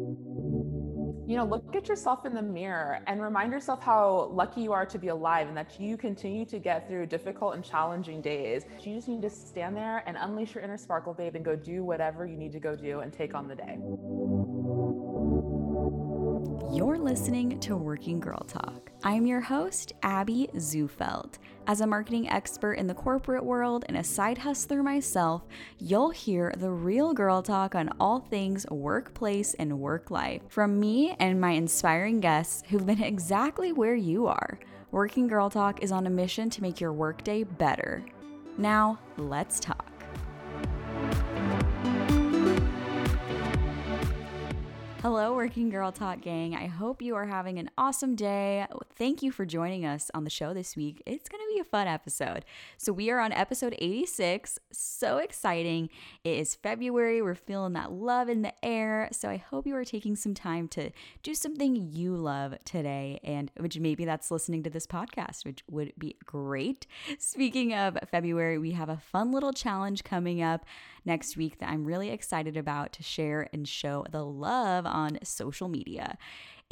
You 0.00 1.36
know, 1.36 1.44
look 1.44 1.76
at 1.76 1.88
yourself 1.88 2.26
in 2.26 2.34
the 2.34 2.42
mirror 2.42 3.00
and 3.06 3.22
remind 3.22 3.52
yourself 3.52 3.82
how 3.82 4.30
lucky 4.32 4.62
you 4.62 4.72
are 4.72 4.86
to 4.86 4.98
be 4.98 5.08
alive 5.08 5.46
and 5.46 5.56
that 5.56 5.78
you 5.78 5.96
continue 5.96 6.44
to 6.46 6.58
get 6.58 6.88
through 6.88 7.06
difficult 7.06 7.54
and 7.54 7.64
challenging 7.64 8.20
days. 8.20 8.64
You 8.80 8.96
just 8.96 9.08
need 9.08 9.22
to 9.22 9.30
stand 9.30 9.76
there 9.76 10.02
and 10.06 10.16
unleash 10.16 10.54
your 10.54 10.64
inner 10.64 10.76
sparkle, 10.76 11.14
babe, 11.14 11.36
and 11.36 11.44
go 11.44 11.54
do 11.54 11.84
whatever 11.84 12.26
you 12.26 12.36
need 12.36 12.52
to 12.52 12.60
go 12.60 12.74
do 12.74 13.00
and 13.00 13.12
take 13.12 13.34
on 13.34 13.46
the 13.46 13.54
day. 13.54 13.78
You're 16.80 16.96
listening 16.96 17.60
to 17.60 17.76
Working 17.76 18.20
Girl 18.20 18.42
Talk. 18.48 18.90
I'm 19.04 19.26
your 19.26 19.42
host, 19.42 19.92
Abby 20.02 20.48
Zufeld. 20.54 21.34
As 21.66 21.82
a 21.82 21.86
marketing 21.86 22.30
expert 22.30 22.72
in 22.72 22.86
the 22.86 22.94
corporate 22.94 23.44
world 23.44 23.84
and 23.86 23.98
a 23.98 24.02
side 24.02 24.38
hustler 24.38 24.82
myself, 24.82 25.42
you'll 25.76 26.08
hear 26.08 26.54
the 26.56 26.70
real 26.70 27.12
girl 27.12 27.42
talk 27.42 27.74
on 27.74 27.90
all 28.00 28.20
things 28.20 28.64
workplace 28.70 29.52
and 29.58 29.78
work 29.78 30.10
life 30.10 30.40
from 30.48 30.80
me 30.80 31.14
and 31.18 31.38
my 31.38 31.50
inspiring 31.50 32.18
guests 32.18 32.62
who've 32.70 32.86
been 32.86 33.02
exactly 33.02 33.72
where 33.72 33.94
you 33.94 34.26
are. 34.26 34.58
Working 34.90 35.26
Girl 35.26 35.50
Talk 35.50 35.82
is 35.82 35.92
on 35.92 36.06
a 36.06 36.10
mission 36.10 36.48
to 36.48 36.62
make 36.62 36.80
your 36.80 36.94
workday 36.94 37.44
better. 37.44 38.02
Now, 38.56 38.98
let's 39.18 39.60
talk. 39.60 39.89
Hello, 45.02 45.34
Working 45.34 45.70
Girl 45.70 45.92
Talk 45.92 46.20
gang. 46.20 46.54
I 46.54 46.66
hope 46.66 47.00
you 47.00 47.14
are 47.14 47.24
having 47.24 47.58
an 47.58 47.70
awesome 47.78 48.14
day. 48.14 48.66
Thank 48.96 49.22
you 49.22 49.32
for 49.32 49.46
joining 49.46 49.86
us 49.86 50.10
on 50.12 50.24
the 50.24 50.30
show 50.30 50.52
this 50.52 50.76
week. 50.76 51.02
It's 51.06 51.26
going 51.26 51.40
to 51.40 51.54
be 51.54 51.58
a 51.58 51.64
fun 51.64 51.86
episode. 51.86 52.44
So, 52.76 52.92
we 52.92 53.08
are 53.08 53.18
on 53.18 53.32
episode 53.32 53.74
86. 53.78 54.58
So 54.70 55.16
exciting. 55.16 55.88
It 56.22 56.36
is 56.36 56.54
February. 56.54 57.22
We're 57.22 57.34
feeling 57.34 57.72
that 57.72 57.90
love 57.90 58.28
in 58.28 58.42
the 58.42 58.52
air. 58.62 59.08
So, 59.10 59.30
I 59.30 59.38
hope 59.38 59.66
you 59.66 59.74
are 59.74 59.86
taking 59.86 60.16
some 60.16 60.34
time 60.34 60.68
to 60.68 60.90
do 61.22 61.34
something 61.34 61.76
you 61.76 62.14
love 62.14 62.56
today, 62.66 63.20
and 63.24 63.50
which 63.56 63.78
maybe 63.78 64.04
that's 64.04 64.30
listening 64.30 64.62
to 64.64 64.70
this 64.70 64.86
podcast, 64.86 65.46
which 65.46 65.64
would 65.70 65.94
be 65.96 66.16
great. 66.26 66.86
Speaking 67.18 67.72
of 67.72 67.96
February, 68.10 68.58
we 68.58 68.72
have 68.72 68.90
a 68.90 68.98
fun 68.98 69.32
little 69.32 69.54
challenge 69.54 70.04
coming 70.04 70.42
up 70.42 70.66
next 71.06 71.38
week 71.38 71.58
that 71.58 71.70
I'm 71.70 71.86
really 71.86 72.10
excited 72.10 72.58
about 72.58 72.92
to 72.92 73.02
share 73.02 73.48
and 73.54 73.66
show 73.66 74.04
the 74.10 74.22
love 74.22 74.84
on 74.90 75.18
social 75.22 75.68
media. 75.68 76.18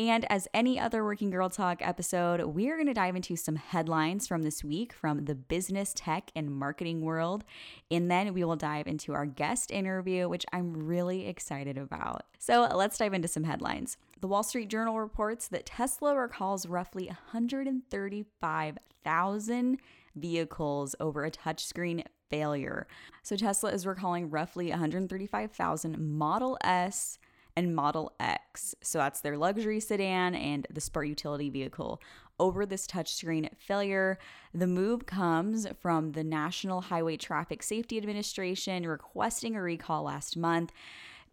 And 0.00 0.30
as 0.30 0.46
any 0.54 0.78
other 0.78 1.02
Working 1.02 1.30
Girl 1.30 1.50
Talk 1.50 1.78
episode, 1.80 2.40
we 2.44 2.70
are 2.70 2.76
going 2.76 2.86
to 2.86 2.94
dive 2.94 3.16
into 3.16 3.34
some 3.34 3.56
headlines 3.56 4.28
from 4.28 4.44
this 4.44 4.62
week 4.62 4.92
from 4.92 5.24
the 5.24 5.34
business, 5.34 5.92
tech, 5.92 6.30
and 6.36 6.54
marketing 6.54 7.00
world. 7.00 7.42
And 7.90 8.08
then 8.08 8.32
we 8.32 8.44
will 8.44 8.54
dive 8.54 8.86
into 8.86 9.12
our 9.12 9.26
guest 9.26 9.72
interview, 9.72 10.28
which 10.28 10.46
I'm 10.52 10.86
really 10.86 11.26
excited 11.26 11.76
about. 11.76 12.26
So 12.38 12.68
let's 12.72 12.96
dive 12.96 13.12
into 13.12 13.26
some 13.26 13.42
headlines. 13.42 13.96
The 14.20 14.28
Wall 14.28 14.44
Street 14.44 14.68
Journal 14.68 15.00
reports 15.00 15.48
that 15.48 15.66
Tesla 15.66 16.16
recalls 16.16 16.66
roughly 16.66 17.06
135,000 17.06 19.80
vehicles 20.14 20.94
over 21.00 21.24
a 21.24 21.30
touchscreen 21.32 22.04
failure. 22.30 22.86
So 23.24 23.36
Tesla 23.36 23.72
is 23.72 23.84
recalling 23.84 24.30
roughly 24.30 24.70
135,000 24.70 25.98
Model 25.98 26.56
S 26.62 27.18
and 27.58 27.74
Model 27.74 28.12
X. 28.20 28.76
So 28.82 28.98
that's 28.98 29.20
their 29.20 29.36
luxury 29.36 29.80
sedan 29.80 30.36
and 30.36 30.64
the 30.70 30.80
sport 30.80 31.08
utility 31.08 31.50
vehicle 31.50 32.00
over 32.38 32.64
this 32.64 32.86
touchscreen 32.86 33.50
failure. 33.58 34.16
The 34.54 34.68
move 34.68 35.06
comes 35.06 35.66
from 35.80 36.12
the 36.12 36.22
National 36.22 36.82
Highway 36.82 37.16
Traffic 37.16 37.64
Safety 37.64 37.98
Administration 37.98 38.86
requesting 38.86 39.56
a 39.56 39.62
recall 39.62 40.04
last 40.04 40.36
month 40.36 40.70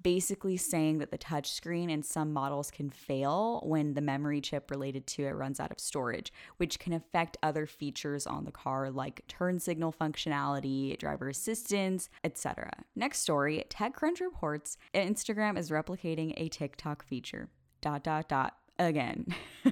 basically 0.03 0.57
saying 0.57 0.99
that 0.99 1.11
the 1.11 1.17
touchscreen 1.17 1.89
in 1.89 2.03
some 2.03 2.33
models 2.33 2.71
can 2.71 2.89
fail 2.89 3.61
when 3.65 3.93
the 3.93 4.01
memory 4.01 4.41
chip 4.41 4.71
related 4.71 5.07
to 5.07 5.23
it 5.23 5.31
runs 5.31 5.59
out 5.59 5.71
of 5.71 5.79
storage, 5.79 6.31
which 6.57 6.79
can 6.79 6.93
affect 6.93 7.37
other 7.43 7.65
features 7.65 8.27
on 8.27 8.45
the 8.45 8.51
car 8.51 8.91
like 8.91 9.25
turn 9.27 9.59
signal 9.59 9.93
functionality, 9.93 10.97
driver 10.97 11.29
assistance, 11.29 12.09
etc. 12.23 12.71
Next 12.95 13.19
story, 13.19 13.63
TechCrunch 13.69 14.19
reports 14.19 14.77
Instagram 14.93 15.57
is 15.57 15.69
replicating 15.69 16.33
a 16.37 16.49
TikTok 16.49 17.03
feature. 17.03 17.49
Dot 17.81 18.03
dot 18.03 18.29
dot 18.29 18.55
again. 18.79 19.27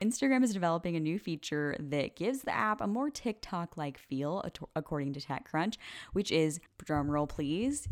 Instagram 0.00 0.42
is 0.42 0.52
developing 0.52 0.96
a 0.96 1.00
new 1.00 1.18
feature 1.18 1.76
that 1.78 2.16
gives 2.16 2.42
the 2.42 2.54
app 2.54 2.80
a 2.80 2.86
more 2.86 3.10
TikTok 3.10 3.76
like 3.76 3.98
feel, 3.98 4.44
according 4.74 5.12
to 5.14 5.20
TechCrunch, 5.20 5.76
which 6.12 6.32
is 6.32 6.60
drumroll 6.84 7.28
please 7.28 7.88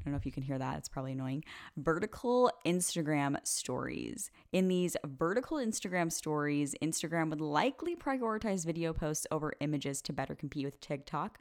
I 0.00 0.04
don't 0.04 0.12
know 0.12 0.16
if 0.18 0.24
you 0.24 0.32
can 0.32 0.42
hear 0.42 0.58
that, 0.58 0.78
it's 0.78 0.88
probably 0.88 1.12
annoying. 1.12 1.44
Vertical 1.76 2.50
Instagram 2.64 3.36
stories. 3.46 4.30
In 4.52 4.68
these 4.68 4.96
vertical 5.04 5.58
Instagram 5.58 6.10
stories, 6.10 6.74
Instagram 6.82 7.28
would 7.30 7.40
likely 7.40 7.96
prioritize 7.96 8.64
video 8.64 8.92
posts 8.92 9.26
over 9.30 9.52
images 9.60 10.00
to 10.02 10.12
better 10.12 10.34
compete 10.34 10.64
with 10.64 10.80
TikTok, 10.80 11.38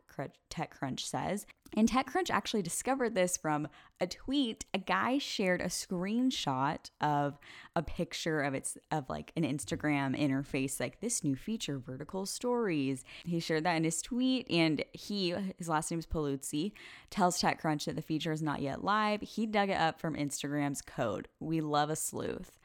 TechCrunch 0.49 0.99
says. 0.99 1.45
And 1.75 1.89
TechCrunch 1.89 2.29
actually 2.29 2.61
discovered 2.61 3.15
this 3.15 3.37
from 3.37 3.67
a 4.01 4.07
tweet. 4.07 4.65
A 4.73 4.77
guy 4.77 5.17
shared 5.17 5.61
a 5.61 5.65
screenshot 5.65 6.89
of 6.99 7.37
a 7.75 7.83
picture 7.83 8.41
of 8.41 8.53
its 8.53 8.77
of 8.91 9.09
like 9.09 9.31
an 9.35 9.43
Instagram 9.43 10.19
interface, 10.19 10.79
like 10.79 10.99
this 10.99 11.23
new 11.23 11.35
feature, 11.35 11.77
vertical 11.77 12.25
stories. 12.25 13.03
He 13.23 13.39
shared 13.39 13.65
that 13.65 13.75
in 13.75 13.83
his 13.83 14.01
tweet, 14.01 14.49
and 14.49 14.83
he, 14.93 15.35
his 15.57 15.69
last 15.69 15.91
name 15.91 15.99
is 15.99 16.05
Paluzzi, 16.05 16.71
tells 17.09 17.41
TechCrunch 17.41 17.85
that 17.85 17.95
the 17.95 18.01
feature 18.01 18.31
is 18.31 18.41
not 18.41 18.61
yet 18.61 18.83
live. 18.83 19.21
He 19.21 19.45
dug 19.45 19.69
it 19.69 19.79
up 19.79 19.99
from 19.99 20.15
Instagram's 20.15 20.81
code. 20.81 21.27
We 21.39 21.61
love 21.61 21.89
a 21.89 21.95
sleuth. 21.95 22.59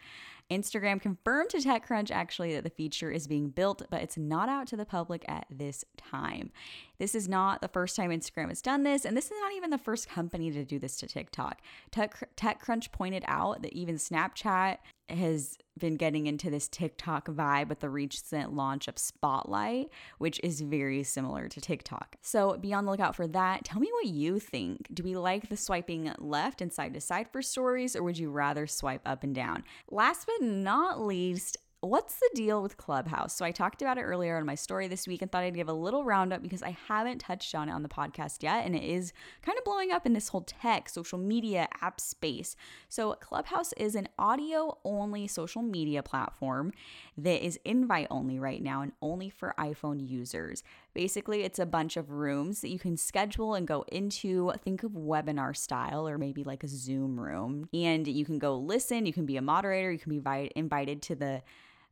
Instagram 0.51 1.01
confirmed 1.01 1.51
to 1.51 1.57
TechCrunch 1.59 2.11
actually 2.11 2.53
that 2.55 2.65
the 2.65 2.71
feature 2.71 3.11
is 3.11 3.27
being 3.27 3.49
built, 3.49 3.83
but 3.91 4.03
it's 4.03 4.19
not 4.19 4.49
out 4.49 4.67
to 4.69 4.77
the 4.77 4.85
public 4.85 5.25
at 5.27 5.47
this 5.51 5.85
time. 5.97 6.51
This 6.99 7.15
is 7.15 7.29
not 7.29 7.61
the 7.61 7.69
first 7.69 7.97
time 7.97 8.11
Instagram 8.11 8.49
has 8.49 8.63
done 8.63 8.83
this, 8.83 9.05
and 9.05 9.17
this 9.17 9.27
is 9.27 9.39
not 9.41 9.53
even 9.53 9.71
the 9.71 9.79
first 9.79 10.09
company 10.09 10.51
to 10.53 10.65
do 10.65 10.79
this 10.79 10.97
to 10.99 11.07
TikTok. 11.07 11.61
Tech, 11.91 12.29
TechCrunch 12.37 12.93
pointed 12.93 13.25
out 13.27 13.63
that 13.63 13.73
even 13.73 13.97
Snapchat 13.97 14.79
has 15.09 15.59
been 15.79 15.97
getting 15.97 16.27
into 16.27 16.51
this 16.51 16.69
TikTok 16.69 17.27
vibe 17.27 17.69
with 17.69 17.81
the 17.81 17.91
recent 17.91 18.55
launch 18.55 18.89
of 18.89 18.97
Spotlight, 18.97 19.91
which 20.19 20.41
is 20.43 20.61
very 20.61 21.03
similar 21.03 21.49
to 21.49 21.61
TikTok. 21.61 22.17
So 22.23 22.57
be 22.57 22.73
on 22.73 22.85
the 22.85 22.93
lookout 22.93 23.17
for 23.17 23.27
that. 23.29 23.65
Tell 23.65 23.81
me 23.81 23.91
what 23.93 24.07
you 24.07 24.39
think. 24.39 24.89
Do 24.95 25.03
we 25.03 25.17
like 25.17 25.49
the 25.49 25.57
swiping 25.57 26.13
left 26.19 26.63
and 26.63 26.73
side 26.73 26.95
to 26.95 27.01
side 27.01 27.29
for 27.33 27.43
stories, 27.43 27.97
or 27.97 28.03
would 28.03 28.19
you 28.19 28.31
rather 28.31 28.67
swipe 28.67 29.03
up 29.05 29.25
and 29.25 29.35
down? 29.35 29.65
Last 29.91 30.27
but 30.27 30.47
not 30.47 31.01
least, 31.01 31.57
what's 31.87 32.17
the 32.17 32.31
deal 32.35 32.63
with 32.63 32.77
Clubhouse? 32.77 33.35
So 33.35 33.45
I 33.45 33.51
talked 33.51 33.83
about 33.83 33.99
it 33.99 34.03
earlier 34.03 34.39
in 34.39 34.47
my 34.47 34.55
story 34.55 34.89
this 34.89 35.07
week 35.07 35.23
and 35.23 35.31
thought 35.31 35.43
I'd 35.43 35.55
give 35.55 35.69
a 35.69 35.73
little 35.73 36.05
roundup 36.05 36.43
because 36.43 36.63
I 36.63 36.77
haven't 36.89 37.19
touched 37.19 37.55
on 37.55 37.69
it 37.69 37.73
on 37.73 37.83
the 37.83 37.89
podcast 37.89 38.43
yet 38.43 38.65
and 38.65 38.75
it 38.77 38.85
is 38.85 39.13
kind 39.43 39.59
of 39.59 39.65
blowing 39.65 39.91
up 39.91 40.07
in 40.07 40.13
this 40.13 40.29
whole 40.29 40.43
tech, 40.43 40.89
social 40.89 41.19
media, 41.19 41.69
app 41.81 42.01
space. 42.01 42.57
So 42.89 43.13
Clubhouse 43.15 43.73
is 43.75 43.95
an 43.95 44.09
audio 44.19 44.79
only 44.85 45.27
social 45.27 45.63
media 45.63 46.03
platform 46.03 46.73
that 47.19 47.45
is 47.45 47.59
invite 47.65 48.07
only 48.11 48.39
right 48.39 48.63
now 48.63 48.83
and 48.83 48.93
only 49.03 49.31
for 49.31 49.55
iPhone 49.59 50.09
users. 50.09 50.63
Basically, 50.95 51.43
it's 51.43 51.59
a 51.59 51.67
bunch 51.67 51.97
of 51.97 52.11
rooms 52.11 52.61
that 52.61 52.69
you 52.69 52.79
can 52.79 52.97
schedule 52.97 53.55
and 53.55 53.67
go 53.67 53.85
into. 53.91 54.53
Think 54.63 54.83
of 54.85 54.93
webinar 54.93 55.57
style 55.57 56.09
or 56.09 56.19
maybe 56.19 56.45
like 56.45 56.63
a 56.63 56.69
Zoom 56.69 57.19
room. 57.19 57.69
And 57.73 58.07
you 58.07 58.25
can 58.25 58.39
go 58.39 58.57
listen, 58.57 59.07
you 59.07 59.13
can 59.13 59.27
be 59.27 59.37
a 59.37 59.43
moderator, 59.43 59.91
you 59.91 59.99
can 59.99 60.19
be 60.19 60.51
invited 60.55 61.03
to 61.03 61.15
the 61.15 61.43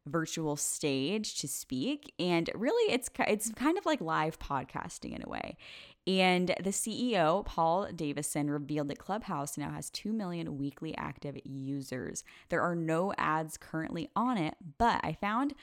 virtual 0.07 0.57
stage 0.57 1.41
to 1.41 1.49
speak. 1.49 2.13
And 2.19 2.51
really 2.55 2.93
it's 2.93 3.11
it's 3.21 3.51
kind 3.53 3.79
of 3.79 3.87
like 3.87 4.01
live 4.01 4.39
podcasting 4.39 5.15
in 5.15 5.23
a 5.25 5.29
way. 5.29 5.57
And 6.07 6.49
the 6.63 6.71
CEO 6.71 7.45
Paul 7.45 7.89
Davison 7.95 8.51
revealed 8.51 8.89
that 8.89 8.99
Clubhouse 8.99 9.57
now 9.57 9.71
has 9.71 9.91
2 9.91 10.13
million 10.13 10.59
weekly 10.59 10.97
active 10.97 11.37
users. 11.45 12.25
There 12.49 12.63
are 12.63 12.75
no 12.75 13.13
ads 13.17 13.57
currently 13.57 14.09
on 14.17 14.39
it 14.39 14.55
but 14.79 15.01
i 15.05 15.13
found 15.13 15.55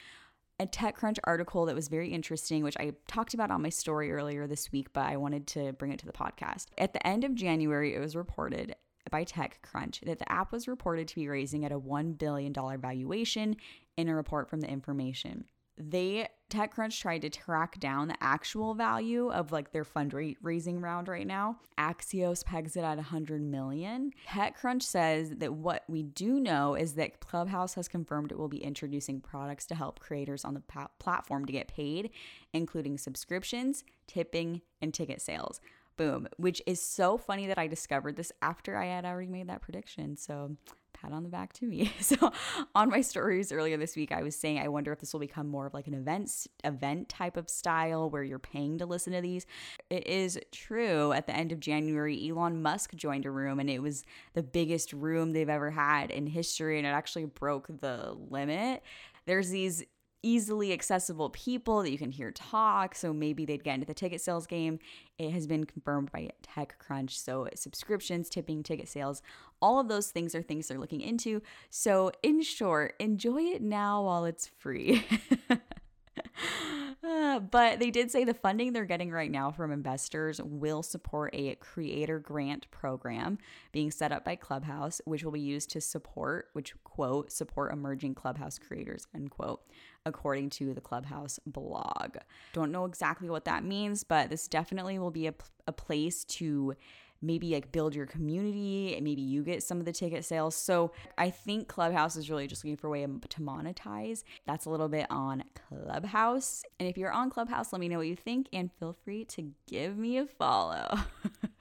a 0.59 0.67
TechCrunch 0.67 1.17
article 1.23 1.65
that 1.65 1.75
was 1.75 1.87
very 1.87 2.09
interesting, 2.09 2.63
which 2.63 2.75
I 2.77 2.93
talked 3.07 3.33
about 3.33 3.49
on 3.49 3.61
my 3.61 3.69
story 3.69 4.11
earlier 4.11 4.45
this 4.45 4.71
week, 4.71 4.91
but 4.91 5.05
I 5.05 5.15
wanted 5.15 5.47
to 5.47 5.71
bring 5.73 5.93
it 5.93 5.99
to 5.99 6.05
the 6.05 6.11
podcast. 6.11 6.67
At 6.77 6.93
the 6.93 7.05
end 7.07 7.23
of 7.23 7.33
January, 7.33 7.95
it 7.95 7.99
was 7.99 8.15
reported 8.15 8.75
by 9.09 9.23
TechCrunch 9.23 10.01
that 10.01 10.19
the 10.19 10.31
app 10.31 10.51
was 10.51 10.67
reported 10.67 11.07
to 11.07 11.15
be 11.15 11.27
raising 11.29 11.65
at 11.65 11.71
a 11.71 11.79
$1 11.79 12.17
billion 12.17 12.53
valuation 12.53 13.55
in 13.99 14.09
a 14.09 14.15
report 14.15 14.49
from 14.49 14.61
the 14.61 14.69
information. 14.69 15.45
They 15.77 16.27
TechCrunch 16.49 16.99
tried 16.99 17.21
to 17.21 17.29
track 17.29 17.79
down 17.79 18.07
the 18.07 18.17
actual 18.21 18.73
value 18.73 19.29
of 19.29 19.51
like 19.51 19.71
their 19.71 19.85
fundraising 19.85 20.81
round 20.81 21.07
right 21.07 21.27
now. 21.27 21.57
Axios 21.77 22.43
pegs 22.43 22.75
it 22.75 22.83
at 22.83 22.97
100 22.97 23.41
million. 23.41 24.11
TechCrunch 24.27 24.81
says 24.81 25.29
that 25.37 25.53
what 25.53 25.83
we 25.87 26.03
do 26.03 26.39
know 26.39 26.75
is 26.75 26.93
that 26.93 27.19
Clubhouse 27.19 27.75
has 27.75 27.87
confirmed 27.87 28.31
it 28.31 28.37
will 28.37 28.49
be 28.49 28.63
introducing 28.63 29.21
products 29.21 29.65
to 29.67 29.75
help 29.75 29.99
creators 29.99 30.43
on 30.43 30.55
the 30.55 30.61
pa- 30.61 30.89
platform 30.97 31.45
to 31.45 31.53
get 31.53 31.67
paid, 31.67 32.09
including 32.51 32.97
subscriptions, 32.97 33.83
tipping, 34.07 34.61
and 34.81 34.93
ticket 34.93 35.21
sales. 35.21 35.61
Boom, 35.97 36.27
which 36.37 36.61
is 36.65 36.81
so 36.81 37.17
funny 37.17 37.45
that 37.47 37.57
I 37.59 37.67
discovered 37.67 38.15
this 38.15 38.31
after 38.41 38.75
I 38.75 38.85
had 38.85 39.05
already 39.05 39.29
made 39.29 39.47
that 39.49 39.61
prediction. 39.61 40.17
So 40.17 40.55
pat 40.99 41.11
on 41.11 41.23
the 41.23 41.29
back 41.29 41.53
to 41.53 41.65
me. 41.65 41.91
So 42.09 42.31
on 42.73 42.89
my 42.89 43.01
stories 43.01 43.51
earlier 43.51 43.77
this 43.77 43.95
week, 43.95 44.11
I 44.11 44.23
was 44.23 44.35
saying 44.35 44.57
I 44.57 44.67
wonder 44.67 44.91
if 44.91 44.99
this 44.99 45.13
will 45.13 45.19
become 45.19 45.47
more 45.47 45.67
of 45.67 45.73
like 45.73 45.85
an 45.85 45.93
events 45.93 46.47
event 46.63 47.07
type 47.07 47.37
of 47.37 47.49
style 47.49 48.09
where 48.09 48.23
you're 48.23 48.39
paying 48.39 48.79
to 48.79 48.85
listen 48.85 49.13
to 49.13 49.21
these. 49.21 49.45
It 49.91 50.07
is 50.07 50.39
true. 50.51 51.11
At 51.11 51.27
the 51.27 51.35
end 51.35 51.51
of 51.51 51.59
January, 51.59 52.29
Elon 52.29 52.61
Musk 52.63 52.95
joined 52.95 53.25
a 53.25 53.31
room 53.31 53.59
and 53.59 53.69
it 53.69 53.81
was 53.83 54.03
the 54.33 54.41
biggest 54.41 54.91
room 54.91 55.33
they've 55.33 55.49
ever 55.49 55.69
had 55.69 56.09
in 56.09 56.25
history 56.25 56.79
and 56.79 56.87
it 56.87 56.91
actually 56.91 57.25
broke 57.25 57.67
the 57.81 58.15
limit. 58.29 58.81
There's 59.25 59.49
these 59.49 59.83
easily 60.21 60.73
accessible 60.73 61.29
people 61.29 61.81
that 61.81 61.91
you 61.91 61.97
can 61.97 62.11
hear 62.11 62.31
talk. 62.31 62.95
So 62.95 63.13
maybe 63.13 63.45
they'd 63.45 63.63
get 63.63 63.75
into 63.75 63.87
the 63.87 63.93
ticket 63.93 64.21
sales 64.21 64.47
game. 64.47 64.79
It 65.17 65.31
has 65.31 65.47
been 65.47 65.65
confirmed 65.65 66.11
by 66.11 66.29
TechCrunch. 66.43 67.11
So 67.11 67.47
subscriptions, 67.55 68.29
tipping, 68.29 68.63
ticket 68.63 68.87
sales, 68.89 69.21
all 69.61 69.79
of 69.79 69.87
those 69.87 70.11
things 70.11 70.35
are 70.35 70.41
things 70.41 70.67
they're 70.67 70.79
looking 70.79 71.01
into. 71.01 71.41
So, 71.69 72.11
in 72.23 72.41
short, 72.41 72.95
enjoy 72.99 73.41
it 73.43 73.61
now 73.61 74.03
while 74.03 74.25
it's 74.25 74.47
free. 74.47 75.05
But 77.51 77.79
they 77.79 77.91
did 77.91 78.11
say 78.11 78.23
the 78.23 78.33
funding 78.33 78.73
they're 78.73 78.85
getting 78.85 79.11
right 79.11 79.31
now 79.31 79.51
from 79.51 79.71
investors 79.71 80.41
will 80.43 80.83
support 80.83 81.33
a 81.33 81.55
creator 81.55 82.19
grant 82.19 82.69
program 82.71 83.37
being 83.71 83.91
set 83.91 84.11
up 84.11 84.25
by 84.25 84.35
Clubhouse, 84.35 85.01
which 85.05 85.23
will 85.23 85.31
be 85.31 85.39
used 85.39 85.69
to 85.71 85.81
support, 85.81 86.49
which 86.53 86.73
quote, 86.83 87.31
support 87.31 87.71
emerging 87.71 88.15
Clubhouse 88.15 88.59
creators, 88.59 89.07
unquote, 89.15 89.61
according 90.05 90.49
to 90.49 90.73
the 90.73 90.81
Clubhouse 90.81 91.39
blog. 91.45 92.17
Don't 92.53 92.71
know 92.71 92.85
exactly 92.85 93.29
what 93.29 93.45
that 93.45 93.63
means, 93.63 94.03
but 94.03 94.29
this 94.29 94.47
definitely 94.47 94.99
will 94.99 95.11
be 95.11 95.27
a, 95.27 95.33
a 95.67 95.71
place 95.71 96.25
to 96.25 96.75
maybe 97.21 97.53
like 97.53 97.71
build 97.71 97.95
your 97.95 98.05
community 98.05 98.95
and 98.95 99.03
maybe 99.03 99.21
you 99.21 99.43
get 99.43 99.63
some 99.63 99.79
of 99.79 99.85
the 99.85 99.91
ticket 99.91 100.25
sales. 100.25 100.55
So 100.55 100.91
I 101.17 101.29
think 101.29 101.67
Clubhouse 101.67 102.15
is 102.15 102.29
really 102.29 102.47
just 102.47 102.63
looking 102.63 102.77
for 102.77 102.87
a 102.87 102.91
way 102.91 103.05
to 103.05 103.41
monetize. 103.41 104.23
That's 104.45 104.65
a 104.65 104.69
little 104.69 104.89
bit 104.89 105.07
on 105.09 105.43
Clubhouse. 105.69 106.63
And 106.79 106.87
if 106.87 106.97
you're 106.97 107.11
on 107.11 107.29
Clubhouse, 107.29 107.73
let 107.73 107.79
me 107.79 107.89
know 107.89 107.97
what 107.97 108.07
you 108.07 108.15
think 108.15 108.47
and 108.53 108.71
feel 108.79 108.95
free 109.03 109.25
to 109.25 109.51
give 109.67 109.97
me 109.97 110.17
a 110.17 110.25
follow. 110.25 110.99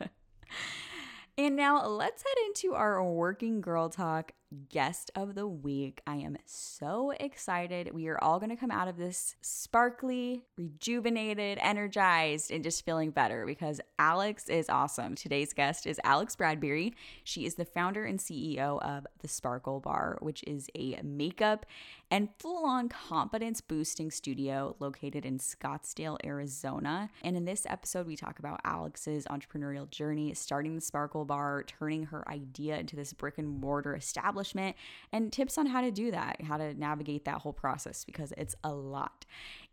And 1.38 1.54
now 1.54 1.86
let's 1.86 2.24
head 2.24 2.46
into 2.46 2.74
our 2.74 3.00
working 3.04 3.60
girl 3.60 3.88
talk 3.88 4.32
guest 4.70 5.10
of 5.14 5.34
the 5.34 5.46
week. 5.46 6.00
I 6.06 6.16
am 6.16 6.36
so 6.46 7.12
excited. 7.18 7.92
We 7.92 8.08
are 8.08 8.22
all 8.22 8.38
going 8.38 8.50
to 8.50 8.56
come 8.56 8.70
out 8.70 8.88
of 8.88 8.96
this 8.96 9.36
sparkly, 9.40 10.44
rejuvenated, 10.56 11.58
energized, 11.60 12.50
and 12.50 12.64
just 12.64 12.84
feeling 12.84 13.10
better 13.10 13.44
because 13.46 13.80
Alex 13.98 14.48
is 14.48 14.68
awesome. 14.68 15.14
Today's 15.14 15.52
guest 15.52 15.86
is 15.86 16.00
Alex 16.02 16.34
Bradbury. 16.34 16.94
She 17.24 17.44
is 17.44 17.56
the 17.56 17.64
founder 17.64 18.04
and 18.04 18.18
CEO 18.18 18.82
of 18.82 19.06
The 19.20 19.28
Sparkle 19.28 19.80
Bar, 19.80 20.18
which 20.20 20.42
is 20.44 20.68
a 20.74 20.98
makeup 21.02 21.66
and 22.10 22.30
full 22.38 22.64
on 22.64 22.88
confidence 22.88 23.60
boosting 23.60 24.10
studio 24.10 24.74
located 24.78 25.26
in 25.26 25.38
Scottsdale, 25.38 26.16
Arizona. 26.24 27.10
And 27.22 27.36
in 27.36 27.44
this 27.44 27.66
episode, 27.68 28.06
we 28.06 28.16
talk 28.16 28.38
about 28.38 28.60
Alex's 28.64 29.26
entrepreneurial 29.26 29.90
journey, 29.90 30.32
starting 30.32 30.74
the 30.74 30.80
Sparkle 30.80 31.26
Bar, 31.26 31.64
turning 31.64 32.04
her 32.06 32.26
idea 32.30 32.78
into 32.78 32.96
this 32.96 33.12
brick 33.12 33.36
and 33.36 33.60
mortar 33.60 33.94
establishment, 33.94 34.37
and 35.12 35.32
tips 35.32 35.58
on 35.58 35.66
how 35.66 35.80
to 35.80 35.90
do 35.90 36.10
that, 36.10 36.40
how 36.42 36.56
to 36.56 36.74
navigate 36.74 37.24
that 37.24 37.38
whole 37.38 37.52
process 37.52 38.04
because 38.04 38.32
it's 38.36 38.54
a 38.64 38.72
lot 38.72 39.24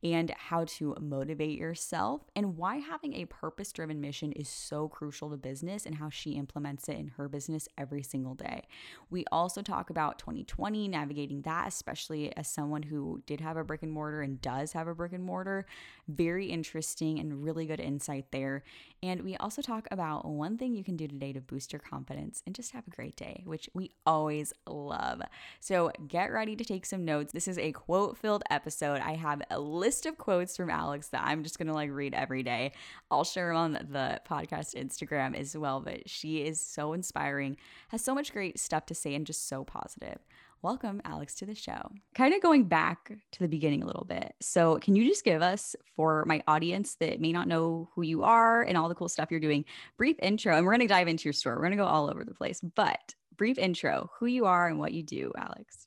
and 0.06 0.30
how 0.38 0.64
to 0.64 0.96
motivate 1.02 1.58
yourself, 1.58 2.22
and 2.36 2.58
why 2.58 2.76
having 2.76 3.16
a 3.16 3.26
purpose 3.26 3.72
driven 3.72 4.00
mission 4.00 4.32
is 4.34 4.48
so 4.48 4.88
crucial 4.88 5.32
to 5.32 5.36
business 5.36 5.84
and 5.84 5.96
how 5.96 6.12
she 6.12 6.34
implements 6.34 6.88
it 6.88 6.96
in 6.96 7.08
her 7.18 7.28
business 7.28 7.68
every 7.76 8.04
single 8.04 8.36
day. 8.36 8.68
We 9.10 9.26
also 9.32 9.64
talk 9.64 9.90
about 9.90 10.20
2020, 10.20 10.88
navigating 10.90 11.42
that, 11.42 11.68
especially 11.68 12.32
as 12.38 12.48
someone 12.48 12.84
who 12.84 13.24
did 13.26 13.42
have 13.42 13.58
a 13.58 13.64
brick 13.64 13.82
and 13.82 13.92
mortar 13.92 14.22
and 14.22 14.40
does 14.40 14.74
have 14.74 14.88
a 14.88 14.94
brick 14.94 15.12
and 15.12 15.24
mortar. 15.24 15.66
Very 16.08 16.52
interesting 16.52 17.18
and 17.18 17.44
really 17.44 17.66
good 17.66 17.80
insight 17.80 18.32
there. 18.32 18.62
And 19.02 19.24
we 19.24 19.36
also 19.38 19.64
talk 19.64 19.88
about 19.90 20.26
one 20.26 20.56
thing 20.56 20.76
you 20.76 20.84
can 20.84 20.98
do 20.98 21.08
today 21.08 21.34
to 21.34 21.42
boost 21.42 21.74
your 21.74 21.80
confidence 21.80 22.44
and 22.46 22.54
just 22.54 22.74
have 22.74 22.88
a 22.88 22.96
great 22.96 23.16
day, 23.16 23.42
which 23.44 23.72
we 23.74 23.90
always 24.06 24.54
love. 24.68 25.24
So 25.60 25.92
get 26.08 26.32
ready 26.32 26.56
to 26.56 26.64
take 26.64 26.86
some 26.86 27.06
notes. 27.06 27.34
This 27.34 27.48
is 27.48 27.58
a 27.58 27.72
quote 27.72 28.20
filled 28.20 28.44
episode. 28.52 29.02
I 29.02 29.16
have 29.16 29.42
a 29.50 29.60
list 29.60 29.95
of 30.04 30.18
quotes 30.18 30.58
from 30.58 30.70
Alex 30.70 31.08
that 31.10 31.24
I'm 31.24 31.44
just 31.44 31.58
going 31.58 31.68
to 31.68 31.74
like 31.74 31.92
read 31.92 32.14
every 32.14 32.44
day. 32.44 32.74
I'll 33.10 33.24
share 33.24 33.48
them 33.48 33.58
on 33.58 33.74
the 33.74 34.20
podcast 34.30 34.76
Instagram 34.76 35.40
as 35.40 35.56
well, 35.56 35.80
but 35.80 36.10
she 36.10 36.44
is 36.44 36.60
so 36.60 36.94
inspiring, 36.94 37.56
has 37.90 38.04
so 38.04 38.14
much 38.14 38.34
great 38.34 38.60
stuff 38.60 38.86
to 38.88 38.96
say, 38.96 39.16
and 39.16 39.26
just 39.26 39.48
so 39.48 39.64
positive. 39.64 40.18
Welcome, 40.62 41.02
Alex, 41.06 41.36
to 41.36 41.46
the 41.46 41.56
show. 41.56 41.92
Kind 42.16 42.34
of 42.34 42.42
going 42.42 42.64
back 42.64 43.12
to 43.32 43.40
the 43.40 43.48
beginning 43.48 43.84
a 43.84 43.86
little 43.86 44.06
bit. 44.06 44.34
So, 44.42 44.78
can 44.80 44.96
you 44.96 45.08
just 45.08 45.24
give 45.24 45.42
us, 45.42 45.76
for 45.96 46.26
my 46.26 46.42
audience 46.48 46.96
that 46.96 47.22
may 47.22 47.32
not 47.32 47.48
know 47.48 47.90
who 47.94 48.02
you 48.02 48.24
are 48.24 48.64
and 48.64 48.78
all 48.78 48.90
the 48.90 48.96
cool 48.96 49.08
stuff 49.08 49.30
you're 49.32 49.40
doing, 49.40 49.64
brief 49.96 50.18
intro? 50.22 50.58
And 50.58 50.66
we're 50.66 50.72
going 50.72 50.88
to 50.88 50.94
dive 50.94 51.08
into 51.08 51.26
your 51.26 51.34
store. 51.34 51.54
We're 51.54 51.62
going 51.62 51.72
to 51.72 51.78
go 51.78 51.86
all 51.86 52.10
over 52.10 52.26
the 52.26 52.34
place, 52.34 52.60
but 52.62 53.14
brief 53.38 53.58
intro, 53.58 54.10
who 54.18 54.26
you 54.26 54.46
are 54.46 54.68
and 54.68 54.80
what 54.80 54.92
you 54.94 55.04
do, 55.04 55.32
Alex. 55.38 55.85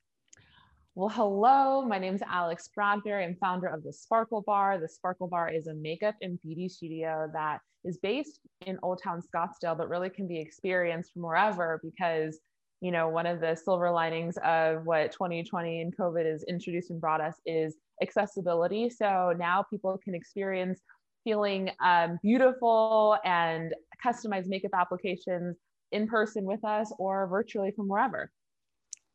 Well, 0.99 1.11
hello. 1.11 1.83
My 1.83 2.01
name 2.01 2.17
is 2.17 2.23
Alex 2.27 2.69
Bradbury. 2.75 3.23
I'm 3.23 3.37
founder 3.37 3.69
of 3.69 3.85
the 3.85 3.93
Sparkle 3.93 4.43
Bar. 4.43 4.81
The 4.81 4.89
Sparkle 4.89 5.29
Bar 5.29 5.49
is 5.49 5.69
a 5.69 5.75
makeup 5.75 6.17
and 6.23 6.43
beauty 6.43 6.69
studio 6.69 7.31
that 7.33 7.61
is 7.85 7.99
based 7.99 8.41
in 8.67 8.81
Old 8.83 9.01
Town 9.01 9.23
Scottsdale, 9.23 9.79
but 9.79 9.89
really 9.89 10.11
can 10.11 10.27
be 10.27 10.41
experienced 10.41 11.13
from 11.13 11.23
wherever 11.23 11.81
because 11.85 12.41
you 12.81 12.91
know, 12.91 13.09
one 13.09 13.27
of 13.27 13.41
the 13.41 13.55
silver 13.55 13.93
linings 13.93 14.39
of 14.39 14.87
what 14.87 15.13
2020 15.13 15.83
and 15.83 15.97
COVID 15.97 16.29
has 16.29 16.43
introduced 16.49 16.91
and 16.91 17.01
brought 17.01 17.21
us 17.21 17.37
is 17.47 17.77
accessibility. 18.03 18.91
So 18.91 19.33
now 19.39 19.63
people 19.71 20.01
can 20.03 20.17
experience 20.17 20.81
feeling 21.23 21.71
um, 21.81 22.19
beautiful 22.25 23.19
and 23.25 23.73
customized 24.05 24.49
makeup 24.49 24.73
applications 24.75 25.59
in 25.93 26.09
person 26.09 26.43
with 26.43 26.65
us 26.65 26.93
or 26.99 27.29
virtually 27.29 27.71
from 27.71 27.87
wherever. 27.87 28.33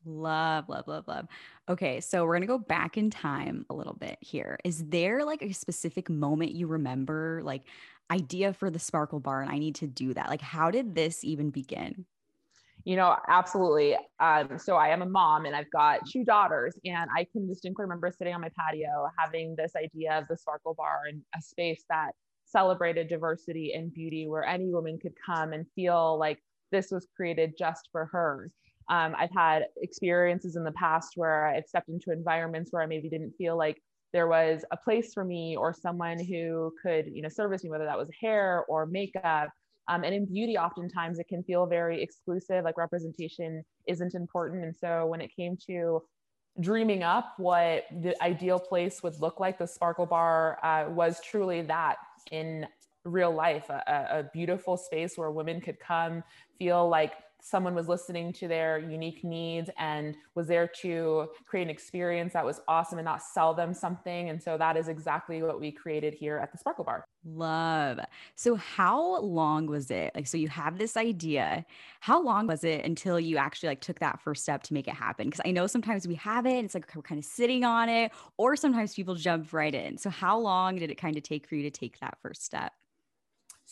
Love, 0.05 0.67
love, 0.67 0.87
love, 0.87 1.07
love. 1.07 1.27
Okay, 1.69 2.01
so 2.01 2.25
we're 2.25 2.33
gonna 2.35 2.45
go 2.45 2.57
back 2.57 2.97
in 2.97 3.09
time 3.09 3.65
a 3.69 3.73
little 3.73 3.93
bit 3.93 4.17
here. 4.21 4.57
Is 4.63 4.83
there 4.85 5.23
like 5.23 5.41
a 5.41 5.53
specific 5.53 6.09
moment 6.09 6.51
you 6.51 6.67
remember, 6.67 7.41
like 7.43 7.63
idea 8.11 8.53
for 8.53 8.69
the 8.69 8.79
sparkle 8.79 9.19
bar, 9.19 9.41
and 9.41 9.51
I 9.51 9.57
need 9.59 9.75
to 9.75 9.87
do 9.87 10.13
that? 10.13 10.29
Like, 10.29 10.41
how 10.41 10.71
did 10.71 10.95
this 10.95 11.23
even 11.23 11.51
begin? 11.51 12.05
You 12.85 12.97
know, 12.97 13.15
absolutely. 13.29 13.95
Um, 14.19 14.57
so 14.59 14.75
I 14.75 14.89
am 14.89 15.01
a 15.01 15.05
mom 15.05 15.45
and 15.45 15.55
I've 15.55 15.71
got 15.71 16.05
two 16.05 16.25
daughters, 16.25 16.77
and 16.83 17.09
I 17.15 17.25
can 17.31 17.47
distinctly 17.47 17.83
remember 17.83 18.11
sitting 18.11 18.33
on 18.33 18.41
my 18.41 18.49
patio 18.57 19.07
having 19.17 19.55
this 19.55 19.73
idea 19.75 20.17
of 20.17 20.25
the 20.27 20.37
Sparkle 20.37 20.73
Bar 20.73 21.03
and 21.09 21.21
a 21.37 21.41
space 21.41 21.85
that 21.89 22.11
celebrated 22.45 23.07
diversity 23.07 23.73
and 23.73 23.93
beauty 23.93 24.27
where 24.27 24.43
any 24.43 24.69
woman 24.69 24.99
could 24.99 25.13
come 25.25 25.53
and 25.53 25.65
feel 25.75 26.17
like 26.19 26.39
this 26.71 26.91
was 26.91 27.07
created 27.15 27.53
just 27.57 27.87
for 27.91 28.05
her. 28.07 28.51
Um, 28.89 29.15
I've 29.17 29.31
had 29.35 29.67
experiences 29.81 30.55
in 30.55 30.63
the 30.63 30.71
past 30.73 31.13
where 31.15 31.47
I've 31.47 31.65
stepped 31.65 31.89
into 31.89 32.11
environments 32.11 32.71
where 32.71 32.81
I 32.81 32.85
maybe 32.85 33.09
didn't 33.09 33.33
feel 33.37 33.57
like 33.57 33.81
there 34.11 34.27
was 34.27 34.63
a 34.71 34.77
place 34.77 35.13
for 35.13 35.25
me 35.25 35.55
or 35.57 35.73
someone 35.73 36.19
who 36.23 36.73
could, 36.81 37.07
you 37.11 37.21
know, 37.21 37.29
service 37.29 37.63
me, 37.63 37.69
whether 37.69 37.85
that 37.85 37.97
was 37.97 38.09
hair 38.21 38.63
or 38.67 38.85
makeup 38.85 39.49
um, 39.87 40.03
and 40.03 40.15
in 40.15 40.25
beauty, 40.25 40.57
oftentimes 40.57 41.19
it 41.19 41.27
can 41.27 41.43
feel 41.43 41.65
very 41.65 42.01
exclusive, 42.01 42.63
like 42.63 42.77
representation 42.77 43.63
isn't 43.87 44.15
important. 44.15 44.63
And 44.63 44.75
so 44.77 45.05
when 45.05 45.19
it 45.19 45.31
came 45.35 45.57
to 45.67 46.01
dreaming 46.59 47.03
up 47.03 47.33
what 47.37 47.85
the 48.01 48.21
ideal 48.23 48.59
place 48.59 49.03
would 49.03 49.19
look 49.19 49.39
like, 49.39 49.57
the 49.57 49.67
Sparkle 49.67 50.05
Bar 50.05 50.59
uh, 50.63 50.89
was 50.89 51.19
truly 51.21 51.61
that 51.63 51.97
in 52.31 52.65
real 53.03 53.33
life, 53.33 53.69
a, 53.69 53.83
a 53.87 54.29
beautiful 54.33 54.77
space 54.77 55.17
where 55.17 55.31
women 55.31 55.59
could 55.59 55.79
come, 55.79 56.23
feel 56.57 56.87
like 56.87 57.13
someone 57.43 57.75
was 57.75 57.89
listening 57.89 58.31
to 58.31 58.47
their 58.47 58.79
unique 58.79 59.21
needs 59.21 59.69
and 59.77 60.15
was 60.33 60.47
there 60.47 60.69
to 60.81 61.27
create 61.45 61.63
an 61.63 61.69
experience 61.69 62.31
that 62.31 62.45
was 62.45 62.61
awesome 62.69 62.99
and 62.99 63.05
not 63.05 63.21
sell 63.21 63.53
them 63.53 63.73
something. 63.73 64.29
And 64.29 64.41
so 64.41 64.57
that 64.57 64.77
is 64.77 64.87
exactly 64.87 65.43
what 65.43 65.59
we 65.59 65.69
created 65.69 66.13
here 66.13 66.37
at 66.37 66.53
the 66.53 66.57
Sparkle 66.57 66.85
Bar. 66.85 67.03
Love. 67.25 67.99
So 68.35 68.55
how 68.55 69.19
long 69.19 69.65
was 69.65 69.91
it? 69.91 70.13
Like 70.15 70.25
so 70.25 70.37
you 70.37 70.47
have 70.47 70.77
this 70.77 70.95
idea. 70.95 71.65
How 71.99 72.23
long 72.23 72.47
was 72.47 72.63
it 72.63 72.85
until 72.85 73.19
you 73.19 73.35
actually 73.35 73.69
like 73.69 73.81
took 73.81 73.99
that 73.99 74.21
first 74.21 74.43
step 74.43 74.63
to 74.63 74.73
make 74.73 74.87
it 74.87 74.93
happen? 74.93 75.27
Because 75.27 75.41
I 75.45 75.51
know 75.51 75.67
sometimes 75.67 76.07
we 76.07 76.15
have 76.15 76.45
it 76.45 76.55
and 76.55 76.65
it's 76.65 76.73
like 76.73 76.89
we're 76.95 77.01
kind 77.01 77.19
of 77.19 77.25
sitting 77.25 77.65
on 77.65 77.89
it 77.89 78.13
or 78.37 78.55
sometimes 78.55 78.93
people 78.93 79.15
jump 79.15 79.51
right 79.51 79.75
in. 79.75 79.97
So 79.97 80.09
how 80.09 80.39
long 80.39 80.77
did 80.77 80.89
it 80.89 80.95
kind 80.95 81.17
of 81.17 81.23
take 81.23 81.45
for 81.45 81.55
you 81.55 81.63
to 81.63 81.71
take 81.71 81.99
that 81.99 82.17
first 82.21 82.45
step? 82.45 82.71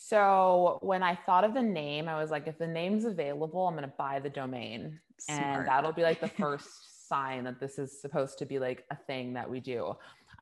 So 0.04 0.78
when 0.82 1.04
I 1.04 1.14
thought 1.14 1.44
of 1.44 1.54
the 1.54 1.62
name, 1.62 2.08
I 2.08 2.20
was 2.20 2.32
like, 2.32 2.48
if 2.48 2.58
the 2.58 2.66
name's 2.66 3.04
available, 3.04 3.68
I'm 3.68 3.74
going 3.74 3.88
to 3.88 3.94
buy 3.96 4.18
the 4.18 4.28
domain. 4.28 4.98
Smart. 5.18 5.42
And 5.42 5.68
that'll 5.68 5.92
be 5.92 6.02
like 6.02 6.20
the 6.20 6.28
first 6.40 7.08
sign 7.08 7.44
that 7.44 7.60
this 7.60 7.78
is 7.78 8.00
supposed 8.00 8.36
to 8.38 8.44
be 8.44 8.58
like 8.58 8.84
a 8.90 8.96
thing 8.96 9.34
that 9.34 9.48
we 9.48 9.60
do. 9.60 9.94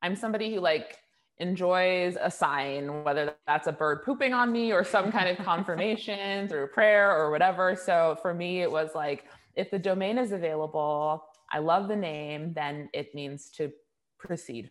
I'm 0.02 0.16
somebody 0.16 0.54
who 0.54 0.60
like 0.60 0.96
enjoys 1.36 2.16
a 2.18 2.30
sign, 2.30 3.04
whether 3.04 3.34
that's 3.46 3.66
a 3.66 3.72
bird 3.72 4.02
pooping 4.02 4.32
on 4.32 4.50
me 4.50 4.72
or 4.72 4.82
some 4.82 5.12
kind 5.12 5.28
of 5.28 5.44
confirmation 5.44 6.48
through 6.48 6.68
prayer 6.68 7.14
or 7.14 7.30
whatever. 7.30 7.76
So 7.76 8.16
for 8.22 8.32
me, 8.32 8.62
it 8.62 8.70
was 8.70 8.90
like, 8.94 9.26
if 9.56 9.70
the 9.70 9.78
domain 9.78 10.16
is 10.16 10.32
available, 10.32 11.22
I 11.52 11.58
love 11.58 11.86
the 11.86 11.96
name, 11.96 12.54
then 12.54 12.88
it 12.94 13.14
means 13.14 13.50
to 13.56 13.70
proceed. 14.18 14.70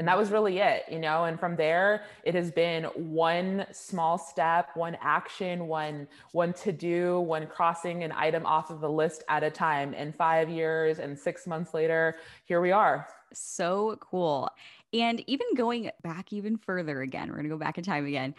And 0.00 0.08
that 0.08 0.16
was 0.16 0.30
really 0.30 0.60
it, 0.60 0.84
you 0.90 0.98
know. 0.98 1.26
And 1.26 1.38
from 1.38 1.56
there, 1.56 2.04
it 2.24 2.34
has 2.34 2.50
been 2.50 2.84
one 2.84 3.66
small 3.70 4.16
step, 4.16 4.70
one 4.74 4.96
action, 5.02 5.68
one 5.68 6.08
one 6.32 6.54
to 6.54 6.72
do, 6.72 7.20
one 7.20 7.46
crossing 7.46 8.02
an 8.02 8.10
item 8.10 8.46
off 8.46 8.70
of 8.70 8.80
the 8.80 8.88
list 8.88 9.24
at 9.28 9.42
a 9.42 9.50
time. 9.50 9.92
And 9.94 10.16
five 10.16 10.48
years 10.48 11.00
and 11.00 11.18
six 11.18 11.46
months 11.46 11.74
later, 11.74 12.16
here 12.46 12.62
we 12.62 12.72
are. 12.72 13.08
So 13.34 13.98
cool. 14.00 14.48
And 14.94 15.22
even 15.26 15.48
going 15.54 15.90
back 16.02 16.32
even 16.32 16.56
further 16.56 17.02
again, 17.02 17.28
we're 17.28 17.36
gonna 17.36 17.50
go 17.50 17.58
back 17.58 17.76
in 17.76 17.84
time 17.84 18.06
again. 18.06 18.34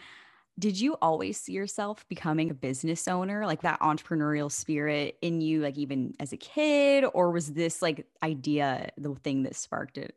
Did 0.58 0.80
you 0.80 0.94
always 1.00 1.40
see 1.40 1.52
yourself 1.52 2.04
becoming 2.08 2.50
a 2.50 2.54
business 2.54 3.06
owner, 3.06 3.46
like 3.46 3.62
that 3.62 3.78
entrepreneurial 3.78 4.50
spirit 4.50 5.16
in 5.22 5.40
you, 5.40 5.60
like 5.60 5.78
even 5.78 6.14
as 6.18 6.32
a 6.32 6.36
kid, 6.36 7.04
or 7.14 7.30
was 7.30 7.52
this 7.52 7.82
like 7.82 8.04
idea 8.20 8.90
the 8.98 9.14
thing 9.14 9.44
that 9.44 9.54
sparked 9.54 9.96
it? 9.96 10.16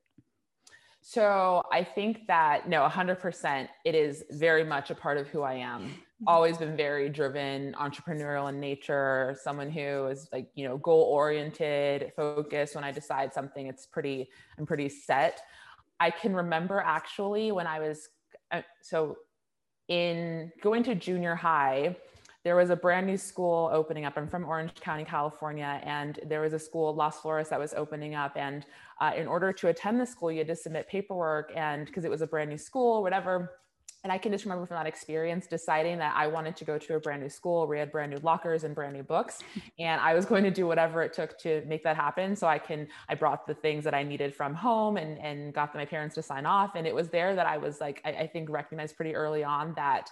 So 1.08 1.62
I 1.72 1.84
think 1.84 2.26
that 2.26 2.68
no, 2.68 2.82
100%, 2.90 3.68
it 3.86 3.94
is 3.94 4.24
very 4.32 4.64
much 4.64 4.90
a 4.90 4.96
part 4.96 5.20
of 5.20 5.28
who 5.28 5.44
I 5.44 5.54
am. 5.54 5.82
Mm-hmm. 5.84 6.24
Always 6.28 6.58
been 6.58 6.76
very 6.76 7.10
driven, 7.10 7.76
entrepreneurial 7.80 8.50
in 8.50 8.60
nature, 8.60 9.38
someone 9.40 9.70
who 9.70 10.08
is 10.08 10.28
like, 10.34 10.50
you 10.56 10.68
know, 10.68 10.78
goal 10.78 11.04
oriented, 11.04 12.12
focused. 12.16 12.74
When 12.74 12.84
I 12.84 12.92
decide 12.92 13.36
something, 13.36 13.68
it's 13.68 13.86
pretty, 13.86 14.30
I'm 14.58 14.66
pretty 14.66 14.90
set. 14.90 15.42
I 16.00 16.10
can 16.10 16.36
remember 16.36 16.82
actually 16.84 17.52
when 17.52 17.68
I 17.68 17.82
was, 17.82 18.10
uh, 18.50 18.64
so 18.82 19.18
in 19.88 20.52
going 20.64 20.82
to 20.86 20.96
junior 20.96 21.36
high, 21.36 21.98
there 22.46 22.56
was 22.56 22.70
a 22.70 22.76
brand 22.76 23.08
new 23.08 23.18
school 23.18 23.72
opening 23.74 24.06
up. 24.06 24.14
I'm 24.16 24.28
from 24.28 24.46
Orange 24.46 24.76
County, 24.76 25.04
California, 25.04 25.82
and 25.84 26.20
there 26.28 26.42
was 26.42 26.54
a 26.54 26.60
school, 26.60 26.94
Las 26.94 27.20
Flores, 27.20 27.50
that 27.50 27.60
was 27.60 27.74
opening 27.74 28.14
up. 28.14 28.38
And 28.38 28.68
uh, 29.02 29.14
in 29.18 29.26
order 29.26 29.52
to 29.52 29.70
attend 29.70 30.00
the 30.00 30.06
school, 30.06 30.32
you 30.32 30.38
had 30.38 30.48
to 30.48 30.56
submit 30.56 30.88
paperwork, 30.88 31.52
and 31.56 31.88
because 31.88 32.06
it 32.06 32.12
was 32.12 32.22
a 32.22 32.28
brand 32.28 32.52
new 32.52 32.58
school, 32.60 33.02
whatever. 33.02 33.58
And 34.04 34.12
I 34.12 34.20
can 34.20 34.32
just 34.32 34.46
remember 34.46 34.68
from 34.68 34.76
that 34.76 34.86
experience 34.86 35.48
deciding 35.48 35.98
that 35.98 36.14
I 36.16 36.28
wanted 36.28 36.56
to 36.58 36.66
go 36.66 36.78
to 36.78 36.94
a 36.94 37.00
brand 37.00 37.24
new 37.24 37.30
school. 37.30 37.62
where 37.62 37.70
We 37.70 37.80
had 37.80 37.92
brand 37.92 38.12
new 38.12 38.20
lockers 38.22 38.64
and 38.64 38.76
brand 38.76 38.94
new 38.94 39.02
books, 39.02 39.40
and 39.80 40.00
I 40.00 40.14
was 40.14 40.26
going 40.26 40.44
to 40.44 40.52
do 40.52 40.68
whatever 40.68 41.02
it 41.02 41.14
took 41.14 41.40
to 41.40 41.64
make 41.66 41.84
that 41.84 41.96
happen. 41.96 42.36
So 42.36 42.46
I 42.46 42.60
can, 42.60 42.88
I 43.10 43.16
brought 43.16 43.48
the 43.48 43.56
things 43.56 43.84
that 43.86 43.96
I 43.96 44.04
needed 44.04 44.36
from 44.36 44.54
home 44.54 44.98
and 44.98 45.18
and 45.18 45.52
got 45.52 45.74
my 45.74 45.86
parents 45.86 46.14
to 46.14 46.22
sign 46.22 46.46
off. 46.46 46.76
And 46.76 46.86
it 46.86 46.94
was 46.94 47.10
there 47.10 47.36
that 47.36 47.48
I 47.48 47.58
was 47.58 47.82
like, 47.82 48.02
I, 48.06 48.12
I 48.12 48.28
think 48.28 48.52
recognized 48.52 48.96
pretty 48.96 49.16
early 49.16 49.44
on 49.44 49.74
that 49.78 50.12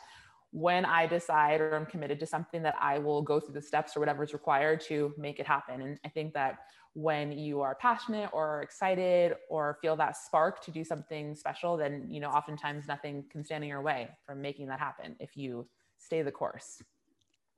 when 0.53 0.85
I 0.85 1.07
decide 1.07 1.61
or 1.61 1.75
I'm 1.75 1.87
committed 1.87 2.19
to 2.19 2.27
something 2.27 2.61
that 2.61 2.75
I 2.79 2.99
will 2.99 3.23
go 3.23 3.39
through 3.39 3.55
the 3.55 3.61
steps 3.61 3.97
or 3.97 3.99
whatever 3.99 4.23
is 4.23 4.33
required 4.33 4.81
to 4.81 5.11
make 5.17 5.39
it 5.39 5.47
happen. 5.47 5.81
And 5.81 5.99
I 6.05 6.09
think 6.09 6.33
that 6.35 6.59
when 6.93 7.31
you 7.31 7.61
are 7.61 7.73
passionate 7.73 8.29
or 8.33 8.61
excited 8.61 9.33
or 9.49 9.79
feel 9.81 9.95
that 9.95 10.15
spark 10.15 10.63
to 10.65 10.71
do 10.71 10.83
something 10.83 11.33
special, 11.33 11.75
then 11.75 12.05
you 12.07 12.19
know 12.19 12.29
oftentimes 12.29 12.87
nothing 12.87 13.25
can 13.31 13.43
stand 13.43 13.63
in 13.63 13.69
your 13.69 13.81
way 13.81 14.09
from 14.27 14.43
making 14.43 14.67
that 14.67 14.79
happen 14.79 15.15
if 15.19 15.35
you 15.35 15.67
stay 15.97 16.21
the 16.21 16.31
course. 16.31 16.83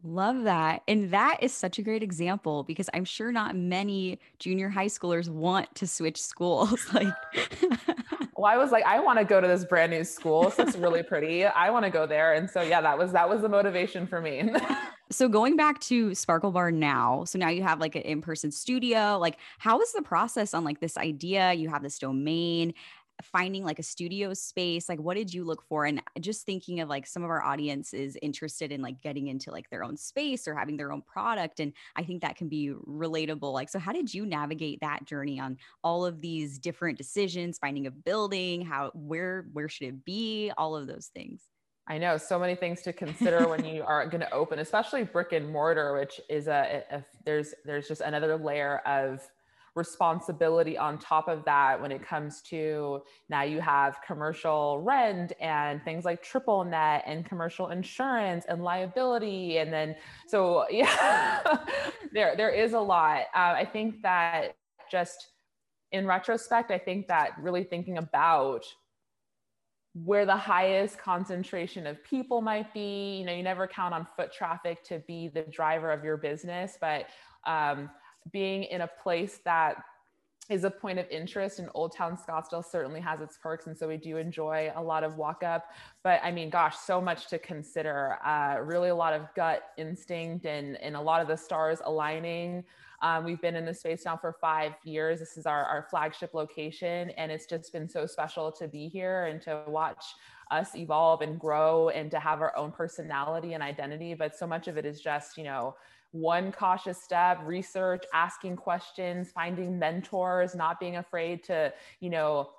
Love 0.03 0.43
that. 0.43 0.81
And 0.87 1.11
that 1.11 1.39
is 1.41 1.53
such 1.53 1.79
a 1.79 1.81
great 1.81 2.03
example 2.03 2.63
because 2.63 2.89
I'm 2.93 3.05
sure 3.05 3.31
not 3.31 3.55
many 3.55 4.19
junior 4.39 4.69
high 4.69 4.87
schoolers 4.87 5.29
want 5.29 5.73
to 5.75 5.87
switch 5.87 6.21
schools. 6.21 6.85
like 6.93 7.13
well, 8.37 8.51
I 8.51 8.57
was 8.57 8.71
like, 8.71 8.83
I 8.83 8.99
want 8.99 9.17
to 9.19 9.25
go 9.25 9.39
to 9.39 9.47
this 9.47 9.63
brand 9.63 9.91
new 9.91 10.03
school. 10.03 10.51
So 10.51 10.63
it's 10.63 10.75
really 10.75 11.03
pretty. 11.03 11.45
I 11.45 11.69
want 11.69 11.85
to 11.85 11.91
go 11.91 12.05
there. 12.05 12.33
And 12.33 12.49
so 12.49 12.61
yeah, 12.61 12.81
that 12.81 12.97
was 12.97 13.11
that 13.13 13.29
was 13.29 13.41
the 13.41 13.49
motivation 13.49 14.05
for 14.05 14.21
me. 14.21 14.51
so 15.09 15.29
going 15.29 15.55
back 15.55 15.79
to 15.81 16.13
Sparkle 16.13 16.51
Bar 16.51 16.71
now, 16.71 17.23
so 17.23 17.39
now 17.39 17.49
you 17.49 17.63
have 17.63 17.79
like 17.79 17.95
an 17.95 18.01
in-person 18.01 18.51
studio. 18.51 19.17
Like, 19.19 19.37
how 19.57 19.79
is 19.79 19.93
the 19.93 20.01
process 20.01 20.53
on 20.53 20.63
like 20.63 20.79
this 20.79 20.97
idea? 20.97 21.53
You 21.53 21.69
have 21.69 21.81
this 21.81 21.97
domain 21.97 22.73
finding 23.21 23.63
like 23.63 23.79
a 23.79 23.83
studio 23.83 24.33
space 24.33 24.89
like 24.89 24.99
what 24.99 25.15
did 25.15 25.33
you 25.33 25.43
look 25.43 25.63
for? 25.63 25.85
And 25.85 26.01
just 26.19 26.45
thinking 26.45 26.79
of 26.81 26.89
like 26.89 27.07
some 27.07 27.23
of 27.23 27.29
our 27.29 27.43
audience 27.43 27.93
is 27.93 28.17
interested 28.21 28.71
in 28.71 28.81
like 28.81 29.01
getting 29.01 29.27
into 29.27 29.51
like 29.51 29.69
their 29.69 29.83
own 29.83 29.97
space 29.97 30.47
or 30.47 30.55
having 30.55 30.77
their 30.77 30.91
own 30.91 31.01
product 31.01 31.59
and 31.59 31.73
i 31.95 32.03
think 32.03 32.21
that 32.21 32.35
can 32.35 32.47
be 32.47 32.73
relatable 32.87 33.53
like 33.53 33.69
so 33.69 33.79
how 33.79 33.91
did 33.91 34.13
you 34.13 34.25
navigate 34.25 34.79
that 34.81 35.05
journey 35.05 35.39
on 35.39 35.57
all 35.83 36.05
of 36.05 36.21
these 36.21 36.59
different 36.59 36.97
decisions 36.97 37.57
finding 37.57 37.87
a 37.87 37.91
building 37.91 38.65
how 38.65 38.91
where 38.93 39.45
where 39.53 39.69
should 39.69 39.87
it 39.87 40.05
be 40.05 40.51
all 40.57 40.75
of 40.75 40.87
those 40.87 41.07
things? 41.13 41.41
I 41.87 41.99
know 41.99 42.17
so 42.17 42.39
many 42.39 42.55
things 42.55 42.81
to 42.81 42.93
consider 42.93 43.47
when 43.47 43.63
you 43.63 43.83
are 43.83 44.07
going 44.07 44.21
to 44.21 44.31
open, 44.31 44.59
especially 44.59 45.03
brick 45.03 45.33
and 45.33 45.47
mortar, 45.47 45.93
which 45.93 46.19
is 46.29 46.47
a, 46.47 46.83
a, 46.91 47.05
there's 47.25 47.53
there's 47.63 47.87
just 47.87 48.01
another 48.01 48.37
layer 48.37 48.79
of 48.85 49.21
responsibility 49.75 50.77
on 50.77 50.97
top 50.97 51.27
of 51.27 51.43
that 51.43 51.79
when 51.81 51.91
it 51.91 52.01
comes 52.01 52.41
to 52.41 53.01
now 53.29 53.43
you 53.43 53.59
have 53.59 53.97
commercial 54.07 54.81
rent 54.81 55.33
and 55.41 55.83
things 55.83 56.05
like 56.05 56.23
triple 56.23 56.63
net 56.63 57.03
and 57.05 57.25
commercial 57.25 57.69
insurance 57.69 58.45
and 58.47 58.63
liability 58.63 59.57
and 59.57 59.73
then 59.73 59.93
so 60.27 60.65
yeah 60.71 61.41
there 62.13 62.35
there 62.37 62.51
is 62.51 62.73
a 62.73 62.79
lot. 62.79 63.21
Uh, 63.35 63.53
i 63.55 63.67
think 63.71 64.01
that 64.01 64.55
just 64.89 65.27
in 65.91 66.07
retrospect 66.07 66.71
i 66.71 66.77
think 66.77 67.07
that 67.07 67.31
really 67.41 67.63
thinking 67.63 67.97
about 67.97 68.65
where 70.03 70.25
the 70.25 70.35
highest 70.35 70.97
concentration 70.97 71.87
of 71.87 72.01
people 72.03 72.41
might 72.41 72.73
be 72.73 73.17
you 73.17 73.25
know 73.25 73.33
you 73.33 73.43
never 73.43 73.67
count 73.67 73.93
on 73.93 74.07
foot 74.15 74.31
traffic 74.31 74.83
to 74.83 74.99
be 75.07 75.27
the 75.29 75.41
driver 75.43 75.91
of 75.91 76.03
your 76.03 76.17
business 76.17 76.77
but 76.79 77.07
um, 77.45 77.89
being 78.31 78.63
in 78.63 78.81
a 78.81 78.89
place 79.01 79.39
that 79.45 79.83
is 80.49 80.63
a 80.63 80.69
point 80.69 80.99
of 80.99 81.09
interest 81.09 81.57
and 81.59 81.69
Old 81.73 81.95
Town 81.95 82.17
Scottsdale 82.17 82.63
certainly 82.63 82.99
has 82.99 83.19
its 83.19 83.37
perks. 83.37 83.65
And 83.65 83.75
so 83.75 83.87
we 83.87 83.97
do 83.97 84.17
enjoy 84.17 84.71
a 84.75 84.81
lot 84.81 85.03
of 85.03 85.17
walk 85.17 85.43
up. 85.43 85.71
But 86.03 86.21
I 86.23 86.31
mean, 86.31 86.49
gosh, 86.49 86.77
so 86.77 87.01
much 87.01 87.27
to 87.29 87.39
consider. 87.39 88.17
Uh, 88.23 88.57
really 88.61 88.89
a 88.89 88.95
lot 88.95 89.13
of 89.13 89.27
gut 89.35 89.63
instinct 89.77 90.45
and, 90.45 90.77
and 90.77 90.95
a 90.95 91.01
lot 91.01 91.21
of 91.21 91.27
the 91.27 91.35
stars 91.35 91.79
aligning. 91.83 92.63
Um, 93.01 93.23
we've 93.23 93.41
been 93.41 93.55
in 93.55 93.65
this 93.65 93.79
space 93.79 94.05
now 94.05 94.17
for 94.17 94.35
five 94.39 94.73
years. 94.83 95.19
This 95.19 95.35
is 95.35 95.45
our, 95.47 95.65
our 95.65 95.87
flagship 95.89 96.33
location. 96.33 97.09
And 97.11 97.31
it's 97.31 97.47
just 97.47 97.73
been 97.73 97.89
so 97.89 98.05
special 98.05 98.51
to 98.53 98.67
be 98.67 98.87
here 98.87 99.25
and 99.25 99.41
to 99.43 99.63
watch 99.67 100.03
us 100.51 100.75
evolve 100.75 101.21
and 101.21 101.39
grow 101.39 101.89
and 101.89 102.11
to 102.11 102.19
have 102.19 102.41
our 102.41 102.55
own 102.55 102.71
personality 102.71 103.53
and 103.53 103.63
identity. 103.63 104.13
But 104.13 104.35
so 104.35 104.45
much 104.45 104.67
of 104.67 104.77
it 104.77 104.85
is 104.85 105.01
just, 105.01 105.37
you 105.37 105.43
know, 105.43 105.75
one 106.15 106.51
cautious 106.51 107.01
step 107.01 107.39
research 107.43 108.03
asking 108.13 108.55
questions 108.55 109.31
finding 109.31 109.77
mentors 109.77 110.55
not 110.55 110.79
being 110.79 110.95
afraid 110.95 111.43
to 111.43 111.73
you 111.99 112.09
know 112.09 112.49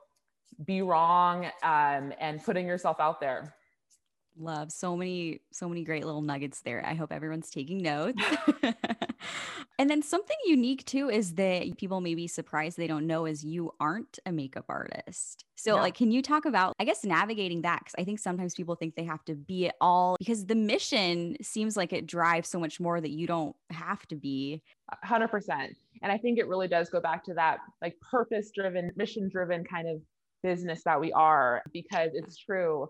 be 0.67 0.83
wrong 0.83 1.47
um, 1.63 2.13
and 2.21 2.43
putting 2.45 2.67
yourself 2.67 3.01
out 3.01 3.19
there 3.19 3.56
love 4.39 4.73
so 4.73 4.97
many 4.97 5.41
so 5.53 5.69
many 5.69 5.85
great 5.85 6.05
little 6.05 6.23
nuggets 6.23 6.61
there. 6.63 6.85
I 6.85 6.95
hope 6.95 7.13
everyone's 7.13 7.51
taking 7.51 7.79
notes. 7.79 8.23
And 9.79 9.91
then 9.91 10.03
something 10.03 10.37
unique 10.47 10.85
too 10.87 11.11
is 11.11 11.35
that 11.35 11.77
people 11.77 12.01
may 12.01 12.15
be 12.15 12.27
surprised 12.27 12.79
they 12.79 12.87
don't 12.87 13.07
know 13.07 13.27
is 13.27 13.45
you 13.45 13.73
aren't 13.79 14.19
a 14.25 14.33
makeup 14.33 14.65
artist. 14.69 15.45
So 15.57 15.77
like 15.77 15.95
can 15.95 16.11
you 16.11 16.23
talk 16.23 16.47
about 16.47 16.75
I 16.79 16.85
guess 16.85 17.05
navigating 17.05 17.63
that? 17.63 17.85
Cuz 17.85 17.95
I 17.99 18.05
think 18.05 18.19
sometimes 18.19 18.55
people 18.55 18.75
think 18.75 18.95
they 18.95 19.05
have 19.05 19.25
to 19.27 19.35
be 19.35 19.67
it 19.67 19.75
all 19.81 20.17
because 20.19 20.47
the 20.47 20.55
mission 20.55 21.37
seems 21.43 21.77
like 21.77 21.93
it 21.93 22.07
drives 22.07 22.49
so 22.49 22.59
much 22.59 22.81
more 22.81 23.01
that 23.01 23.11
you 23.11 23.27
don't 23.27 23.55
have 23.71 24.07
to 24.07 24.17
be. 24.17 24.63
100%. 25.05 25.75
And 26.03 26.13
I 26.13 26.17
think 26.17 26.39
it 26.39 26.49
really 26.49 26.69
does 26.69 26.89
go 26.89 27.01
back 27.01 27.25
to 27.25 27.35
that 27.35 27.59
like 27.83 27.97
purpose 28.01 28.51
driven, 28.55 28.93
mission 28.97 29.29
driven 29.29 29.65
kind 29.65 29.89
of 29.89 30.01
business 30.43 30.83
that 30.85 30.99
we 30.99 31.13
are 31.13 31.63
because 31.73 32.11
it's 32.15 32.39
true 32.39 32.89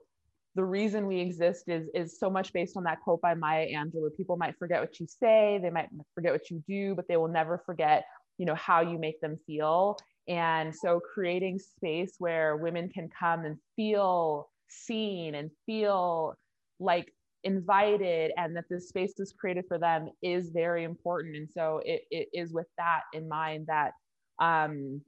the 0.57 0.65
reason 0.65 1.07
we 1.07 1.21
exist 1.21 1.65
is 1.69 1.89
is 1.95 2.19
so 2.19 2.31
much 2.31 2.53
based 2.53 2.77
on 2.77 2.85
that 2.85 3.01
quote 3.03 3.21
by 3.21 3.35
Maya 3.35 3.67
Angelou. 3.69 4.09
People 4.17 4.37
might 4.37 4.59
forget 4.59 4.81
what 4.81 4.99
you 4.99 5.07
say, 5.07 5.61
they 5.63 5.71
might 5.71 5.89
forget 6.15 6.33
what 6.33 6.51
you 6.51 6.63
do, 6.67 6.95
but 6.95 7.07
they 7.09 7.19
will 7.19 7.29
never 7.29 7.63
forget, 7.65 8.05
you 8.39 8.47
know, 8.47 8.55
how 8.55 8.81
you 8.81 8.99
make 8.99 9.21
them 9.21 9.39
feel. 9.47 9.99
And 10.29 10.75
so 10.75 10.99
creating 10.99 11.59
space 11.59 12.15
where 12.19 12.57
women 12.57 12.89
can 12.89 13.09
come 13.09 13.45
and 13.45 13.59
feel 13.77 14.49
seen 14.69 15.37
and 15.37 15.51
feel 15.67 16.35
like 16.81 17.13
invited 17.45 18.33
and 18.37 18.57
that 18.57 18.65
this 18.69 18.89
space 18.89 19.21
is 19.21 19.33
created 19.39 19.67
for 19.69 19.79
them 19.79 20.09
is 20.23 20.51
very 20.51 20.83
important. 20.83 21.37
And 21.37 21.49
so 21.55 21.81
it, 21.85 22.03
it 22.11 22.29
is 22.33 22.53
with 22.53 22.67
that 22.79 23.03
in 23.13 23.29
mind 23.29 23.69
that 23.69 23.93
um, 24.41 25.01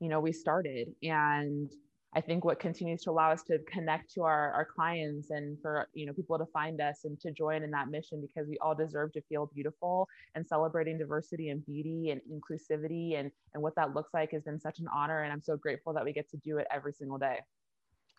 you 0.00 0.08
know, 0.08 0.20
we 0.20 0.32
started. 0.32 0.88
And 1.02 1.70
I 2.12 2.20
think 2.20 2.44
what 2.44 2.58
continues 2.58 3.02
to 3.02 3.10
allow 3.10 3.30
us 3.30 3.42
to 3.44 3.58
connect 3.60 4.12
to 4.14 4.22
our, 4.22 4.52
our 4.52 4.64
clients 4.64 5.30
and 5.30 5.56
for 5.62 5.88
you 5.94 6.06
know 6.06 6.12
people 6.12 6.38
to 6.38 6.46
find 6.46 6.80
us 6.80 7.04
and 7.04 7.20
to 7.20 7.30
join 7.30 7.62
in 7.62 7.70
that 7.70 7.88
mission 7.88 8.20
because 8.20 8.48
we 8.48 8.58
all 8.58 8.74
deserve 8.74 9.12
to 9.12 9.22
feel 9.22 9.50
beautiful 9.54 10.08
and 10.34 10.46
celebrating 10.46 10.98
diversity 10.98 11.50
and 11.50 11.64
beauty 11.64 12.10
and 12.10 12.20
inclusivity 12.30 13.18
and 13.18 13.30
and 13.54 13.62
what 13.62 13.74
that 13.76 13.94
looks 13.94 14.12
like 14.12 14.32
has 14.32 14.42
been 14.42 14.60
such 14.60 14.80
an 14.80 14.88
honor 14.92 15.22
and 15.22 15.32
I'm 15.32 15.42
so 15.42 15.56
grateful 15.56 15.92
that 15.92 16.04
we 16.04 16.12
get 16.12 16.28
to 16.30 16.36
do 16.38 16.58
it 16.58 16.66
every 16.72 16.92
single 16.92 17.18
day. 17.18 17.38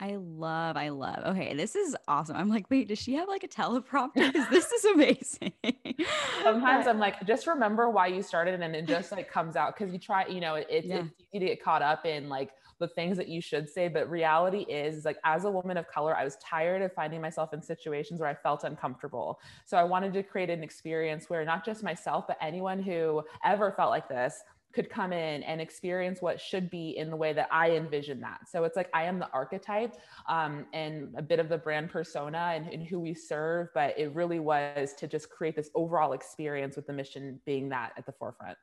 I 0.01 0.15
love, 0.15 0.77
I 0.77 0.89
love. 0.89 1.19
Okay, 1.27 1.53
this 1.53 1.75
is 1.75 1.95
awesome. 2.07 2.35
I'm 2.35 2.49
like, 2.49 2.71
wait, 2.71 2.87
does 2.87 2.97
she 2.97 3.13
have 3.13 3.27
like 3.27 3.43
a 3.43 3.47
teleprompter? 3.47 4.33
This 4.49 4.71
is 4.71 4.85
amazing. 4.85 5.53
Sometimes 6.43 6.87
I'm 6.87 6.97
like, 6.97 7.23
just 7.27 7.45
remember 7.45 7.87
why 7.87 8.07
you 8.07 8.23
started, 8.23 8.59
and 8.59 8.75
it 8.75 8.87
just 8.87 9.11
like 9.11 9.29
comes 9.29 9.55
out 9.55 9.77
because 9.77 9.93
you 9.93 9.99
try, 9.99 10.25
you 10.25 10.41
know, 10.41 10.55
it, 10.55 10.65
it's, 10.71 10.87
yeah. 10.87 11.01
it's 11.01 11.09
easy 11.31 11.39
to 11.45 11.45
get 11.51 11.63
caught 11.63 11.83
up 11.83 12.07
in 12.07 12.29
like 12.29 12.49
the 12.81 12.89
things 12.89 13.15
that 13.17 13.29
you 13.29 13.39
should 13.39 13.69
say. 13.69 13.87
But 13.87 14.09
reality 14.09 14.65
is, 14.67 15.05
like, 15.05 15.17
as 15.23 15.45
a 15.45 15.51
woman 15.51 15.77
of 15.77 15.87
color, 15.87 16.15
I 16.15 16.25
was 16.25 16.35
tired 16.37 16.81
of 16.81 16.91
finding 16.93 17.21
myself 17.21 17.53
in 17.53 17.61
situations 17.61 18.19
where 18.19 18.29
I 18.29 18.35
felt 18.35 18.65
uncomfortable. 18.65 19.39
So 19.65 19.77
I 19.77 19.85
wanted 19.85 20.11
to 20.13 20.23
create 20.23 20.49
an 20.49 20.63
experience 20.63 21.29
where 21.29 21.45
not 21.45 21.65
just 21.65 21.83
myself, 21.83 22.25
but 22.27 22.37
anyone 22.41 22.81
who 22.81 23.23
ever 23.45 23.71
felt 23.71 23.91
like 23.91 24.09
this 24.09 24.41
could 24.73 24.89
come 24.89 25.11
in 25.11 25.43
and 25.43 25.59
experience 25.59 26.21
what 26.21 26.39
should 26.39 26.69
be 26.69 26.97
in 26.97 27.09
the 27.09 27.15
way 27.15 27.33
that 27.33 27.47
I 27.51 27.71
envision 27.71 28.21
that. 28.21 28.49
So 28.49 28.63
it's 28.63 28.77
like 28.77 28.89
I 28.93 29.03
am 29.03 29.19
the 29.19 29.29
archetype 29.31 29.95
um, 30.29 30.65
and 30.73 31.13
a 31.17 31.21
bit 31.21 31.39
of 31.39 31.49
the 31.49 31.57
brand 31.57 31.89
persona 31.89 32.53
and, 32.55 32.67
and, 32.67 32.87
who 32.87 32.99
we 32.99 33.13
serve, 33.13 33.67
but 33.73 33.97
it 33.97 34.13
really 34.15 34.39
was 34.39 34.93
to 34.93 35.07
just 35.07 35.29
create 35.29 35.55
this 35.55 35.69
overall 35.75 36.13
experience 36.13 36.75
with 36.75 36.87
the 36.87 36.93
mission 36.93 37.39
being 37.45 37.69
that 37.69 37.91
at 37.97 38.05
the 38.05 38.13
forefront. 38.13 38.57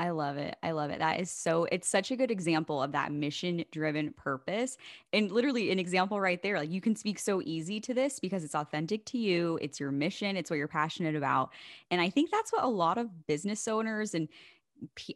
I 0.00 0.10
love 0.10 0.38
it. 0.38 0.56
I 0.62 0.70
love 0.70 0.90
it. 0.90 1.00
That 1.00 1.20
is 1.20 1.30
so, 1.30 1.64
it's 1.70 1.86
such 1.86 2.10
a 2.10 2.16
good 2.16 2.30
example 2.30 2.82
of 2.82 2.92
that 2.92 3.12
mission 3.12 3.66
driven 3.70 4.14
purpose. 4.14 4.78
And 5.12 5.30
literally, 5.30 5.70
an 5.70 5.78
example 5.78 6.18
right 6.18 6.42
there. 6.42 6.58
Like, 6.58 6.70
you 6.70 6.80
can 6.80 6.96
speak 6.96 7.18
so 7.18 7.42
easy 7.44 7.80
to 7.80 7.92
this 7.92 8.18
because 8.18 8.42
it's 8.42 8.54
authentic 8.54 9.04
to 9.06 9.18
you, 9.18 9.58
it's 9.60 9.78
your 9.78 9.92
mission, 9.92 10.38
it's 10.38 10.48
what 10.48 10.56
you're 10.56 10.68
passionate 10.68 11.16
about. 11.16 11.50
And 11.90 12.00
I 12.00 12.08
think 12.08 12.30
that's 12.30 12.50
what 12.50 12.64
a 12.64 12.68
lot 12.68 12.96
of 12.96 13.26
business 13.26 13.68
owners 13.68 14.14
and 14.14 14.28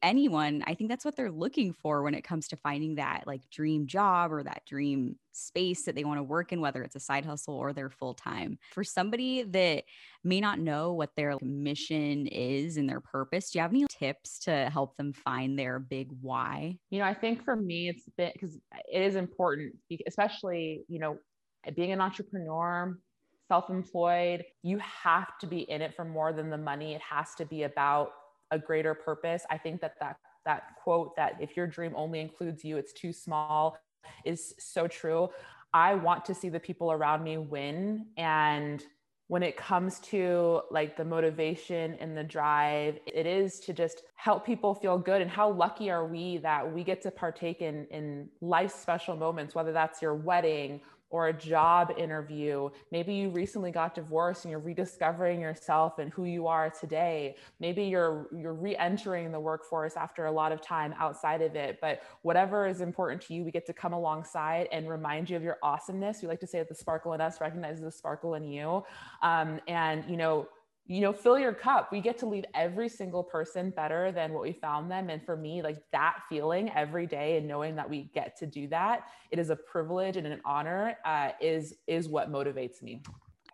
anyone 0.02 0.62
i 0.66 0.74
think 0.74 0.90
that's 0.90 1.04
what 1.04 1.16
they're 1.16 1.30
looking 1.30 1.72
for 1.72 2.02
when 2.02 2.14
it 2.14 2.22
comes 2.22 2.48
to 2.48 2.56
finding 2.56 2.94
that 2.94 3.24
like 3.26 3.48
dream 3.50 3.86
job 3.86 4.32
or 4.32 4.42
that 4.42 4.62
dream 4.66 5.16
space 5.32 5.84
that 5.84 5.94
they 5.94 6.04
want 6.04 6.18
to 6.18 6.22
work 6.22 6.52
in 6.52 6.60
whether 6.60 6.82
it's 6.82 6.94
a 6.94 7.00
side 7.00 7.24
hustle 7.24 7.54
or 7.54 7.72
their 7.72 7.90
full 7.90 8.14
time 8.14 8.58
for 8.72 8.84
somebody 8.84 9.42
that 9.42 9.84
may 10.22 10.40
not 10.40 10.58
know 10.58 10.92
what 10.92 11.10
their 11.16 11.36
mission 11.42 12.26
is 12.28 12.76
and 12.76 12.88
their 12.88 13.00
purpose 13.00 13.50
do 13.50 13.58
you 13.58 13.62
have 13.62 13.72
any 13.72 13.84
tips 13.88 14.38
to 14.38 14.70
help 14.70 14.96
them 14.96 15.12
find 15.12 15.58
their 15.58 15.78
big 15.78 16.08
why? 16.20 16.76
You 16.90 17.00
know 17.00 17.06
i 17.06 17.14
think 17.14 17.44
for 17.44 17.56
me 17.56 17.88
it's 17.88 18.08
been 18.16 18.30
because 18.32 18.56
it 18.92 19.02
is 19.02 19.16
important 19.16 19.74
especially 20.06 20.84
you 20.88 20.98
know 20.98 21.18
being 21.74 21.92
an 21.92 22.00
entrepreneur 22.00 22.96
self-employed 23.48 24.44
you 24.62 24.78
have 24.78 25.38
to 25.40 25.46
be 25.46 25.60
in 25.60 25.82
it 25.82 25.94
for 25.94 26.04
more 26.04 26.32
than 26.32 26.50
the 26.50 26.58
money. 26.58 26.94
It 26.94 27.02
has 27.02 27.34
to 27.36 27.44
be 27.44 27.64
about 27.64 28.10
a 28.54 28.58
greater 28.58 28.94
purpose. 28.94 29.44
I 29.50 29.58
think 29.58 29.80
that 29.80 29.94
that 30.00 30.16
that 30.44 30.76
quote 30.82 31.16
that 31.16 31.36
if 31.40 31.56
your 31.56 31.66
dream 31.66 31.92
only 31.96 32.20
includes 32.20 32.64
you, 32.64 32.76
it's 32.76 32.92
too 32.92 33.12
small 33.12 33.76
is 34.24 34.54
so 34.58 34.86
true. 34.86 35.30
I 35.72 35.94
want 35.94 36.24
to 36.26 36.34
see 36.34 36.48
the 36.48 36.60
people 36.60 36.92
around 36.92 37.24
me 37.24 37.36
win 37.38 38.06
and 38.16 38.84
when 39.28 39.42
it 39.42 39.56
comes 39.56 40.00
to 40.00 40.60
like 40.70 40.96
the 40.96 41.04
motivation 41.04 41.94
and 41.94 42.16
the 42.16 42.22
drive 42.22 42.98
it 43.06 43.26
is 43.26 43.58
to 43.60 43.72
just 43.72 44.02
help 44.16 44.44
people 44.44 44.74
feel 44.74 44.98
good 44.98 45.22
and 45.22 45.30
how 45.30 45.50
lucky 45.50 45.90
are 45.90 46.06
we 46.06 46.36
that 46.38 46.70
we 46.70 46.84
get 46.84 47.00
to 47.00 47.10
partake 47.10 47.62
in 47.62 47.86
in 47.90 48.28
life's 48.42 48.74
special 48.74 49.16
moments 49.16 49.54
whether 49.54 49.72
that's 49.72 50.02
your 50.02 50.14
wedding 50.14 50.80
or 51.14 51.28
a 51.28 51.32
job 51.32 51.92
interview. 51.96 52.68
Maybe 52.90 53.14
you 53.14 53.30
recently 53.30 53.70
got 53.70 53.94
divorced 53.94 54.44
and 54.44 54.50
you're 54.50 54.58
rediscovering 54.58 55.40
yourself 55.40 56.00
and 56.00 56.12
who 56.12 56.24
you 56.24 56.48
are 56.48 56.70
today. 56.70 57.36
Maybe 57.60 57.84
you're 57.84 58.26
you're 58.36 58.52
re-entering 58.52 59.30
the 59.30 59.38
workforce 59.38 59.96
after 59.96 60.26
a 60.26 60.32
lot 60.32 60.50
of 60.50 60.60
time 60.60 60.92
outside 60.98 61.40
of 61.40 61.54
it. 61.54 61.78
But 61.80 62.02
whatever 62.22 62.66
is 62.66 62.80
important 62.80 63.22
to 63.22 63.34
you, 63.34 63.44
we 63.44 63.52
get 63.52 63.64
to 63.66 63.72
come 63.72 63.92
alongside 63.92 64.66
and 64.72 64.88
remind 64.88 65.30
you 65.30 65.36
of 65.36 65.44
your 65.44 65.58
awesomeness. 65.62 66.20
We 66.20 66.26
like 66.26 66.40
to 66.40 66.48
say 66.48 66.58
that 66.58 66.68
the 66.68 66.74
sparkle 66.74 67.12
in 67.12 67.20
us 67.20 67.40
recognizes 67.40 67.80
the 67.80 67.92
sparkle 67.92 68.34
in 68.34 68.42
you. 68.42 68.82
Um, 69.22 69.60
and 69.68 70.02
you 70.08 70.16
know, 70.16 70.48
you 70.86 71.00
know, 71.00 71.12
fill 71.12 71.38
your 71.38 71.54
cup. 71.54 71.90
We 71.90 72.00
get 72.00 72.18
to 72.18 72.26
leave 72.26 72.44
every 72.54 72.88
single 72.88 73.22
person 73.22 73.70
better 73.70 74.12
than 74.12 74.32
what 74.34 74.42
we 74.42 74.52
found 74.52 74.90
them. 74.90 75.08
And 75.08 75.24
for 75.24 75.36
me, 75.36 75.62
like 75.62 75.78
that 75.92 76.18
feeling 76.28 76.70
every 76.74 77.06
day 77.06 77.38
and 77.38 77.48
knowing 77.48 77.74
that 77.76 77.88
we 77.88 78.10
get 78.14 78.36
to 78.38 78.46
do 78.46 78.68
that, 78.68 79.04
it 79.30 79.38
is 79.38 79.48
a 79.50 79.56
privilege 79.56 80.16
and 80.16 80.26
an 80.26 80.40
honor, 80.44 80.98
uh, 81.04 81.30
is 81.40 81.74
is 81.86 82.08
what 82.08 82.30
motivates 82.30 82.82
me. 82.82 83.00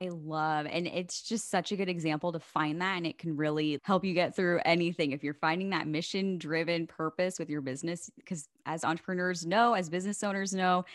I 0.03 0.09
love, 0.09 0.67
and 0.67 0.87
it's 0.87 1.21
just 1.21 1.51
such 1.51 1.73
a 1.73 1.77
good 1.77 1.91
example 1.91 2.33
to 2.33 2.41
find 2.41 2.81
that, 2.81 2.97
and 2.97 3.07
it 3.07 3.19
can 3.19 3.37
really 3.37 3.79
help 3.85 4.03
you 4.03 4.15
get 4.15 4.35
through 4.35 4.61
anything. 4.65 5.13
If 5.13 5.23
you're 5.23 5.35
finding 5.35 5.71
that 5.71 5.87
mission 5.87 6.39
driven 6.39 6.87
purpose 6.87 7.39
with 7.39 7.51
your 7.51 7.61
business, 7.61 8.11
because 8.17 8.49
as 8.65 8.83
entrepreneurs 8.83 9.45
know, 9.45 9.75
as 9.75 9.91
business 9.91 10.25
owners 10.25 10.55
know, 10.55 10.87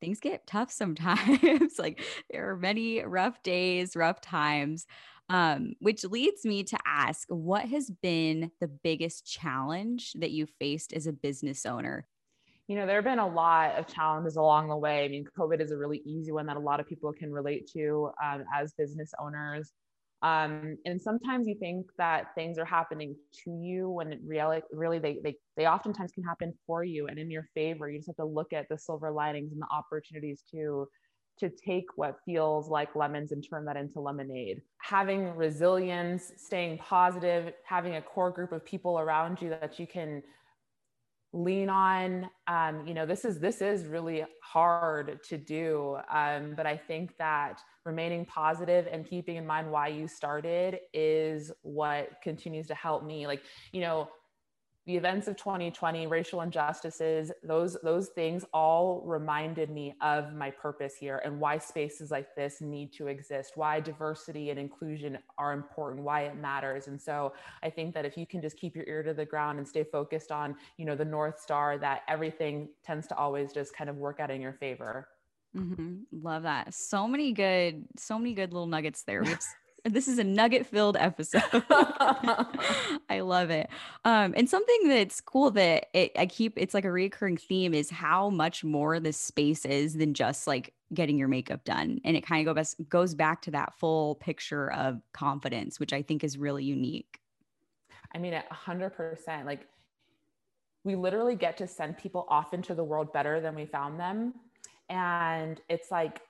things 0.00 0.20
get 0.20 0.46
tough 0.46 0.70
sometimes. 0.70 1.76
like 1.78 2.02
there 2.30 2.50
are 2.50 2.56
many 2.56 3.02
rough 3.02 3.42
days, 3.42 3.96
rough 3.96 4.20
times. 4.20 4.86
Um, 5.28 5.74
which 5.78 6.04
leads 6.04 6.44
me 6.44 6.62
to 6.64 6.78
ask 6.84 7.26
what 7.28 7.66
has 7.68 7.90
been 8.02 8.50
the 8.60 8.68
biggest 8.68 9.24
challenge 9.24 10.12
that 10.14 10.30
you 10.30 10.46
faced 10.58 10.92
as 10.92 11.06
a 11.06 11.12
business 11.12 11.64
owner? 11.64 12.06
You 12.68 12.76
know, 12.76 12.86
there 12.86 12.96
have 12.96 13.04
been 13.04 13.18
a 13.18 13.26
lot 13.26 13.76
of 13.78 13.86
challenges 13.86 14.36
along 14.36 14.68
the 14.68 14.76
way. 14.76 15.04
I 15.04 15.08
mean, 15.08 15.24
COVID 15.38 15.60
is 15.60 15.72
a 15.72 15.76
really 15.76 16.02
easy 16.04 16.32
one 16.32 16.46
that 16.46 16.56
a 16.56 16.60
lot 16.60 16.80
of 16.80 16.86
people 16.86 17.12
can 17.12 17.32
relate 17.32 17.70
to 17.72 18.10
um, 18.22 18.44
as 18.54 18.72
business 18.74 19.12
owners. 19.18 19.72
Um, 20.22 20.76
and 20.86 21.00
sometimes 21.00 21.48
you 21.48 21.56
think 21.56 21.86
that 21.98 22.34
things 22.36 22.56
are 22.56 22.64
happening 22.64 23.16
to 23.44 23.50
you 23.50 23.90
when 23.90 24.12
it 24.12 24.20
really, 24.24 24.62
really 24.70 25.00
they, 25.00 25.18
they, 25.22 25.34
they 25.56 25.66
oftentimes 25.66 26.12
can 26.12 26.22
happen 26.22 26.54
for 26.64 26.84
you 26.84 27.08
and 27.08 27.18
in 27.18 27.30
your 27.30 27.48
favor. 27.54 27.90
You 27.90 27.98
just 27.98 28.08
have 28.08 28.16
to 28.16 28.24
look 28.24 28.52
at 28.52 28.68
the 28.68 28.78
silver 28.78 29.10
linings 29.10 29.52
and 29.52 29.60
the 29.60 29.66
opportunities 29.74 30.44
too 30.48 30.86
to 31.42 31.50
take 31.50 31.86
what 31.96 32.18
feels 32.24 32.68
like 32.68 32.94
lemons 32.94 33.32
and 33.32 33.44
turn 33.48 33.64
that 33.64 33.76
into 33.76 33.98
lemonade. 34.00 34.62
Having 34.78 35.34
resilience, 35.34 36.32
staying 36.36 36.78
positive, 36.78 37.52
having 37.64 37.96
a 37.96 38.02
core 38.02 38.30
group 38.30 38.52
of 38.52 38.64
people 38.64 39.00
around 39.00 39.42
you 39.42 39.50
that 39.50 39.80
you 39.80 39.86
can 39.88 40.22
lean 41.34 41.70
on 41.70 42.28
um, 42.46 42.86
you 42.86 42.92
know 42.92 43.06
this 43.06 43.24
is 43.24 43.40
this 43.40 43.62
is 43.62 43.86
really 43.86 44.22
hard 44.42 45.18
to 45.22 45.38
do 45.38 45.96
um, 46.12 46.52
but 46.54 46.66
i 46.66 46.76
think 46.76 47.16
that 47.16 47.58
remaining 47.86 48.26
positive 48.26 48.86
and 48.92 49.08
keeping 49.08 49.36
in 49.36 49.46
mind 49.46 49.70
why 49.70 49.88
you 49.88 50.06
started 50.06 50.78
is 50.92 51.50
what 51.62 52.10
continues 52.22 52.66
to 52.66 52.74
help 52.74 53.02
me 53.02 53.26
like 53.26 53.42
you 53.72 53.80
know 53.80 54.08
the 54.86 54.96
events 54.96 55.28
of 55.28 55.36
2020 55.36 56.06
racial 56.06 56.40
injustices 56.40 57.30
those 57.42 57.76
those 57.82 58.08
things 58.08 58.44
all 58.52 59.02
reminded 59.04 59.70
me 59.70 59.94
of 60.00 60.34
my 60.34 60.50
purpose 60.50 60.96
here 60.96 61.22
and 61.24 61.38
why 61.38 61.56
spaces 61.58 62.10
like 62.10 62.34
this 62.34 62.60
need 62.60 62.92
to 62.92 63.06
exist 63.06 63.52
why 63.56 63.78
diversity 63.78 64.50
and 64.50 64.58
inclusion 64.58 65.18
are 65.38 65.52
important 65.52 66.02
why 66.02 66.22
it 66.22 66.36
matters 66.36 66.88
and 66.88 67.00
so 67.00 67.32
i 67.62 67.70
think 67.70 67.94
that 67.94 68.04
if 68.04 68.16
you 68.16 68.26
can 68.26 68.40
just 68.40 68.56
keep 68.56 68.74
your 68.74 68.84
ear 68.86 69.02
to 69.02 69.14
the 69.14 69.24
ground 69.24 69.58
and 69.58 69.66
stay 69.66 69.84
focused 69.84 70.32
on 70.32 70.54
you 70.76 70.84
know 70.84 70.96
the 70.96 71.04
north 71.04 71.40
star 71.40 71.78
that 71.78 72.02
everything 72.08 72.68
tends 72.84 73.06
to 73.06 73.16
always 73.16 73.52
just 73.52 73.74
kind 73.76 73.88
of 73.88 73.96
work 73.96 74.20
out 74.20 74.30
in 74.30 74.40
your 74.40 74.52
favor 74.54 75.08
Mm-hmm. 75.56 76.22
Love 76.22 76.44
that. 76.44 76.72
So 76.72 77.06
many 77.06 77.32
good, 77.32 77.84
so 77.98 78.18
many 78.18 78.32
good 78.34 78.52
little 78.52 78.66
nuggets 78.66 79.02
there. 79.02 79.22
this 79.84 80.06
is 80.06 80.18
a 80.18 80.24
nugget 80.24 80.66
filled 80.66 80.96
episode. 80.96 81.42
I 83.08 83.20
love 83.20 83.50
it. 83.50 83.68
Um, 84.04 84.32
and 84.36 84.48
something 84.48 84.88
that's 84.88 85.20
cool 85.20 85.50
that 85.52 85.86
it, 85.92 86.12
I 86.16 86.26
keep, 86.26 86.54
it's 86.56 86.74
like 86.74 86.84
a 86.84 86.92
recurring 86.92 87.36
theme 87.36 87.74
is 87.74 87.90
how 87.90 88.30
much 88.30 88.62
more 88.62 89.00
this 89.00 89.16
space 89.16 89.64
is 89.64 89.94
than 89.94 90.14
just 90.14 90.46
like 90.46 90.72
getting 90.94 91.18
your 91.18 91.28
makeup 91.28 91.64
done. 91.64 92.00
And 92.04 92.16
it 92.16 92.24
kind 92.24 92.46
of 92.46 92.54
goes, 92.54 92.74
goes 92.88 93.14
back 93.14 93.42
to 93.42 93.50
that 93.52 93.74
full 93.74 94.16
picture 94.16 94.70
of 94.72 95.00
confidence, 95.12 95.80
which 95.80 95.92
I 95.92 96.02
think 96.02 96.22
is 96.22 96.38
really 96.38 96.64
unique. 96.64 97.20
I 98.14 98.18
mean, 98.18 98.34
a 98.34 98.44
hundred 98.54 98.90
percent, 98.90 99.46
like 99.46 99.66
we 100.84 100.94
literally 100.94 101.34
get 101.34 101.56
to 101.58 101.66
send 101.66 101.96
people 101.96 102.26
off 102.28 102.54
into 102.54 102.74
the 102.74 102.84
world 102.84 103.12
better 103.12 103.40
than 103.40 103.54
we 103.54 103.64
found 103.64 103.98
them. 103.98 104.34
And 104.88 105.60
it's 105.68 105.90
like, 105.90 106.20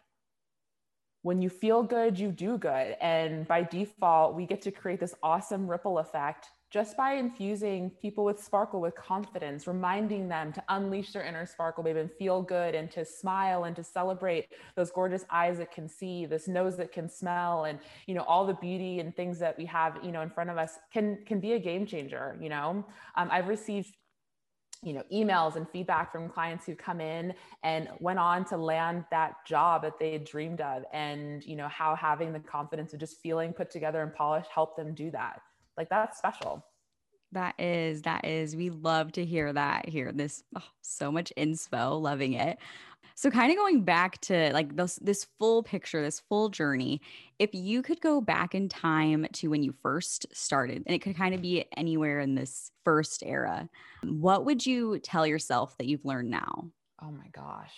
when 1.23 1.41
you 1.41 1.49
feel 1.49 1.83
good, 1.83 2.19
you 2.19 2.31
do 2.31 2.59
good. 2.59 2.97
And 3.01 3.47
by 3.47 3.63
default, 3.63 4.35
we 4.35 4.47
get 4.47 4.61
to 4.63 4.71
create 4.71 5.01
this 5.01 5.15
awesome 5.23 5.69
ripple 5.69 5.99
effect 5.99 6.49
just 6.73 6.97
by 6.97 7.13
infusing 7.13 7.91
people 8.01 8.25
with 8.25 8.43
sparkle 8.43 8.81
with 8.81 8.95
confidence, 8.95 9.67
reminding 9.67 10.27
them 10.27 10.55
to 10.55 10.65
unleash 10.71 11.13
their 11.13 11.23
inner 11.23 11.45
sparkle, 11.45 11.85
babe, 11.85 11.97
and 11.99 12.11
feel 12.11 12.41
good 12.41 12.75
and 12.75 12.91
to 12.91 13.05
smile 13.05 13.65
and 13.65 13.77
to 13.77 13.85
celebrate 13.85 14.47
those 14.75 14.91
gorgeous 14.91 15.27
eyes 15.31 15.59
that 15.59 15.71
can 15.71 15.87
see, 15.87 16.25
this 16.25 16.49
nose 16.49 16.79
that 16.79 16.91
can 16.91 17.11
smell, 17.11 17.65
and 17.65 17.79
you 18.07 18.15
know, 18.15 18.23
all 18.23 18.47
the 18.47 18.55
beauty 18.55 19.01
and 19.01 19.15
things 19.15 19.39
that 19.39 19.57
we 19.59 19.67
have, 19.67 19.99
you 20.03 20.13
know, 20.13 20.23
in 20.23 20.31
front 20.31 20.49
of 20.49 20.57
us 20.57 20.79
can 20.91 21.19
can 21.27 21.41
be 21.41 21.53
a 21.53 21.59
game 21.59 21.85
changer. 21.85 22.39
You 22.41 22.49
know, 22.49 22.87
um, 23.17 23.29
I've 23.31 23.49
received 23.49 23.99
you 24.83 24.93
know 24.93 25.03
emails 25.13 25.57
and 25.57 25.69
feedback 25.71 26.11
from 26.11 26.29
clients 26.29 26.67
who 26.67 26.75
come 26.75 27.01
in 27.01 27.33
and 27.63 27.89
went 28.01 28.19
on 28.19 28.45
to 28.45 28.57
land 28.57 29.05
that 29.11 29.45
job 29.47 29.83
that 29.83 29.99
they 29.99 30.19
dreamed 30.19 30.61
of 30.61 30.83
and 30.93 31.45
you 31.45 31.57
know 31.57 31.69
how 31.69 31.95
having 31.95 32.33
the 32.33 32.41
confidence 32.41 32.93
of 32.93 33.01
just 33.01 33.21
feeling 33.21 33.53
put 33.53 33.71
together 33.71 34.03
and 34.03 34.15
polished 34.15 34.51
helped 34.51 34.77
them 34.77 34.95
do 34.95 35.11
that. 35.11 35.41
Like 35.77 35.89
that's 35.89 36.19
special 36.19 36.65
That 37.33 37.59
is, 37.59 38.03
that 38.03 38.27
is. 38.27 38.55
We 38.55 38.71
love 38.71 39.13
to 39.13 39.25
hear 39.25 39.53
that 39.53 39.89
here. 39.89 40.13
This 40.13 40.45
oh, 40.57 40.63
so 40.83 41.11
much 41.11 41.33
inspo, 41.37 42.01
loving 42.01 42.35
it. 42.35 42.59
So 43.15 43.31
kind 43.31 43.51
of 43.51 43.57
going 43.57 43.83
back 43.83 44.21
to 44.23 44.53
like 44.53 44.77
this 44.77 44.97
this 44.97 45.27
full 45.39 45.63
picture, 45.63 46.03
this 46.03 46.21
full 46.21 46.49
journey, 46.49 47.01
if 47.39 47.51
you 47.55 47.83
could 47.83 48.01
go 48.01 48.21
back 48.21 48.55
in 48.55 48.69
time 48.69 49.27
to 49.35 49.49
when 49.49 49.63
you 49.63 49.75
first 49.83 50.27
started, 50.33 50.83
and 50.87 50.95
it 50.95 51.01
could 51.01 51.17
kind 51.17 51.35
of 51.35 51.43
be 51.43 51.65
anywhere 51.77 52.21
in 52.21 52.35
this 52.35 52.71
first 52.85 53.23
era, 53.25 53.69
what 54.03 54.45
would 54.45 54.65
you 54.65 54.99
tell 54.99 55.27
yourself 55.27 55.77
that 55.79 55.87
you've 55.87 56.05
learned 56.05 56.31
now? 56.31 56.69
Oh 57.03 57.11
my 57.11 57.29
gosh. 57.33 57.75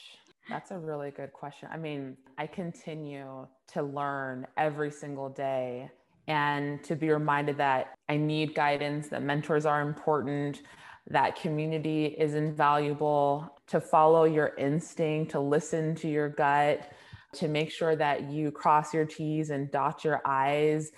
That's 0.49 0.71
a 0.71 0.79
really 0.79 1.11
good 1.11 1.33
question. 1.33 1.69
I 1.73 1.79
mean, 1.79 2.17
I 2.37 2.47
continue 2.47 3.47
to 3.69 3.83
learn 3.83 4.47
every 4.59 4.91
single 4.91 5.31
day 5.31 5.91
and 6.27 6.83
to 6.85 6.97
be 6.97 7.11
reminded 7.11 7.59
that 7.59 7.95
I 8.09 8.17
need 8.17 8.55
guidance, 8.55 9.09
that 9.09 9.23
mentors 9.23 9.67
are 9.67 9.83
important, 9.83 10.63
that 11.09 11.37
community 11.37 12.07
is 12.07 12.35
invaluable, 12.35 13.59
to 13.67 13.81
follow 13.81 14.25
your 14.25 14.55
instinct, 14.57 15.33
to 15.33 15.41
listen 15.41 15.95
to 15.97 16.09
your 16.09 16.29
gut, 16.29 16.93
to 17.35 17.49
make 17.49 17.71
sure 17.71 17.97
that 17.97 18.31
you 18.31 18.51
cross 18.51 18.95
your 18.95 19.05
T's 19.05 19.51
and 19.51 19.71
dot 19.71 20.05
your 20.05 20.21
I's 20.27 20.93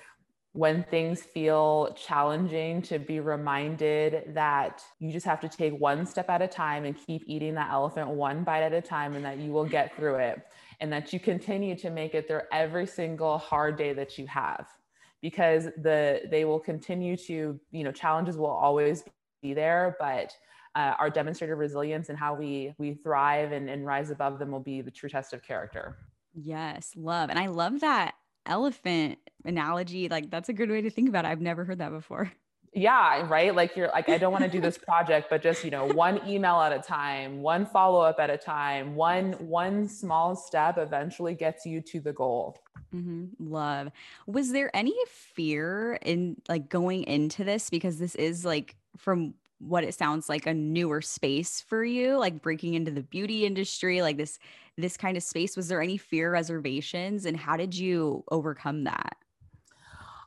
when 0.52 0.84
things 0.84 1.22
feel 1.22 1.94
challenging, 1.98 2.80
to 2.80 2.98
be 2.98 3.20
reminded 3.20 4.34
that 4.34 4.82
you 4.98 5.12
just 5.12 5.26
have 5.26 5.40
to 5.40 5.48
take 5.50 5.78
one 5.78 6.06
step 6.06 6.30
at 6.30 6.40
a 6.40 6.48
time 6.48 6.86
and 6.86 6.96
keep 7.06 7.22
eating 7.26 7.54
that 7.54 7.70
elephant 7.70 8.08
one 8.08 8.42
bite 8.42 8.62
at 8.62 8.72
a 8.72 8.80
time 8.80 9.14
and 9.14 9.24
that 9.24 9.36
you 9.36 9.52
will 9.52 9.66
get 9.66 9.94
through 9.96 10.14
it 10.14 10.40
and 10.80 10.90
that 10.90 11.12
you 11.12 11.20
continue 11.20 11.76
to 11.76 11.90
make 11.90 12.14
it 12.14 12.26
through 12.26 12.40
every 12.52 12.86
single 12.86 13.36
hard 13.36 13.76
day 13.76 13.92
that 13.92 14.16
you 14.16 14.26
have 14.26 14.66
because 15.26 15.64
the 15.82 16.20
they 16.30 16.44
will 16.44 16.60
continue 16.60 17.16
to 17.16 17.58
you 17.72 17.82
know 17.82 17.90
challenges 17.90 18.36
will 18.36 18.46
always 18.46 19.02
be 19.42 19.52
there 19.52 19.96
but 19.98 20.30
uh, 20.76 20.94
our 21.00 21.10
demonstrated 21.10 21.58
resilience 21.58 22.10
and 22.10 22.16
how 22.16 22.32
we 22.32 22.72
we 22.78 22.94
thrive 22.94 23.50
and, 23.50 23.68
and 23.68 23.84
rise 23.84 24.10
above 24.10 24.38
them 24.38 24.52
will 24.52 24.60
be 24.60 24.82
the 24.82 24.90
true 24.90 25.08
test 25.08 25.32
of 25.32 25.42
character. 25.42 25.96
Yes 26.32 26.92
love. 26.94 27.28
And 27.28 27.40
i 27.40 27.46
love 27.46 27.80
that 27.80 28.14
elephant 28.46 29.18
analogy. 29.44 30.08
Like 30.08 30.30
that's 30.30 30.48
a 30.48 30.52
good 30.52 30.70
way 30.70 30.80
to 30.82 30.90
think 30.90 31.08
about 31.08 31.24
it. 31.24 31.28
I've 31.28 31.40
never 31.40 31.64
heard 31.64 31.78
that 31.78 31.90
before 31.90 32.30
yeah 32.76 33.26
right? 33.28 33.54
Like 33.54 33.74
you're 33.76 33.88
like 33.88 34.08
i 34.08 34.18
don't 34.18 34.32
want 34.32 34.44
to 34.44 34.50
do 34.50 34.60
this 34.60 34.78
project 34.88 35.28
but 35.30 35.42
just 35.42 35.64
you 35.64 35.70
know 35.70 35.86
one 35.86 36.20
email 36.28 36.60
at 36.60 36.72
a 36.72 36.78
time 36.78 37.40
one 37.40 37.64
follow 37.66 38.00
up 38.00 38.20
at 38.20 38.30
a 38.30 38.36
time 38.36 38.94
one 38.94 39.32
one 39.32 39.88
small 39.88 40.36
step 40.36 40.76
eventually 40.78 41.34
gets 41.34 41.66
you 41.66 41.80
to 41.80 42.00
the 42.00 42.12
goal. 42.12 42.58
Mm-hmm. 42.94 43.52
love. 43.52 43.90
Was 44.26 44.52
there 44.52 44.70
any 44.74 44.94
fear 45.08 45.98
in 46.02 46.36
like 46.48 46.68
going 46.68 47.04
into 47.04 47.44
this? 47.44 47.68
Because 47.68 47.98
this 47.98 48.14
is 48.14 48.44
like 48.44 48.76
from 48.96 49.34
what 49.58 49.84
it 49.84 49.94
sounds 49.94 50.28
like 50.28 50.46
a 50.46 50.52
newer 50.52 51.00
space 51.00 51.62
for 51.62 51.82
you 51.82 52.18
like 52.18 52.42
breaking 52.42 52.74
into 52.74 52.90
the 52.90 53.02
beauty 53.02 53.46
industry 53.46 54.02
like 54.02 54.18
this 54.18 54.38
this 54.76 54.96
kind 54.96 55.16
of 55.16 55.22
space. 55.22 55.56
Was 55.56 55.68
there 55.68 55.80
any 55.80 55.96
fear 55.96 56.30
reservations 56.30 57.24
and 57.24 57.36
how 57.36 57.56
did 57.56 57.76
you 57.76 58.22
overcome 58.30 58.84
that? 58.84 59.16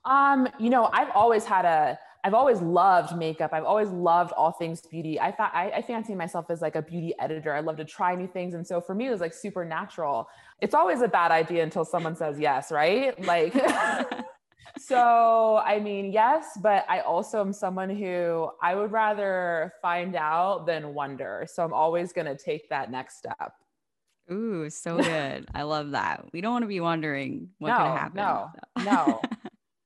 Um 0.06 0.48
you 0.60 0.70
know 0.70 0.90
i've 0.92 1.12
always 1.12 1.46
had 1.46 1.66
a 1.66 2.00
I've 2.30 2.36
always 2.36 2.62
loved 2.62 3.18
makeup. 3.18 3.54
I've 3.54 3.63
always 3.63 3.89
loved 3.89 4.34
all 4.34 4.52
things 4.52 4.82
beauty. 4.82 5.20
I 5.20 5.32
thought 5.32 5.50
I, 5.52 5.72
I 5.72 5.82
fancy 5.82 6.13
myself 6.13 6.46
as 6.52 6.62
like 6.62 6.76
a 6.76 6.82
beauty 6.84 7.15
editor. 7.18 7.56
I 7.56 7.62
love 7.62 7.78
to 7.78 7.86
try 7.86 8.13
new 8.13 8.28
things. 8.28 8.54
And 8.54 8.68
so 8.68 8.80
for 8.80 8.94
me, 8.94 9.08
it 9.08 9.10
was 9.10 9.20
like 9.20 9.34
super 9.34 9.65
natural. 9.65 10.30
It's 10.62 10.76
always 10.76 11.02
a 11.02 11.08
bad 11.08 11.32
idea 11.32 11.63
until 11.63 11.84
someone 11.84 12.15
says 12.15 12.39
yes, 12.39 12.72
right? 12.72 13.20
Like 13.26 13.54
so 14.80 15.58
I 15.65 15.80
mean, 15.80 16.12
yes, 16.12 16.46
but 16.62 16.86
I 16.88 17.00
also 17.00 17.42
am 17.42 17.52
someone 17.52 17.89
who 17.89 18.52
I 18.62 18.76
would 18.76 18.92
rather 18.92 19.74
find 19.82 20.15
out 20.15 20.68
than 20.68 20.94
wonder. 20.94 21.48
So 21.52 21.65
I'm 21.65 21.74
always 21.74 22.13
going 22.13 22.28
to 22.28 22.38
take 22.38 22.70
that 22.70 22.92
next 22.92 23.18
step. 23.18 23.54
Ooh, 24.32 24.70
so 24.70 24.98
good. 25.02 25.48
I 25.56 25.63
love 25.63 25.92
that. 25.92 26.26
We 26.32 26.42
don't 26.42 26.52
want 26.52 26.62
to 26.62 26.68
be 26.68 26.80
wondering 26.80 27.50
what 27.58 27.70
no, 27.70 27.78
could 27.78 27.98
happen. 27.98 28.18
No, 28.18 28.50
so. 28.78 28.84
no. 28.84 29.22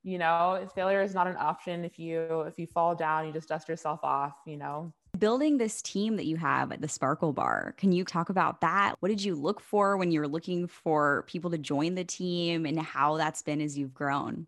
You 0.03 0.17
know, 0.17 0.67
failure 0.75 1.01
is 1.01 1.13
not 1.13 1.27
an 1.27 1.37
option. 1.37 1.85
If 1.85 1.97
you 1.97 2.41
if 2.41 2.59
you 2.59 2.67
fall 2.67 2.93
down, 2.93 3.25
you 3.25 3.33
just 3.33 3.47
dust 3.47 3.69
yourself 3.69 4.01
off, 4.03 4.33
you 4.45 4.57
know. 4.57 4.91
Building 5.17 5.57
this 5.57 5.81
team 5.81 6.17
that 6.17 6.25
you 6.25 6.37
have 6.37 6.71
at 6.71 6.81
the 6.81 6.87
Sparkle 6.87 7.33
Bar, 7.33 7.75
can 7.77 7.91
you 7.91 8.03
talk 8.03 8.29
about 8.29 8.61
that? 8.61 8.95
What 8.99 9.09
did 9.09 9.23
you 9.23 9.35
look 9.35 9.61
for 9.61 9.95
when 9.95 10.11
you 10.11 10.19
were 10.19 10.27
looking 10.27 10.67
for 10.67 11.23
people 11.27 11.51
to 11.51 11.57
join 11.57 11.95
the 11.95 12.03
team 12.03 12.65
and 12.65 12.79
how 12.79 13.17
that's 13.17 13.41
been 13.41 13.61
as 13.61 13.77
you've 13.77 13.93
grown? 13.93 14.47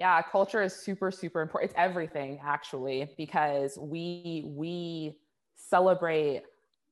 yeah 0.00 0.22
culture 0.22 0.62
is 0.62 0.74
super 0.74 1.10
super 1.10 1.42
important 1.42 1.70
it's 1.70 1.78
everything 1.78 2.40
actually 2.42 3.08
because 3.16 3.78
we 3.78 4.42
we 4.46 5.14
celebrate 5.54 6.42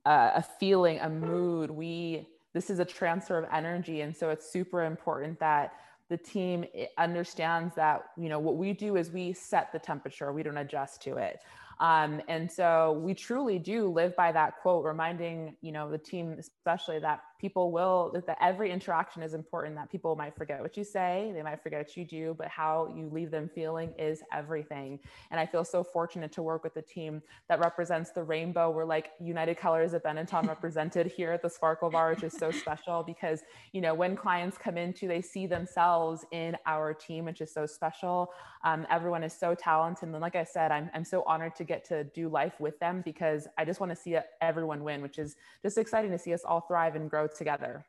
a, 0.04 0.32
a 0.36 0.44
feeling 0.60 1.00
a 1.00 1.08
mood 1.08 1.70
we 1.70 2.28
this 2.52 2.70
is 2.70 2.78
a 2.78 2.84
transfer 2.84 3.38
of 3.38 3.46
energy 3.52 4.02
and 4.02 4.14
so 4.14 4.30
it's 4.30 4.48
super 4.48 4.84
important 4.84 5.40
that 5.40 5.72
the 6.08 6.16
team 6.16 6.64
understands 6.96 7.74
that 7.74 8.04
you 8.16 8.28
know 8.28 8.38
what 8.38 8.56
we 8.56 8.72
do 8.72 8.96
is 8.96 9.10
we 9.10 9.32
set 9.32 9.72
the 9.72 9.78
temperature 9.78 10.32
we 10.32 10.42
don't 10.42 10.58
adjust 10.58 11.02
to 11.02 11.16
it. 11.16 11.40
Um, 11.80 12.20
and 12.28 12.50
so 12.50 13.00
we 13.04 13.14
truly 13.14 13.58
do 13.58 13.88
live 13.88 14.16
by 14.16 14.32
that 14.32 14.54
quote, 14.60 14.84
reminding, 14.84 15.56
you 15.60 15.72
know, 15.72 15.90
the 15.90 15.98
team, 15.98 16.34
especially 16.38 16.98
that 17.00 17.20
people 17.38 17.70
will, 17.70 18.12
that 18.26 18.36
every 18.40 18.72
interaction 18.72 19.22
is 19.22 19.32
important, 19.32 19.76
that 19.76 19.90
people 19.90 20.16
might 20.16 20.36
forget 20.36 20.60
what 20.60 20.76
you 20.76 20.84
say, 20.84 21.30
they 21.34 21.42
might 21.42 21.62
forget 21.62 21.80
what 21.80 21.96
you 21.96 22.04
do, 22.04 22.34
but 22.36 22.48
how 22.48 22.92
you 22.96 23.08
leave 23.12 23.30
them 23.30 23.48
feeling 23.54 23.92
is 23.98 24.22
everything. 24.32 24.98
And 25.30 25.38
I 25.38 25.46
feel 25.46 25.64
so 25.64 25.84
fortunate 25.84 26.32
to 26.32 26.42
work 26.42 26.64
with 26.64 26.76
a 26.76 26.82
team 26.82 27.22
that 27.48 27.60
represents 27.60 28.10
the 28.10 28.24
rainbow. 28.24 28.70
We're 28.70 28.84
like 28.84 29.12
United 29.20 29.56
Colors 29.56 29.92
of 29.92 30.02
Benetton 30.02 30.48
represented 30.48 31.06
here 31.06 31.32
at 31.32 31.42
the 31.42 31.50
Sparkle 31.50 31.90
Bar, 31.90 32.10
which 32.10 32.24
is 32.24 32.32
so 32.32 32.50
special 32.50 33.04
because, 33.04 33.42
you 33.72 33.80
know, 33.80 33.94
when 33.94 34.16
clients 34.16 34.58
come 34.58 34.76
into, 34.76 35.06
they 35.06 35.22
see 35.22 35.46
themselves 35.46 36.24
in 36.32 36.56
our 36.66 36.92
team, 36.92 37.24
which 37.24 37.40
is 37.40 37.52
so 37.52 37.66
special. 37.66 38.32
Um, 38.64 38.86
everyone 38.90 39.22
is 39.22 39.32
so 39.32 39.54
talented. 39.54 40.08
And 40.08 40.20
like 40.20 40.34
I 40.34 40.44
said, 40.44 40.72
I'm, 40.72 40.90
I'm 40.92 41.04
so 41.04 41.22
honored 41.26 41.54
to 41.56 41.64
get 41.64 41.84
to 41.86 42.02
do 42.04 42.28
life 42.28 42.58
with 42.58 42.78
them 42.80 43.02
because 43.04 43.46
I 43.56 43.64
just 43.64 43.78
want 43.78 43.90
to 43.90 43.96
see 43.96 44.16
everyone 44.40 44.82
win, 44.82 45.02
which 45.02 45.18
is 45.18 45.36
just 45.62 45.78
exciting 45.78 46.10
to 46.10 46.18
see 46.18 46.34
us 46.34 46.42
all 46.44 46.62
thrive 46.62 46.96
and 46.96 47.08
grow 47.08 47.27
together. 47.34 47.84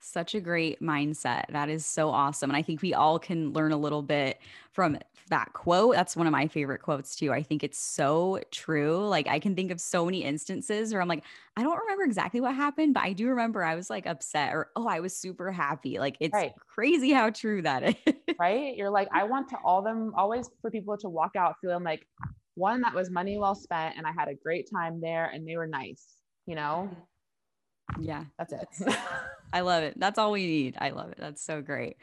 Such 0.00 0.34
a 0.34 0.40
great 0.40 0.80
mindset. 0.80 1.44
That 1.50 1.68
is 1.68 1.84
so 1.84 2.10
awesome. 2.10 2.50
And 2.50 2.56
I 2.56 2.62
think 2.62 2.82
we 2.82 2.94
all 2.94 3.18
can 3.18 3.52
learn 3.52 3.72
a 3.72 3.76
little 3.76 4.02
bit 4.02 4.38
from 4.72 4.98
that 5.28 5.52
quote. 5.52 5.94
That's 5.94 6.16
one 6.16 6.26
of 6.26 6.32
my 6.32 6.46
favorite 6.46 6.82
quotes 6.82 7.16
too. 7.16 7.32
I 7.32 7.42
think 7.42 7.62
it's 7.62 7.78
so 7.78 8.40
true. 8.50 9.06
Like 9.06 9.28
I 9.28 9.38
can 9.38 9.54
think 9.54 9.70
of 9.70 9.80
so 9.80 10.04
many 10.04 10.24
instances 10.24 10.92
where 10.92 11.02
I'm 11.02 11.08
like, 11.08 11.24
I 11.56 11.62
don't 11.62 11.78
remember 11.78 12.04
exactly 12.04 12.40
what 12.40 12.54
happened, 12.54 12.94
but 12.94 13.02
I 13.02 13.12
do 13.12 13.28
remember 13.28 13.62
I 13.62 13.74
was 13.74 13.90
like 13.90 14.06
upset 14.06 14.54
or 14.54 14.70
oh, 14.76 14.86
I 14.86 15.00
was 15.00 15.16
super 15.16 15.50
happy. 15.50 15.98
Like 15.98 16.16
it's 16.20 16.34
right. 16.34 16.52
crazy 16.66 17.12
how 17.12 17.30
true 17.30 17.62
that 17.62 17.82
is. 17.82 18.14
Right? 18.38 18.76
You're 18.76 18.90
like, 18.90 19.08
I 19.12 19.24
want 19.24 19.48
to 19.48 19.56
all 19.64 19.82
them 19.82 20.12
always 20.16 20.48
for 20.62 20.70
people 20.70 20.96
to 20.98 21.08
walk 21.08 21.32
out 21.36 21.56
feeling 21.60 21.82
like 21.82 22.06
one 22.54 22.80
that 22.82 22.94
was 22.94 23.10
money 23.10 23.36
well 23.36 23.56
spent 23.56 23.96
and 23.96 24.06
I 24.06 24.12
had 24.12 24.28
a 24.28 24.34
great 24.34 24.70
time 24.72 25.00
there 25.00 25.26
and 25.34 25.46
they 25.46 25.56
were 25.56 25.66
nice, 25.66 26.06
you 26.46 26.54
know? 26.54 26.88
Mm-hmm. 26.88 27.00
Yeah. 27.98 28.24
That's 28.38 28.52
it. 28.52 28.68
I 29.52 29.60
love 29.60 29.82
it. 29.82 29.98
That's 29.98 30.18
all 30.18 30.32
we 30.32 30.46
need. 30.46 30.76
I 30.80 30.90
love 30.90 31.10
it. 31.10 31.18
That's 31.18 31.42
so 31.42 31.62
great. 31.62 31.96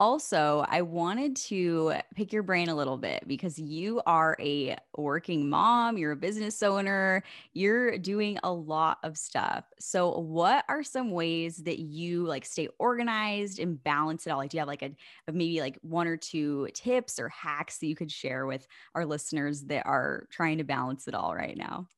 Also, 0.00 0.64
I 0.68 0.82
wanted 0.82 1.34
to 1.48 1.94
pick 2.14 2.32
your 2.32 2.44
brain 2.44 2.68
a 2.68 2.74
little 2.76 2.96
bit 2.96 3.26
because 3.26 3.58
you 3.58 4.00
are 4.06 4.36
a 4.38 4.76
working 4.96 5.50
mom, 5.50 5.98
you're 5.98 6.12
a 6.12 6.16
business 6.16 6.62
owner, 6.62 7.24
you're 7.52 7.98
doing 7.98 8.38
a 8.44 8.52
lot 8.52 8.98
of 9.02 9.18
stuff. 9.18 9.64
So, 9.80 10.20
what 10.20 10.64
are 10.68 10.84
some 10.84 11.10
ways 11.10 11.56
that 11.64 11.80
you 11.80 12.24
like 12.26 12.44
stay 12.44 12.68
organized 12.78 13.58
and 13.58 13.82
balance 13.82 14.24
it 14.24 14.30
all? 14.30 14.38
Like, 14.38 14.50
do 14.50 14.56
you 14.58 14.60
have 14.60 14.68
like 14.68 14.82
a, 14.82 14.92
maybe 15.32 15.60
like 15.60 15.78
one 15.82 16.06
or 16.06 16.16
two 16.16 16.68
tips 16.74 17.18
or 17.18 17.28
hacks 17.30 17.78
that 17.78 17.88
you 17.88 17.96
could 17.96 18.12
share 18.12 18.46
with 18.46 18.68
our 18.94 19.04
listeners 19.04 19.62
that 19.62 19.84
are 19.84 20.28
trying 20.30 20.58
to 20.58 20.64
balance 20.64 21.08
it 21.08 21.14
all 21.14 21.34
right 21.34 21.56
now? 21.56 21.88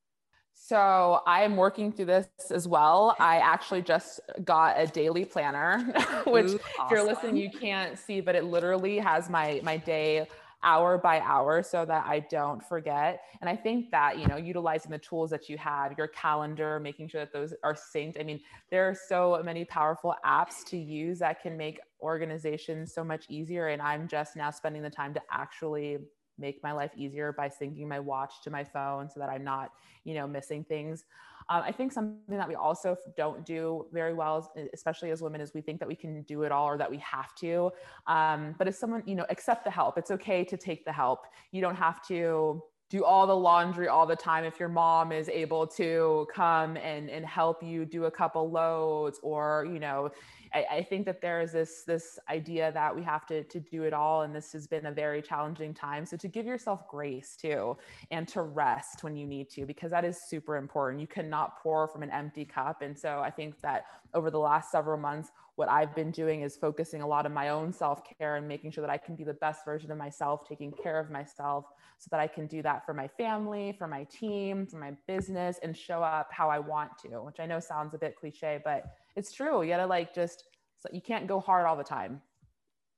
So 0.71 1.19
I 1.27 1.43
am 1.43 1.57
working 1.57 1.91
through 1.91 2.05
this 2.05 2.29
as 2.49 2.65
well. 2.65 3.13
I 3.19 3.39
actually 3.39 3.81
just 3.81 4.21
got 4.45 4.79
a 4.79 4.87
daily 4.87 5.25
planner, 5.25 5.79
which 6.27 6.51
Ooh, 6.51 6.59
awesome. 6.79 6.85
if 6.85 6.91
you're 6.91 7.03
listening, 7.03 7.35
you 7.35 7.49
can't 7.51 7.99
see, 7.99 8.21
but 8.21 8.35
it 8.35 8.45
literally 8.45 8.97
has 8.97 9.29
my 9.29 9.59
my 9.65 9.75
day 9.75 10.25
hour 10.63 10.97
by 10.97 11.19
hour 11.19 11.61
so 11.61 11.83
that 11.83 12.05
I 12.07 12.21
don't 12.21 12.63
forget. 12.63 13.19
And 13.41 13.49
I 13.49 13.55
think 13.57 13.91
that, 13.91 14.17
you 14.17 14.27
know, 14.27 14.37
utilizing 14.37 14.91
the 14.91 14.99
tools 14.99 15.29
that 15.31 15.49
you 15.49 15.57
have, 15.57 15.97
your 15.97 16.07
calendar, 16.07 16.79
making 16.79 17.09
sure 17.09 17.19
that 17.19 17.33
those 17.33 17.53
are 17.65 17.75
synced. 17.75 18.17
I 18.17 18.23
mean, 18.23 18.39
there 18.69 18.87
are 18.87 18.95
so 18.95 19.41
many 19.43 19.65
powerful 19.65 20.15
apps 20.25 20.63
to 20.67 20.77
use 20.77 21.19
that 21.19 21.41
can 21.41 21.57
make 21.57 21.81
organizations 22.01 22.93
so 22.93 23.03
much 23.03 23.25
easier. 23.27 23.67
And 23.67 23.81
I'm 23.81 24.07
just 24.07 24.37
now 24.37 24.51
spending 24.51 24.83
the 24.83 24.89
time 24.89 25.13
to 25.15 25.21
actually 25.31 25.97
make 26.41 26.61
my 26.63 26.71
life 26.71 26.91
easier 26.95 27.31
by 27.31 27.47
syncing 27.47 27.87
my 27.87 27.99
watch 27.99 28.41
to 28.43 28.49
my 28.49 28.63
phone 28.63 29.09
so 29.09 29.19
that 29.19 29.29
I'm 29.29 29.43
not, 29.43 29.71
you 30.03 30.13
know, 30.13 30.27
missing 30.27 30.63
things. 30.63 31.05
Um, 31.49 31.63
I 31.65 31.71
think 31.71 31.91
something 31.91 32.37
that 32.37 32.47
we 32.47 32.55
also 32.55 32.95
don't 33.17 33.45
do 33.45 33.85
very 33.91 34.13
well, 34.13 34.51
especially 34.73 35.11
as 35.11 35.21
women, 35.21 35.41
is 35.41 35.53
we 35.53 35.61
think 35.61 35.79
that 35.79 35.87
we 35.87 35.95
can 35.95 36.21
do 36.23 36.43
it 36.43 36.51
all 36.51 36.65
or 36.65 36.77
that 36.77 36.89
we 36.89 36.97
have 36.97 37.35
to. 37.35 37.71
Um, 38.07 38.55
but 38.57 38.67
if 38.67 38.75
someone, 38.75 39.03
you 39.05 39.15
know, 39.15 39.25
accept 39.29 39.63
the 39.63 39.71
help. 39.71 39.97
It's 39.97 40.11
okay 40.11 40.43
to 40.45 40.57
take 40.57 40.85
the 40.85 40.91
help. 40.91 41.25
You 41.51 41.61
don't 41.61 41.75
have 41.75 42.05
to 42.07 42.63
do 42.91 43.05
all 43.05 43.25
the 43.25 43.35
laundry 43.35 43.87
all 43.87 44.05
the 44.05 44.15
time 44.15 44.43
if 44.43 44.59
your 44.59 44.67
mom 44.67 45.13
is 45.13 45.29
able 45.29 45.65
to 45.65 46.27
come 46.33 46.75
and 46.75 47.09
and 47.09 47.25
help 47.25 47.63
you 47.63 47.85
do 47.85 48.03
a 48.05 48.11
couple 48.11 48.51
loads 48.51 49.17
or 49.23 49.65
you 49.71 49.79
know 49.79 50.11
I, 50.53 50.65
I, 50.71 50.83
think 50.83 51.05
that 51.05 51.21
there 51.21 51.41
is 51.41 51.51
this 51.51 51.83
this 51.83 52.19
idea 52.29 52.71
that 52.73 52.95
we 52.95 53.03
have 53.03 53.25
to 53.27 53.43
to 53.43 53.59
do 53.59 53.83
it 53.83 53.93
all 53.93 54.23
and 54.23 54.35
this 54.35 54.51
has 54.53 54.67
been 54.67 54.87
a 54.87 54.91
very 54.91 55.21
challenging 55.21 55.73
time. 55.73 56.05
So 56.05 56.17
to 56.17 56.27
give 56.27 56.45
yourself 56.45 56.87
grace 56.87 57.35
too 57.35 57.77
and 58.11 58.27
to 58.29 58.41
rest 58.41 59.03
when 59.03 59.15
you 59.15 59.25
need 59.25 59.49
to 59.51 59.65
because 59.65 59.91
that 59.91 60.05
is 60.05 60.21
super 60.21 60.57
important. 60.57 61.01
You 61.01 61.07
cannot 61.07 61.61
pour 61.61 61.87
from 61.87 62.03
an 62.03 62.11
empty 62.11 62.45
cup. 62.45 62.81
And 62.81 62.97
so 62.97 63.19
i 63.19 63.29
think 63.29 63.59
that 63.61 63.85
over 64.13 64.29
the 64.29 64.39
last 64.39 64.71
several 64.71 64.97
months 64.97 65.31
what 65.55 65.69
i've 65.69 65.95
been 65.95 66.11
doing 66.11 66.41
is 66.41 66.55
focusing 66.55 67.01
a 67.01 67.07
lot 67.07 67.25
of 67.25 67.31
my 67.31 67.49
own 67.49 67.71
self-care 67.71 68.35
and 68.35 68.47
making 68.47 68.71
sure 68.71 68.81
that 68.81 68.89
i 68.89 68.97
can 68.97 69.15
be 69.15 69.23
the 69.23 69.33
best 69.35 69.63
version 69.65 69.91
of 69.91 69.97
myself 69.97 70.47
taking 70.47 70.71
care 70.71 70.99
of 70.99 71.09
myself 71.09 71.65
so 71.97 72.07
that 72.11 72.19
i 72.19 72.27
can 72.27 72.47
do 72.47 72.61
that 72.61 72.85
for 72.85 72.93
my 72.93 73.07
family 73.07 73.73
for 73.77 73.87
my 73.87 74.03
team 74.05 74.65
for 74.65 74.77
my 74.77 74.91
business 75.07 75.59
and 75.63 75.75
show 75.75 76.03
up 76.03 76.29
how 76.31 76.49
i 76.49 76.59
want 76.59 76.91
to 76.97 77.09
which 77.21 77.39
i 77.39 77.45
know 77.45 77.59
sounds 77.59 77.93
a 77.93 77.97
bit 77.97 78.15
cliche 78.15 78.59
but 78.63 78.97
it's 79.15 79.31
true. 79.31 79.61
You 79.61 79.69
gotta 79.69 79.85
like 79.85 80.13
just 80.13 80.43
you 80.91 81.01
can't 81.01 81.27
go 81.27 81.39
hard 81.39 81.65
all 81.65 81.75
the 81.75 81.83
time. 81.83 82.21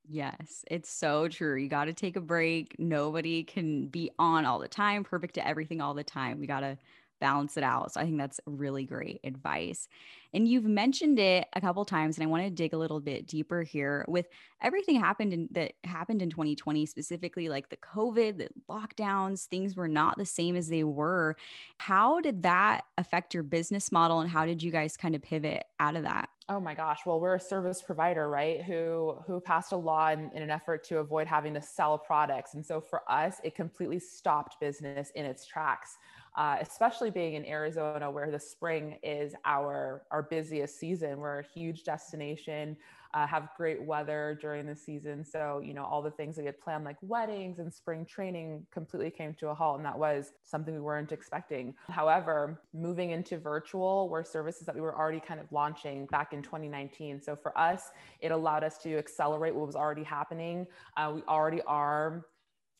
Yes, 0.08 0.66
it's 0.70 0.90
so 0.90 1.30
true. 1.30 1.56
You 1.56 1.70
got 1.70 1.86
to 1.86 1.94
take 1.94 2.18
a 2.18 2.22
break. 2.22 2.76
Nobody 2.78 3.44
can 3.44 3.88
be 3.88 4.12
on 4.20 4.46
all 4.46 4.60
the 4.60 4.68
time, 4.68 5.04
perfect 5.04 5.36
to 5.36 5.48
everything 5.48 5.80
all 5.80 5.94
the 5.94 6.04
time. 6.04 6.40
We 6.40 6.48
got 6.48 6.60
to 6.60 6.78
balance 7.24 7.56
it 7.56 7.64
out. 7.64 7.94
So 7.94 8.02
I 8.02 8.04
think 8.04 8.18
that's 8.18 8.42
really 8.46 8.84
great 8.84 9.22
advice. 9.24 9.88
And 10.34 10.46
you've 10.46 10.66
mentioned 10.66 11.20
it 11.20 11.48
a 11.54 11.62
couple 11.62 11.86
times 11.86 12.18
and 12.18 12.28
I 12.28 12.30
want 12.30 12.44
to 12.44 12.50
dig 12.50 12.74
a 12.74 12.78
little 12.78 13.00
bit 13.00 13.28
deeper 13.28 13.64
here 13.64 14.04
with 14.10 14.28
everything 14.62 15.00
happened 15.00 15.32
in 15.32 15.48
that 15.52 15.72
happened 15.86 16.22
in 16.22 16.30
2020 16.30 16.86
specifically 16.86 17.48
like 17.48 17.70
the 17.70 17.78
COVID, 17.78 18.40
the 18.40 18.50
lockdowns, 18.70 19.46
things 19.46 19.78
were 19.78 19.88
not 19.88 20.18
the 20.18 20.26
same 20.26 20.58
as 20.58 20.68
they 20.68 20.84
were. 20.84 21.38
How 21.78 22.20
did 22.20 22.44
that 22.44 22.82
affect 22.98 23.34
your 23.34 23.44
business 23.44 23.90
model 23.90 24.20
and 24.20 24.30
how 24.30 24.46
did 24.46 24.62
you 24.62 24.70
guys 24.72 24.98
kind 24.98 25.16
of 25.16 25.22
pivot 25.22 25.64
out 25.80 25.96
of 25.96 26.04
that? 26.04 26.28
Oh 26.50 26.60
my 26.60 26.74
gosh. 26.74 27.00
Well, 27.06 27.22
we're 27.22 27.36
a 27.36 27.40
service 27.40 27.82
provider, 27.82 28.30
right? 28.30 28.62
Who 28.64 29.16
who 29.26 29.40
passed 29.40 29.72
a 29.72 29.78
law 29.78 30.10
in, 30.10 30.30
in, 30.34 30.44
an 30.44 30.50
effort 30.50 30.84
to 30.86 30.98
avoid 30.98 31.26
having 31.26 31.54
to 31.54 31.62
sell 31.62 31.98
products. 31.98 32.56
And 32.56 32.66
so 32.66 32.82
for 32.82 33.10
us, 33.10 33.40
it 33.46 33.56
completely 33.56 34.00
stopped 34.00 34.60
business 34.60 35.10
in 35.16 35.24
its 35.24 35.46
tracks 35.46 35.98
uh, 36.36 36.58
especially 36.62 37.12
being 37.12 37.36
in 37.36 37.46
Arizona, 37.46 38.10
where 38.10 38.32
the 38.32 38.40
spring 38.40 38.98
is 39.04 39.36
our 39.46 40.04
our 40.12 40.24
busiest 40.24 40.80
season. 40.80 41.20
We're 41.20 41.40
a 41.40 41.46
huge 41.54 41.84
destination, 41.84 42.76
uh, 43.14 43.28
have 43.28 43.50
great 43.56 43.82
weather 43.84 44.38
during 44.42 44.66
the 44.66 44.76
season. 44.76 45.24
So 45.24 45.62
you 45.64 45.74
know 45.74 45.84
all 45.84 46.02
the 46.02 46.12
things 46.12 46.36
that 46.36 46.42
we 46.42 46.48
had 46.48 46.60
planned, 46.60 46.86
like 46.86 46.98
weddings 47.02 47.60
and 47.60 47.72
spring 47.72 48.06
training, 48.06 48.66
completely 48.72 49.12
came 49.12 49.36
to 49.36 49.50
a 49.50 49.54
halt, 49.54 49.78
and 49.78 49.86
that 49.86 49.98
was 49.98 50.34
something 50.44 50.74
we 50.74 50.82
weren't 50.82 51.12
expecting. 51.12 51.76
However, 51.90 52.60
moving 52.74 53.12
into 53.12 53.38
virtual 53.38 54.10
were 54.10 54.24
services 54.24 54.66
that 54.66 54.74
we 54.74 54.82
were 54.82 54.98
already 54.98 55.20
kind 55.20 55.40
of 55.40 55.52
launching 55.52 56.08
back 56.08 56.34
in 56.34 56.42
2019. 56.42 57.22
So 57.22 57.36
for 57.36 57.56
us, 57.56 57.92
it 58.22 58.32
allowed 58.32 58.64
us 58.64 58.80
to 58.80 58.98
accelerate 58.98 59.54
what 59.54 59.68
was 59.68 59.76
already 59.76 60.04
happening. 60.04 60.66
Uh, 60.98 61.12
we 61.16 61.22
already 61.24 61.62
are 61.68 62.26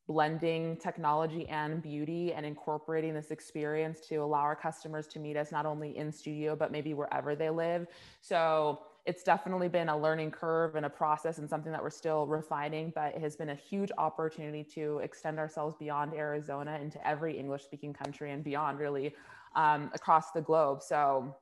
blending 0.08 0.78
technology 0.78 1.48
and 1.48 1.82
beauty 1.82 2.34
and 2.34 2.46
incorporating 2.46 3.14
this 3.14 3.32
experience 3.32 4.00
to 4.02 4.18
allow 4.18 4.40
our 4.40 4.56
customers 4.56 5.08
to 5.08 5.20
meet 5.20 5.38
us 5.38 5.52
not 5.52 5.66
only 5.66 5.98
in 5.98 6.12
studio 6.12 6.56
but 6.56 6.72
maybe 6.72 6.94
wherever 6.94 7.36
they 7.36 7.50
live. 7.50 7.88
So 8.22 8.82
it's 9.06 9.24
definitely 9.24 9.68
been 9.68 9.90
a 9.90 9.98
learning 9.98 10.32
curve 10.32 10.76
and 10.76 10.86
a 10.86 10.90
process 10.90 11.38
and 11.38 11.50
something 11.50 11.72
that 11.72 11.84
we're 11.84 11.90
still 11.90 12.26
refining 12.26 12.92
but 12.96 13.14
it 13.16 13.22
has 13.22 13.36
been 13.36 13.50
a 13.50 13.56
huge 13.56 13.92
opportunity 13.98 14.64
to 14.64 15.00
extend 15.00 15.40
ourselves 15.40 15.76
beyond 15.78 16.14
arizona 16.14 16.80
into 16.82 17.06
every 17.06 17.38
english 17.38 17.64
speaking 17.64 17.92
country 17.92 18.32
and 18.32 18.46
beyond 18.46 18.80
really 18.80 19.14
um, 19.56 19.92
across 19.94 20.32
the 20.32 20.42
globe. 20.42 20.82
So 20.82 21.36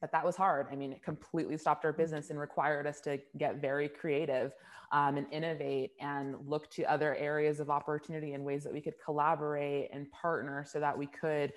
but 0.00 0.12
that 0.12 0.24
was 0.24 0.36
hard. 0.36 0.66
I 0.70 0.76
mean, 0.76 0.92
it 0.92 1.02
completely 1.02 1.56
stopped 1.56 1.84
our 1.84 1.92
business 1.92 2.30
and 2.30 2.38
required 2.38 2.86
us 2.86 3.00
to 3.02 3.18
get 3.38 3.60
very 3.60 3.88
creative 3.88 4.52
um, 4.92 5.16
and 5.16 5.26
innovate 5.32 5.92
and 6.00 6.36
look 6.46 6.70
to 6.70 6.84
other 6.84 7.14
areas 7.16 7.60
of 7.60 7.70
opportunity 7.70 8.34
and 8.34 8.44
ways 8.44 8.64
that 8.64 8.72
we 8.72 8.80
could 8.80 8.94
collaborate 9.04 9.90
and 9.92 10.10
partner 10.10 10.64
so 10.66 10.80
that 10.80 10.96
we 10.96 11.06
could 11.06 11.52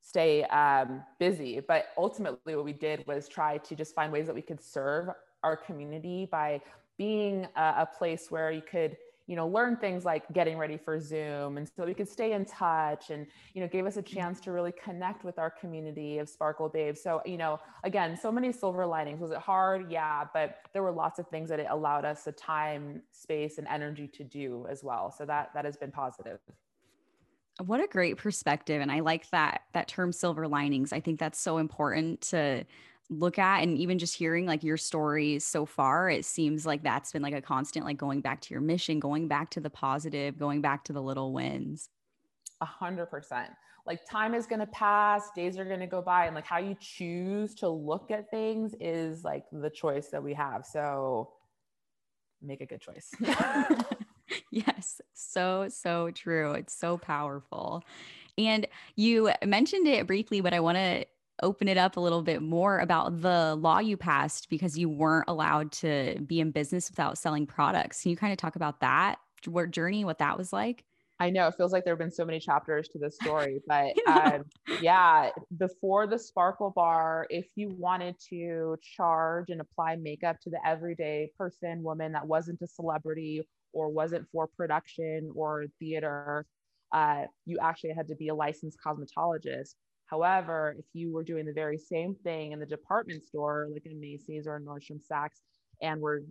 stay 0.00 0.44
um, 0.44 1.02
busy. 1.18 1.60
But 1.60 1.86
ultimately, 1.96 2.56
what 2.56 2.64
we 2.64 2.72
did 2.72 3.06
was 3.06 3.28
try 3.28 3.58
to 3.58 3.76
just 3.76 3.94
find 3.94 4.12
ways 4.12 4.26
that 4.26 4.34
we 4.34 4.42
could 4.42 4.60
serve 4.60 5.08
our 5.42 5.56
community 5.56 6.28
by 6.30 6.60
being 6.98 7.46
a, 7.56 7.74
a 7.78 7.88
place 7.98 8.30
where 8.30 8.50
you 8.50 8.62
could 8.62 8.96
you 9.26 9.36
know 9.36 9.46
learn 9.46 9.76
things 9.76 10.04
like 10.04 10.30
getting 10.32 10.58
ready 10.58 10.76
for 10.76 11.00
zoom 11.00 11.56
and 11.56 11.68
so 11.76 11.84
we 11.84 11.94
could 11.94 12.08
stay 12.08 12.32
in 12.32 12.44
touch 12.44 13.10
and 13.10 13.26
you 13.54 13.60
know 13.60 13.68
gave 13.68 13.86
us 13.86 13.96
a 13.96 14.02
chance 14.02 14.40
to 14.40 14.52
really 14.52 14.72
connect 14.72 15.24
with 15.24 15.38
our 15.38 15.50
community 15.50 16.18
of 16.18 16.28
sparkle 16.28 16.68
babes 16.68 17.02
so 17.02 17.22
you 17.24 17.36
know 17.36 17.58
again 17.84 18.16
so 18.16 18.32
many 18.32 18.52
silver 18.52 18.86
linings. 18.86 19.20
Was 19.20 19.30
it 19.30 19.38
hard? 19.38 19.90
Yeah 19.90 20.24
but 20.32 20.58
there 20.72 20.82
were 20.82 20.92
lots 20.92 21.18
of 21.18 21.28
things 21.28 21.48
that 21.48 21.60
it 21.60 21.66
allowed 21.70 22.04
us 22.04 22.24
the 22.24 22.32
time 22.32 23.02
space 23.10 23.58
and 23.58 23.66
energy 23.68 24.08
to 24.08 24.24
do 24.24 24.66
as 24.70 24.82
well. 24.82 25.10
So 25.10 25.24
that 25.26 25.50
that 25.54 25.64
has 25.64 25.76
been 25.76 25.90
positive. 25.90 26.38
What 27.58 27.80
a 27.80 27.86
great 27.86 28.16
perspective 28.16 28.80
and 28.80 28.90
i 28.90 29.00
like 29.00 29.28
that 29.30 29.62
that 29.72 29.88
term 29.88 30.12
silver 30.12 30.48
linings. 30.48 30.92
I 30.92 31.00
think 31.00 31.18
that's 31.20 31.38
so 31.38 31.58
important 31.58 32.22
to 32.32 32.64
look 33.12 33.38
at 33.38 33.62
and 33.62 33.76
even 33.78 33.98
just 33.98 34.16
hearing 34.16 34.46
like 34.46 34.62
your 34.62 34.76
stories 34.76 35.44
so 35.44 35.66
far 35.66 36.08
it 36.08 36.24
seems 36.24 36.64
like 36.64 36.82
that's 36.82 37.12
been 37.12 37.22
like 37.22 37.34
a 37.34 37.42
constant 37.42 37.84
like 37.84 37.96
going 37.96 38.20
back 38.20 38.40
to 38.40 38.54
your 38.54 38.60
mission 38.60 38.98
going 38.98 39.28
back 39.28 39.50
to 39.50 39.60
the 39.60 39.70
positive 39.70 40.38
going 40.38 40.60
back 40.60 40.84
to 40.84 40.92
the 40.92 41.02
little 41.02 41.32
wins. 41.32 41.88
A 42.60 42.64
hundred 42.64 43.06
percent. 43.06 43.50
Like 43.84 44.00
time 44.08 44.34
is 44.34 44.46
going 44.46 44.60
to 44.60 44.66
pass 44.66 45.30
days 45.34 45.58
are 45.58 45.64
going 45.64 45.80
to 45.80 45.88
go 45.88 46.00
by 46.00 46.26
and 46.26 46.34
like 46.34 46.46
how 46.46 46.58
you 46.58 46.76
choose 46.80 47.54
to 47.56 47.68
look 47.68 48.12
at 48.12 48.30
things 48.30 48.74
is 48.80 49.24
like 49.24 49.44
the 49.50 49.70
choice 49.70 50.08
that 50.08 50.22
we 50.22 50.34
have. 50.34 50.64
So 50.64 51.30
make 52.40 52.60
a 52.60 52.66
good 52.66 52.80
choice. 52.80 53.12
Yes. 54.50 55.00
So 55.14 55.68
so 55.68 56.10
true. 56.10 56.52
It's 56.52 56.74
so 56.74 56.96
powerful. 56.98 57.84
And 58.38 58.66
you 58.96 59.30
mentioned 59.44 59.86
it 59.86 60.06
briefly 60.06 60.40
but 60.40 60.54
i 60.54 60.60
want 60.60 60.76
to 60.76 61.04
open 61.42 61.68
it 61.68 61.78
up 61.78 61.96
a 61.96 62.00
little 62.00 62.22
bit 62.22 62.42
more 62.42 62.78
about 62.78 63.22
the 63.22 63.56
law 63.56 63.78
you 63.78 63.96
passed 63.96 64.48
because 64.50 64.78
you 64.78 64.88
weren't 64.88 65.28
allowed 65.28 65.72
to 65.72 66.20
be 66.26 66.40
in 66.40 66.50
business 66.50 66.90
without 66.90 67.18
selling 67.18 67.46
products. 67.46 68.02
Can 68.02 68.10
you 68.10 68.16
kind 68.16 68.32
of 68.32 68.38
talk 68.38 68.56
about 68.56 68.80
that 68.80 69.18
what 69.46 69.70
journey, 69.70 70.04
what 70.04 70.18
that 70.18 70.38
was 70.38 70.52
like? 70.52 70.84
I 71.18 71.30
know 71.30 71.46
it 71.46 71.54
feels 71.56 71.72
like 71.72 71.84
there 71.84 71.92
have 71.92 72.00
been 72.00 72.10
so 72.10 72.24
many 72.24 72.40
chapters 72.40 72.88
to 72.88 72.98
this 72.98 73.14
story, 73.14 73.60
but 73.68 73.92
um, 74.08 74.44
yeah, 74.80 75.30
before 75.56 76.06
the 76.06 76.18
Sparkle 76.18 76.70
Bar, 76.70 77.26
if 77.30 77.46
you 77.54 77.68
wanted 77.78 78.16
to 78.30 78.76
charge 78.96 79.50
and 79.50 79.60
apply 79.60 79.96
makeup 79.96 80.40
to 80.40 80.50
the 80.50 80.58
everyday 80.66 81.30
person, 81.38 81.82
woman 81.82 82.12
that 82.12 82.26
wasn't 82.26 82.60
a 82.62 82.66
celebrity 82.66 83.42
or 83.72 83.88
wasn't 83.88 84.26
for 84.32 84.48
production 84.48 85.30
or 85.34 85.66
theater, 85.78 86.44
uh, 86.92 87.22
you 87.46 87.58
actually 87.62 87.92
had 87.92 88.08
to 88.08 88.16
be 88.16 88.28
a 88.28 88.34
licensed 88.34 88.78
cosmetologist. 88.84 89.74
However, 90.06 90.76
if 90.78 90.84
you 90.92 91.12
were 91.12 91.24
doing 91.24 91.46
the 91.46 91.52
very 91.52 91.78
same 91.78 92.14
thing 92.22 92.52
in 92.52 92.58
the 92.58 92.66
department 92.66 93.24
store, 93.24 93.68
like 93.72 93.86
in 93.86 94.00
Macy's 94.00 94.46
or 94.46 94.60
Nordstrom 94.60 95.00
Saks, 95.00 95.40
and 95.80 96.00
were 96.00 96.22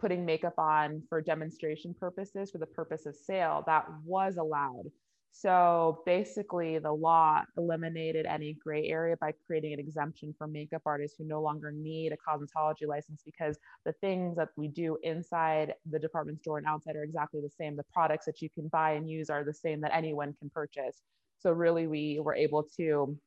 putting 0.00 0.24
makeup 0.26 0.58
on 0.58 1.02
for 1.08 1.20
demonstration 1.20 1.94
purposes 1.94 2.50
for 2.50 2.58
the 2.58 2.66
purpose 2.66 3.06
of 3.06 3.14
sale, 3.14 3.62
that 3.66 3.86
was 4.04 4.36
allowed. 4.36 4.90
So 5.34 6.02
basically, 6.04 6.78
the 6.78 6.92
law 6.92 7.42
eliminated 7.56 8.26
any 8.26 8.52
gray 8.52 8.88
area 8.88 9.16
by 9.18 9.32
creating 9.46 9.72
an 9.72 9.80
exemption 9.80 10.34
for 10.36 10.46
makeup 10.46 10.82
artists 10.84 11.16
who 11.16 11.24
no 11.24 11.40
longer 11.40 11.72
need 11.72 12.12
a 12.12 12.16
cosmetology 12.16 12.86
license 12.86 13.22
because 13.24 13.58
the 13.86 13.94
things 13.94 14.36
that 14.36 14.48
we 14.56 14.68
do 14.68 14.98
inside 15.02 15.72
the 15.90 15.98
department 15.98 16.40
store 16.40 16.58
and 16.58 16.66
outside 16.66 16.96
are 16.96 17.02
exactly 17.02 17.40
the 17.40 17.48
same. 17.48 17.76
The 17.76 17.84
products 17.94 18.26
that 18.26 18.42
you 18.42 18.50
can 18.50 18.68
buy 18.68 18.92
and 18.92 19.08
use 19.08 19.30
are 19.30 19.42
the 19.42 19.54
same 19.54 19.80
that 19.80 19.94
anyone 19.94 20.34
can 20.38 20.50
purchase. 20.50 21.00
So 21.42 21.50
really 21.50 21.86
we 21.86 22.20
were 22.20 22.34
able 22.34 22.64
to 22.76 23.18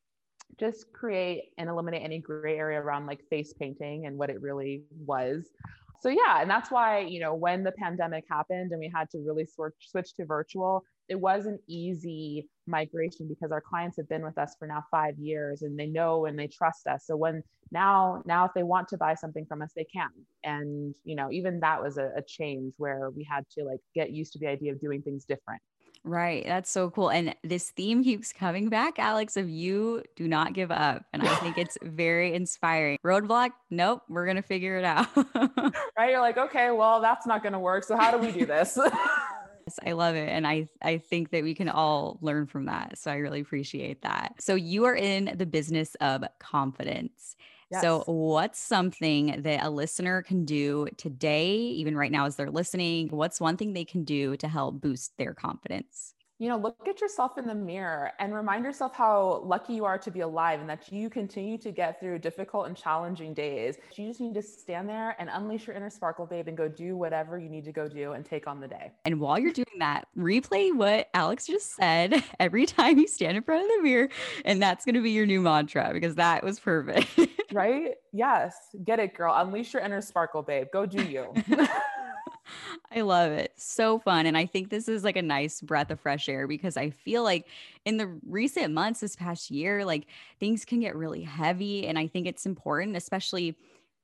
just 0.60 0.92
create 0.94 1.52
and 1.58 1.70
eliminate 1.70 2.04
any 2.04 2.20
gray 2.20 2.58
area 2.58 2.80
around 2.80 3.08
like 3.08 3.22
face 3.30 3.54
painting 3.54 4.06
and 4.06 4.18
what 4.18 4.30
it 4.30 4.42
really 4.42 4.84
was. 5.06 5.50
So 6.02 6.10
yeah, 6.10 6.42
and 6.42 6.50
that's 6.50 6.70
why, 6.70 7.00
you 7.00 7.20
know, 7.20 7.34
when 7.34 7.64
the 7.64 7.72
pandemic 7.72 8.26
happened 8.30 8.72
and 8.72 8.80
we 8.80 8.92
had 8.94 9.10
to 9.12 9.20
really 9.20 9.46
sort 9.46 9.76
switch 9.80 10.14
to 10.16 10.26
virtual, 10.26 10.84
it 11.08 11.16
was 11.16 11.46
an 11.46 11.58
easy 11.68 12.48
migration 12.68 13.28
because 13.28 13.52
our 13.52 13.62
clients 13.62 13.98
have 13.98 14.08
been 14.08 14.24
with 14.24 14.38
us 14.38 14.56
for 14.58 14.68
now 14.68 14.84
5 14.92 15.18
years 15.18 15.62
and 15.64 15.78
they 15.78 15.88
know 15.88 16.26
and 16.26 16.38
they 16.38 16.48
trust 16.48 16.88
us. 16.88 17.06
So 17.08 17.16
when 17.16 17.44
now 17.72 18.22
now 18.26 18.46
if 18.46 18.52
they 18.54 18.64
want 18.64 18.88
to 18.90 18.98
buy 18.98 19.16
something 19.16 19.46
from 19.46 19.62
us 19.62 19.72
they 19.76 19.86
can. 19.86 20.10
And 20.44 20.96
you 21.04 21.16
know, 21.16 21.32
even 21.32 21.60
that 21.62 21.82
was 21.82 21.98
a, 21.98 22.12
a 22.16 22.22
change 22.22 22.74
where 22.78 23.10
we 23.10 23.24
had 23.24 23.46
to 23.58 23.64
like 23.64 23.80
get 23.94 24.12
used 24.12 24.34
to 24.34 24.40
the 24.40 24.48
idea 24.48 24.72
of 24.74 24.82
doing 24.82 25.02
things 25.02 25.26
different. 25.26 25.62
Right. 26.06 26.46
That's 26.46 26.70
so 26.70 26.92
cool. 26.92 27.10
And 27.10 27.36
this 27.44 27.72
theme 27.72 28.04
keeps 28.04 28.32
coming 28.32 28.70
back, 28.70 29.00
Alex, 29.00 29.38
of 29.38 29.50
you 29.50 30.04
do 30.16 30.28
not 30.28 30.54
give 30.54 30.70
up. 30.70 31.04
And 31.12 31.24
I 31.24 31.36
think 31.38 31.58
it's 31.58 31.80
very 31.84 32.36
inspiring. 32.36 33.00
Roadblock, 33.04 33.50
nope, 33.72 34.04
we're 34.08 34.26
going 34.26 34.36
to 34.36 34.44
figure 34.44 34.78
it 34.78 34.86
out. 34.86 35.08
right. 35.98 36.12
You're 36.12 36.22
like, 36.22 36.38
okay, 36.38 36.70
well, 36.70 37.02
that's 37.02 37.26
not 37.26 37.42
going 37.42 37.54
to 37.54 37.60
work. 37.60 37.84
So 37.84 37.98
how 37.98 38.12
do 38.12 38.20
we 38.20 38.32
do 38.32 38.46
this? 38.46 38.78
I 39.86 39.94
love 39.94 40.16
it. 40.16 40.30
And 40.30 40.46
I, 40.46 40.68
I 40.80 41.00
think 41.00 41.32
that 41.32 41.44
we 41.44 41.56
can 41.56 41.70
all 41.70 42.20
learn 42.22 42.46
from 42.46 42.66
that. 42.66 43.00
So 43.00 43.10
I 43.10 43.16
really 43.16 43.42
appreciate 43.42 44.04
that. 44.04 44.36
So 44.40 44.54
you 44.54 44.86
are 44.86 44.96
in 44.96 45.34
the 45.36 45.48
business 45.48 45.96
of 45.96 46.24
confidence. 46.38 47.36
Yes. 47.70 47.88
So, 47.88 48.04
what's 48.08 48.60
something 48.60 49.42
that 49.42 49.64
a 49.66 49.70
listener 49.70 50.22
can 50.24 50.46
do 50.46 50.88
today, 50.98 51.54
even 51.56 51.98
right 51.98 52.12
now 52.12 52.26
as 52.26 52.36
they're 52.38 52.52
listening? 52.52 53.10
What's 53.10 53.42
one 53.42 53.58
thing 53.58 53.74
they 53.74 53.86
can 53.86 54.04
do 54.06 54.38
to 54.38 54.48
help 54.48 54.80
boost 54.82 55.18
their 55.18 55.34
confidence? 55.34 56.16
You 56.38 56.50
know, 56.50 56.58
look 56.58 56.88
at 56.88 57.00
yourself 57.00 57.38
in 57.38 57.48
the 57.48 57.56
mirror 57.56 58.12
and 58.20 58.34
remind 58.34 58.66
yourself 58.66 58.94
how 58.94 59.42
lucky 59.46 59.74
you 59.74 59.86
are 59.86 59.98
to 59.98 60.12
be 60.12 60.20
alive 60.20 60.60
and 60.60 60.70
that 60.70 60.92
you 60.92 61.10
continue 61.10 61.58
to 61.58 61.72
get 61.72 61.98
through 62.00 62.20
difficult 62.20 62.68
and 62.68 62.76
challenging 62.76 63.34
days. 63.34 63.78
You 63.96 64.08
just 64.08 64.20
need 64.20 64.34
to 64.34 64.42
stand 64.42 64.90
there 64.90 65.16
and 65.18 65.30
unleash 65.32 65.68
your 65.68 65.78
inner 65.78 65.90
sparkle, 65.90 66.26
babe, 66.26 66.50
and 66.50 66.58
go 66.58 66.68
do 66.68 66.98
whatever 66.98 67.40
you 67.40 67.48
need 67.48 67.64
to 67.66 67.72
go 67.72 67.88
do 67.88 68.12
and 68.12 68.26
take 68.26 68.48
on 68.48 68.60
the 68.60 68.68
day. 68.68 68.92
And 69.06 69.22
while 69.22 69.40
you're 69.40 69.54
doing 69.54 69.80
that, 69.80 70.08
replay 70.18 70.76
what 70.76 71.08
Alex 71.14 71.48
just 71.48 71.74
said 71.74 72.22
every 72.40 72.66
time 72.66 73.00
you 73.00 73.08
stand 73.08 73.38
in 73.38 73.44
front 73.44 73.64
of 73.64 73.70
the 73.78 73.84
mirror. 73.84 74.10
And 74.44 74.62
that's 74.62 74.84
going 74.84 74.96
to 74.96 75.02
be 75.02 75.12
your 75.12 75.26
new 75.26 75.40
mantra 75.40 75.92
because 75.94 76.16
that 76.16 76.44
was 76.44 76.60
perfect. 76.60 77.18
right? 77.54 77.94
Yes. 78.12 78.56
Get 78.84 79.00
it, 79.00 79.14
girl. 79.14 79.34
Unleash 79.38 79.74
your 79.74 79.84
inner 79.84 80.02
sparkle, 80.02 80.42
babe. 80.42 80.68
Go 80.74 80.86
do 80.86 81.02
you. 81.02 81.34
I 82.92 83.02
love 83.02 83.32
it. 83.32 83.54
So 83.58 84.00
fun. 84.00 84.26
And 84.26 84.38
I 84.38 84.46
think 84.46 84.70
this 84.70 84.88
is 84.88 85.04
like 85.04 85.18
a 85.18 85.22
nice 85.22 85.62
breath 85.62 85.92
of 85.92 86.00
fresh 86.00 86.30
air 86.30 86.48
because 86.48 86.78
I 86.78 86.90
feel 86.90 87.24
like 87.24 87.48
in 87.86 87.98
the 87.98 88.20
recent 88.28 88.74
months, 88.74 89.00
this 89.00 89.16
past 89.16 89.52
year, 89.52 89.86
like 89.86 90.08
things 90.40 90.66
can 90.66 90.80
get 90.80 90.96
really 90.96 91.24
heavy. 91.24 91.88
And 91.88 91.98
I 91.98 92.08
think 92.08 92.28
it's 92.28 92.46
important, 92.46 92.96
especially 92.96 93.56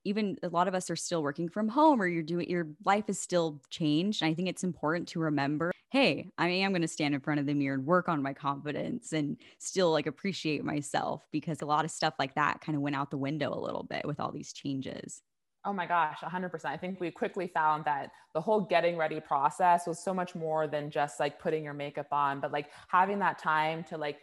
even 0.04 0.38
a 0.42 0.50
lot 0.50 0.68
of 0.68 0.74
us 0.74 0.90
are 0.90 0.96
still 0.96 1.22
working 1.22 1.48
from 1.48 1.68
home 1.68 2.02
or 2.02 2.08
you're 2.08 2.24
doing 2.24 2.50
your 2.50 2.68
life 2.86 3.06
is 3.08 3.20
still 3.20 3.62
changed. 3.70 4.22
And 4.22 4.32
I 4.32 4.34
think 4.34 4.50
it's 4.50 4.64
important 4.64 5.08
to 5.10 5.20
remember 5.20 5.72
hey, 5.92 6.32
I 6.38 6.48
am 6.48 6.72
going 6.72 6.82
to 6.84 6.88
stand 6.88 7.14
in 7.14 7.20
front 7.20 7.42
of 7.42 7.46
the 7.46 7.54
mirror 7.54 7.74
and 7.74 7.86
work 7.86 8.08
on 8.08 8.22
my 8.22 8.34
confidence 8.34 9.12
and 9.12 9.36
still 9.60 9.92
like 9.92 10.08
appreciate 10.08 10.64
myself 10.64 11.28
because 11.32 11.62
a 11.62 11.66
lot 11.66 11.84
of 11.84 11.92
stuff 11.92 12.14
like 12.18 12.34
that 12.36 12.62
kind 12.62 12.78
of 12.78 12.82
went 12.82 12.96
out 12.96 13.12
the 13.12 13.18
window 13.18 13.54
a 13.54 13.60
little 13.60 13.84
bit 13.84 14.06
with 14.06 14.18
all 14.18 14.32
these 14.32 14.54
changes. 14.54 15.22
Oh 15.64 15.74
my 15.74 15.86
gosh, 15.86 16.18
100%. 16.22 16.66
I 16.66 16.78
think 16.78 17.00
we 17.00 17.12
quickly 17.12 17.48
found 17.48 17.86
that 17.86 18.12
the 18.34 18.42
whole 18.42 18.62
getting 18.62 18.98
ready 18.98 19.20
process 19.20 19.86
was 19.86 20.04
so 20.04 20.14
much 20.14 20.34
more 20.34 20.68
than 20.68 20.90
just 20.90 21.20
like 21.20 21.40
putting 21.40 21.64
your 21.64 21.74
makeup 21.74 22.08
on, 22.12 22.40
but 22.40 22.52
like 22.52 22.68
having 22.88 23.20
that 23.20 23.38
time 23.38 23.84
to 23.86 23.98
like 23.98 24.20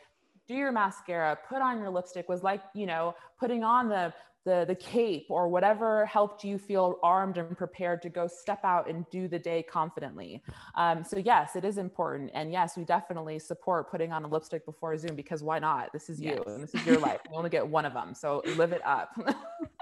do 0.48 0.54
your 0.54 0.72
mascara, 0.72 1.38
put 1.48 1.62
on 1.62 1.78
your 1.78 1.90
lipstick 1.90 2.28
was 2.28 2.42
like, 2.42 2.62
you 2.74 2.86
know, 2.86 3.14
putting 3.38 3.62
on 3.62 3.88
the 3.88 4.12
the 4.44 4.64
the 4.66 4.74
cape 4.74 5.26
or 5.28 5.48
whatever 5.48 6.06
helped 6.06 6.42
you 6.42 6.58
feel 6.58 6.98
armed 7.02 7.36
and 7.36 7.56
prepared 7.56 8.00
to 8.00 8.08
go 8.08 8.26
step 8.26 8.60
out 8.64 8.88
and 8.88 9.04
do 9.10 9.28
the 9.28 9.38
day 9.38 9.62
confidently. 9.62 10.42
Um, 10.74 11.04
so 11.04 11.18
yes, 11.18 11.54
it 11.54 11.64
is 11.64 11.76
important, 11.76 12.30
and 12.34 12.50
yes, 12.50 12.76
we 12.76 12.84
definitely 12.84 13.38
support 13.38 13.90
putting 13.90 14.10
on 14.12 14.24
a 14.24 14.28
lipstick 14.28 14.64
before 14.64 14.96
Zoom 14.96 15.16
because 15.16 15.42
why 15.42 15.58
not? 15.58 15.92
This 15.92 16.08
is 16.08 16.20
you 16.20 16.30
yes. 16.30 16.42
and 16.46 16.62
this 16.62 16.74
is 16.74 16.86
your 16.86 16.98
life. 16.98 17.20
You 17.30 17.36
only 17.36 17.50
get 17.50 17.66
one 17.66 17.84
of 17.84 17.92
them, 17.92 18.14
so 18.14 18.42
live 18.56 18.72
it 18.72 18.84
up. 18.86 19.10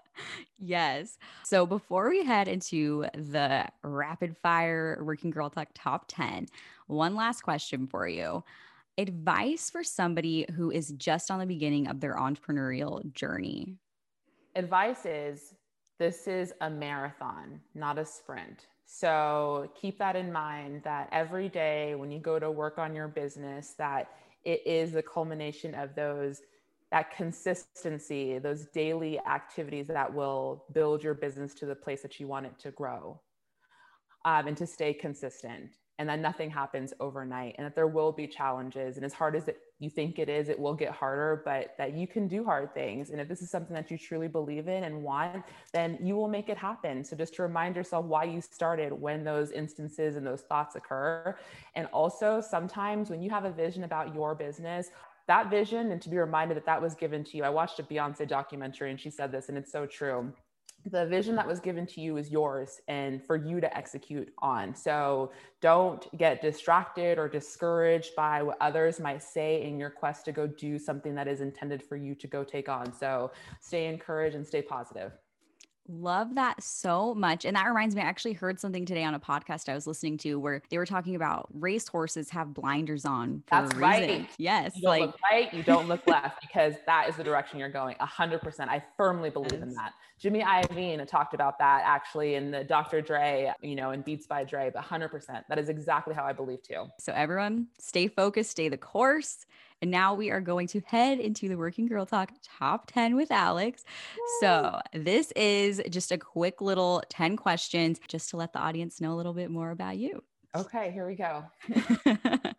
yes. 0.58 1.18
So 1.44 1.66
before 1.66 2.08
we 2.08 2.24
head 2.24 2.48
into 2.48 3.06
the 3.14 3.66
rapid 3.82 4.36
fire 4.42 5.00
working 5.02 5.30
girl 5.30 5.50
talk 5.50 5.68
top 5.74 6.06
10, 6.08 6.46
one 6.86 7.14
last 7.14 7.42
question 7.42 7.86
for 7.86 8.08
you. 8.08 8.44
Advice 8.98 9.68
for 9.68 9.84
somebody 9.84 10.46
who 10.54 10.70
is 10.70 10.92
just 10.92 11.30
on 11.30 11.38
the 11.38 11.46
beginning 11.46 11.86
of 11.86 12.00
their 12.00 12.16
entrepreneurial 12.16 13.12
journey. 13.12 13.76
Advice 14.54 15.04
is 15.04 15.54
this 15.98 16.26
is 16.26 16.52
a 16.60 16.70
marathon, 16.70 17.60
not 17.74 17.98
a 17.98 18.04
sprint. 18.04 18.66
So 18.86 19.70
keep 19.74 19.98
that 19.98 20.16
in 20.16 20.32
mind 20.32 20.82
that 20.84 21.08
every 21.10 21.48
day 21.48 21.94
when 21.94 22.10
you 22.10 22.20
go 22.20 22.38
to 22.38 22.50
work 22.50 22.78
on 22.78 22.94
your 22.94 23.08
business 23.08 23.74
that 23.78 24.10
it 24.44 24.62
is 24.64 24.92
the 24.92 25.02
culmination 25.02 25.74
of 25.74 25.94
those 25.94 26.40
that 26.96 27.14
consistency, 27.14 28.38
those 28.38 28.64
daily 28.72 29.20
activities 29.26 29.86
that 29.86 30.14
will 30.14 30.64
build 30.72 31.04
your 31.04 31.12
business 31.12 31.52
to 31.52 31.66
the 31.66 31.74
place 31.74 32.00
that 32.00 32.18
you 32.18 32.26
want 32.26 32.46
it 32.46 32.58
to 32.58 32.70
grow 32.70 33.20
um, 34.24 34.46
and 34.46 34.56
to 34.56 34.66
stay 34.66 34.94
consistent. 34.94 35.72
And 35.98 36.08
that 36.08 36.20
nothing 36.20 36.48
happens 36.50 36.94
overnight 36.98 37.54
and 37.58 37.66
that 37.66 37.74
there 37.74 37.86
will 37.86 38.12
be 38.12 38.26
challenges. 38.26 38.96
And 38.96 39.04
as 39.04 39.12
hard 39.12 39.36
as 39.36 39.46
it, 39.48 39.58
you 39.78 39.90
think 39.90 40.18
it 40.18 40.30
is, 40.30 40.48
it 40.48 40.58
will 40.58 40.74
get 40.74 40.90
harder, 40.90 41.42
but 41.44 41.74
that 41.76 41.92
you 41.92 42.06
can 42.06 42.28
do 42.28 42.44
hard 42.44 42.72
things. 42.72 43.10
And 43.10 43.20
if 43.20 43.28
this 43.28 43.42
is 43.42 43.50
something 43.50 43.74
that 43.74 43.90
you 43.90 43.98
truly 43.98 44.28
believe 44.28 44.68
in 44.68 44.84
and 44.84 45.02
want, 45.02 45.42
then 45.74 45.98
you 46.02 46.16
will 46.16 46.28
make 46.28 46.48
it 46.48 46.56
happen. 46.56 47.04
So 47.04 47.14
just 47.14 47.34
to 47.34 47.42
remind 47.42 47.76
yourself 47.76 48.06
why 48.06 48.24
you 48.24 48.40
started 48.40 48.90
when 48.92 49.22
those 49.22 49.50
instances 49.50 50.16
and 50.16 50.26
those 50.26 50.42
thoughts 50.42 50.76
occur. 50.76 51.36
And 51.74 51.88
also, 51.92 52.40
sometimes 52.40 53.10
when 53.10 53.20
you 53.20 53.28
have 53.30 53.44
a 53.44 53.50
vision 53.50 53.84
about 53.84 54.14
your 54.14 54.34
business, 54.34 54.90
that 55.26 55.50
vision 55.50 55.92
and 55.92 56.00
to 56.02 56.08
be 56.08 56.16
reminded 56.18 56.56
that 56.56 56.66
that 56.66 56.80
was 56.80 56.94
given 56.94 57.24
to 57.24 57.36
you. 57.36 57.44
I 57.44 57.50
watched 57.50 57.78
a 57.78 57.82
Beyonce 57.82 58.26
documentary 58.28 58.90
and 58.90 59.00
she 59.00 59.10
said 59.10 59.32
this, 59.32 59.48
and 59.48 59.58
it's 59.58 59.72
so 59.72 59.86
true. 59.86 60.32
The 60.90 61.06
vision 61.06 61.34
that 61.34 61.48
was 61.48 61.58
given 61.58 61.84
to 61.88 62.00
you 62.00 62.16
is 62.16 62.30
yours 62.30 62.80
and 62.86 63.20
for 63.24 63.34
you 63.34 63.60
to 63.60 63.76
execute 63.76 64.32
on. 64.38 64.72
So 64.72 65.32
don't 65.60 66.06
get 66.16 66.40
distracted 66.40 67.18
or 67.18 67.28
discouraged 67.28 68.14
by 68.14 68.42
what 68.44 68.56
others 68.60 69.00
might 69.00 69.22
say 69.22 69.62
in 69.64 69.80
your 69.80 69.90
quest 69.90 70.24
to 70.26 70.32
go 70.32 70.46
do 70.46 70.78
something 70.78 71.14
that 71.16 71.26
is 71.26 71.40
intended 71.40 71.82
for 71.82 71.96
you 71.96 72.14
to 72.14 72.28
go 72.28 72.44
take 72.44 72.68
on. 72.68 72.92
So 72.92 73.32
stay 73.60 73.86
encouraged 73.86 74.36
and 74.36 74.46
stay 74.46 74.62
positive. 74.62 75.10
Love 75.88 76.34
that 76.34 76.62
so 76.62 77.14
much. 77.14 77.44
And 77.44 77.56
that 77.56 77.66
reminds 77.66 77.94
me, 77.94 78.02
I 78.02 78.04
actually 78.04 78.32
heard 78.32 78.58
something 78.58 78.84
today 78.84 79.04
on 79.04 79.14
a 79.14 79.20
podcast 79.20 79.68
I 79.68 79.74
was 79.74 79.86
listening 79.86 80.18
to 80.18 80.36
where 80.36 80.62
they 80.70 80.78
were 80.78 80.86
talking 80.86 81.14
about 81.14 81.48
race 81.52 81.88
horses 81.88 82.30
have 82.30 82.52
blinders 82.54 83.04
on. 83.04 83.42
That's 83.50 83.74
right. 83.76 84.28
Yes. 84.38 84.76
You 84.76 84.82
don't 84.82 84.90
like, 84.90 85.00
look 85.02 85.16
right, 85.30 85.54
you 85.54 85.62
don't 85.62 85.88
look 85.88 86.04
left 86.06 86.40
because 86.40 86.74
that 86.86 87.08
is 87.08 87.16
the 87.16 87.24
direction 87.24 87.58
you're 87.58 87.68
going. 87.68 87.96
A 88.00 88.06
hundred 88.06 88.40
percent. 88.40 88.70
I 88.70 88.82
firmly 88.96 89.30
believe 89.30 89.52
yes. 89.52 89.62
in 89.62 89.74
that. 89.74 89.92
Jimmy 90.18 90.42
Iovine 90.42 91.06
talked 91.06 91.34
about 91.34 91.58
that 91.58 91.82
actually 91.84 92.34
in 92.34 92.50
the 92.50 92.64
Dr. 92.64 93.02
Dre, 93.02 93.52
you 93.60 93.76
know, 93.76 93.90
in 93.90 94.00
Beats 94.02 94.26
by 94.26 94.44
Dre, 94.44 94.70
but 94.72 94.82
hundred 94.82 95.10
percent. 95.10 95.44
That 95.48 95.58
is 95.58 95.68
exactly 95.68 96.14
how 96.14 96.24
I 96.24 96.32
believe 96.32 96.62
too. 96.62 96.86
So 96.98 97.12
everyone 97.12 97.68
stay 97.78 98.08
focused, 98.08 98.50
stay 98.50 98.68
the 98.68 98.78
course. 98.78 99.44
And 99.82 99.90
now 99.90 100.14
we 100.14 100.30
are 100.30 100.40
going 100.40 100.68
to 100.68 100.80
head 100.86 101.20
into 101.20 101.48
the 101.48 101.56
Working 101.56 101.86
Girl 101.86 102.06
Talk 102.06 102.32
top 102.42 102.90
10 102.90 103.14
with 103.14 103.30
Alex. 103.30 103.84
Yay. 103.86 104.22
So, 104.40 104.80
this 104.94 105.32
is 105.32 105.82
just 105.90 106.12
a 106.12 106.18
quick 106.18 106.62
little 106.62 107.02
10 107.10 107.36
questions 107.36 108.00
just 108.08 108.30
to 108.30 108.38
let 108.38 108.54
the 108.54 108.58
audience 108.58 109.00
know 109.00 109.12
a 109.12 109.16
little 109.16 109.34
bit 109.34 109.50
more 109.50 109.70
about 109.70 109.98
you. 109.98 110.22
Okay, 110.56 110.90
here 110.90 111.06
we 111.06 111.14
go. 111.14 111.44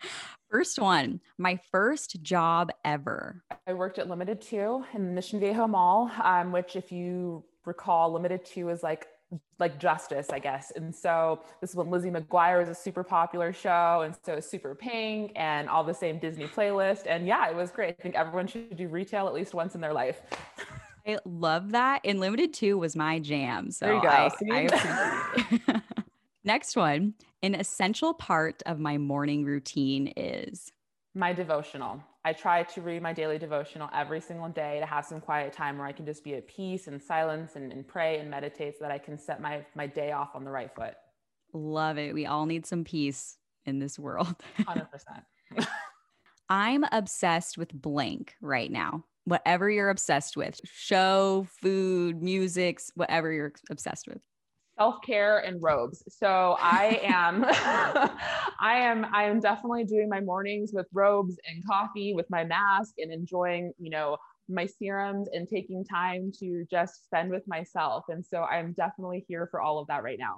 first 0.51 0.77
one, 0.77 1.19
my 1.39 1.59
first 1.71 2.21
job 2.21 2.69
ever. 2.85 3.43
I 3.65 3.73
worked 3.73 3.97
at 3.97 4.07
Limited 4.07 4.39
Too 4.39 4.85
in 4.93 5.07
the 5.07 5.11
Mission 5.11 5.39
Viejo 5.39 5.65
Mall, 5.65 6.11
um, 6.23 6.51
which, 6.51 6.75
if 6.75 6.91
you 6.91 7.43
recall, 7.65 8.13
Limited 8.13 8.45
Too 8.45 8.69
is 8.69 8.83
like 8.83 9.07
like 9.59 9.79
justice, 9.79 10.27
I 10.31 10.39
guess. 10.39 10.71
And 10.75 10.93
so 10.93 11.41
this 11.61 11.71
is 11.71 11.75
when 11.75 11.89
Lizzie 11.89 12.09
McGuire 12.11 12.59
was 12.59 12.69
a 12.69 12.75
super 12.75 13.03
popular 13.03 13.51
show. 13.51 14.01
And 14.05 14.15
so 14.23 14.39
super 14.39 14.75
pink 14.75 15.31
and 15.35 15.67
all 15.67 15.83
the 15.83 15.93
same 15.93 16.19
Disney 16.19 16.45
playlist. 16.45 17.03
And 17.07 17.27
yeah, 17.27 17.49
it 17.49 17.55
was 17.55 17.71
great. 17.71 17.95
I 17.99 18.01
think 18.01 18.15
everyone 18.15 18.47
should 18.47 18.75
do 18.77 18.87
retail 18.87 19.27
at 19.27 19.33
least 19.33 19.53
once 19.53 19.75
in 19.75 19.81
their 19.81 19.93
life. 19.93 20.21
I 21.05 21.17
love 21.25 21.71
that. 21.71 22.01
And 22.03 22.19
Limited 22.19 22.53
Too 22.53 22.77
was 22.77 22.95
my 22.95 23.19
jam. 23.19 23.71
So 23.71 23.85
there 23.85 23.95
you 23.95 24.01
go. 24.01 24.09
I, 24.09 24.31
I 25.71 25.81
Next 26.43 26.75
one, 26.75 27.13
an 27.43 27.55
essential 27.55 28.13
part 28.13 28.63
of 28.65 28.79
my 28.79 28.97
morning 28.97 29.43
routine 29.43 30.13
is 30.15 30.71
my 31.13 31.33
devotional. 31.33 32.01
I 32.27 32.33
try 32.33 32.63
to 32.63 32.81
read 32.81 33.01
my 33.01 33.13
daily 33.13 33.37
devotional 33.37 33.89
every 33.93 34.19
single 34.19 34.49
day 34.49 34.81
to 34.81 34.85
have 34.85 35.05
some 35.05 35.21
quiet 35.21 35.53
time 35.53 35.77
where 35.77 35.87
I 35.87 35.93
can 35.93 36.05
just 36.05 36.25
be 36.25 36.33
at 36.33 36.45
peace 36.45 36.87
and 36.87 37.01
silence 37.01 37.55
and, 37.55 37.71
and 37.71 37.87
pray 37.87 38.19
and 38.19 38.29
meditate 38.29 38.77
so 38.77 38.79
that 38.83 38.91
I 38.91 38.97
can 38.97 39.17
set 39.17 39.41
my, 39.41 39.65
my 39.75 39.87
day 39.87 40.11
off 40.11 40.35
on 40.35 40.43
the 40.43 40.51
right 40.51 40.69
foot. 40.75 40.95
Love 41.53 41.97
it. 41.97 42.13
We 42.13 42.25
all 42.25 42.45
need 42.45 42.65
some 42.65 42.83
peace 42.83 43.37
in 43.65 43.79
this 43.79 43.97
world. 43.97 44.35
100%. 44.59 44.87
I'm 46.49 46.83
obsessed 46.91 47.57
with 47.57 47.71
blank 47.73 48.35
right 48.41 48.69
now. 48.69 49.05
Whatever 49.23 49.69
you're 49.69 49.89
obsessed 49.89 50.35
with, 50.35 50.59
show, 50.65 51.47
food, 51.61 52.21
music, 52.21 52.81
whatever 52.95 53.31
you're 53.31 53.53
obsessed 53.69 54.05
with 54.05 54.19
self-care 54.77 55.39
and 55.39 55.61
robes. 55.61 56.03
So 56.09 56.55
I 56.59 56.99
am 57.03 57.43
I 58.59 58.77
am 58.77 59.05
I 59.13 59.23
am 59.23 59.39
definitely 59.39 59.85
doing 59.85 60.09
my 60.09 60.21
mornings 60.21 60.71
with 60.73 60.87
robes 60.93 61.37
and 61.47 61.65
coffee 61.65 62.13
with 62.13 62.29
my 62.29 62.43
mask 62.43 62.93
and 62.97 63.11
enjoying, 63.11 63.73
you 63.79 63.89
know, 63.89 64.17
my 64.49 64.65
serums 64.65 65.27
and 65.33 65.47
taking 65.47 65.83
time 65.83 66.31
to 66.39 66.65
just 66.69 67.03
spend 67.05 67.29
with 67.29 67.43
myself. 67.47 68.05
And 68.09 68.25
so 68.25 68.43
I'm 68.43 68.73
definitely 68.73 69.25
here 69.27 69.47
for 69.51 69.61
all 69.61 69.79
of 69.79 69.87
that 69.87 70.03
right 70.03 70.19
now. 70.19 70.37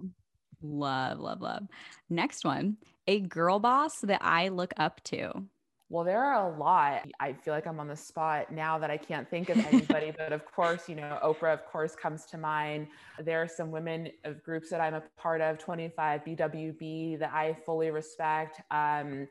Love, 0.62 1.20
love, 1.20 1.42
love. 1.42 1.68
Next 2.10 2.44
one, 2.44 2.78
a 3.08 3.22
girl 3.22 3.60
boss 3.60 4.02
that 4.02 4.22
I 4.22 4.50
look 4.50 4.74
up 4.78 5.02
to. 5.06 5.46
Well, 5.92 6.04
there 6.04 6.24
are 6.24 6.54
a 6.54 6.58
lot. 6.58 7.08
I 7.20 7.34
feel 7.34 7.52
like 7.52 7.66
I'm 7.66 7.80
on 7.80 7.88
the 7.88 7.96
spot 7.96 8.52
now 8.52 8.78
that 8.78 8.92
I 8.92 8.98
can't 8.98 9.28
think 9.28 9.50
of 9.50 9.58
anybody, 9.58 10.12
but 10.18 10.32
of 10.32 10.46
course, 10.46 10.88
you 10.88 10.96
know, 10.96 11.18
Oprah, 11.24 11.52
of 11.52 11.66
course, 11.66 11.96
comes 11.96 12.26
to 12.28 12.38
mind. 12.38 12.88
There 13.20 13.42
are 13.42 13.48
some 13.48 13.72
women 13.72 14.10
of 14.24 14.44
groups 14.44 14.70
that 14.70 14.82
I'm 14.82 14.94
a 14.94 15.02
part 15.18 15.42
of, 15.42 15.58
25 15.58 16.24
BWB, 16.24 17.18
that 17.20 17.34
I 17.34 17.58
fully 17.66 17.90
respect. 17.90 18.62
Um, 18.70 19.28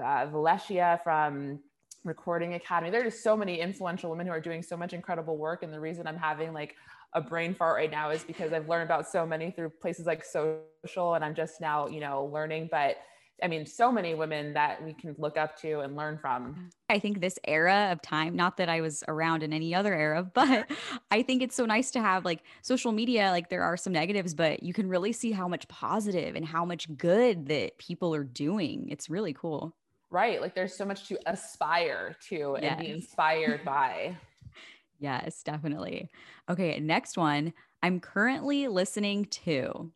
uh, 0.00 0.26
Valencia 0.26 1.00
from 1.02 1.58
Recording 2.04 2.54
Academy. 2.54 2.90
There 2.90 3.00
are 3.00 3.10
just 3.10 3.24
so 3.24 3.36
many 3.36 3.60
influential 3.60 4.08
women 4.08 4.26
who 4.26 4.32
are 4.32 4.40
doing 4.40 4.62
so 4.62 4.76
much 4.76 4.92
incredible 4.92 5.36
work. 5.36 5.64
And 5.64 5.72
the 5.72 5.80
reason 5.80 6.06
I'm 6.06 6.16
having 6.16 6.52
like 6.52 6.76
a 7.14 7.20
brain 7.20 7.54
fart 7.54 7.74
right 7.74 7.90
now 7.90 8.10
is 8.10 8.22
because 8.22 8.52
I've 8.52 8.68
learned 8.68 8.84
about 8.84 9.08
so 9.08 9.26
many 9.26 9.50
through 9.50 9.70
places 9.70 10.06
like 10.06 10.24
social 10.24 11.14
and 11.14 11.24
I'm 11.24 11.34
just 11.34 11.60
now, 11.60 11.88
you 11.88 11.98
know, 11.98 12.26
learning. 12.32 12.68
But 12.70 12.98
I 13.42 13.48
mean, 13.48 13.66
so 13.66 13.92
many 13.92 14.14
women 14.14 14.52
that 14.54 14.82
we 14.84 14.92
can 14.92 15.14
look 15.18 15.36
up 15.36 15.56
to 15.60 15.80
and 15.80 15.94
learn 15.94 16.18
from. 16.18 16.70
I 16.88 16.98
think 16.98 17.20
this 17.20 17.38
era 17.46 17.88
of 17.92 18.02
time, 18.02 18.34
not 18.34 18.56
that 18.56 18.68
I 18.68 18.80
was 18.80 19.04
around 19.06 19.42
in 19.42 19.52
any 19.52 19.74
other 19.74 19.94
era, 19.94 20.22
but 20.34 20.70
I 21.10 21.22
think 21.22 21.42
it's 21.42 21.54
so 21.54 21.66
nice 21.66 21.90
to 21.92 22.00
have 22.00 22.24
like 22.24 22.42
social 22.62 22.92
media. 22.92 23.30
Like 23.30 23.48
there 23.48 23.62
are 23.62 23.76
some 23.76 23.92
negatives, 23.92 24.34
but 24.34 24.62
you 24.62 24.72
can 24.72 24.88
really 24.88 25.12
see 25.12 25.30
how 25.30 25.48
much 25.48 25.68
positive 25.68 26.34
and 26.34 26.44
how 26.44 26.64
much 26.64 26.94
good 26.96 27.46
that 27.46 27.78
people 27.78 28.14
are 28.14 28.24
doing. 28.24 28.88
It's 28.90 29.08
really 29.08 29.32
cool. 29.32 29.74
Right. 30.10 30.40
Like 30.40 30.54
there's 30.54 30.74
so 30.74 30.84
much 30.84 31.06
to 31.08 31.18
aspire 31.26 32.16
to 32.28 32.56
yes. 32.60 32.72
and 32.72 32.80
be 32.80 32.90
inspired 32.90 33.64
by. 33.64 34.16
yes, 34.98 35.42
definitely. 35.42 36.10
Okay. 36.48 36.80
Next 36.80 37.18
one. 37.18 37.52
I'm 37.82 38.00
currently 38.00 38.66
listening 38.66 39.26
to 39.26 39.92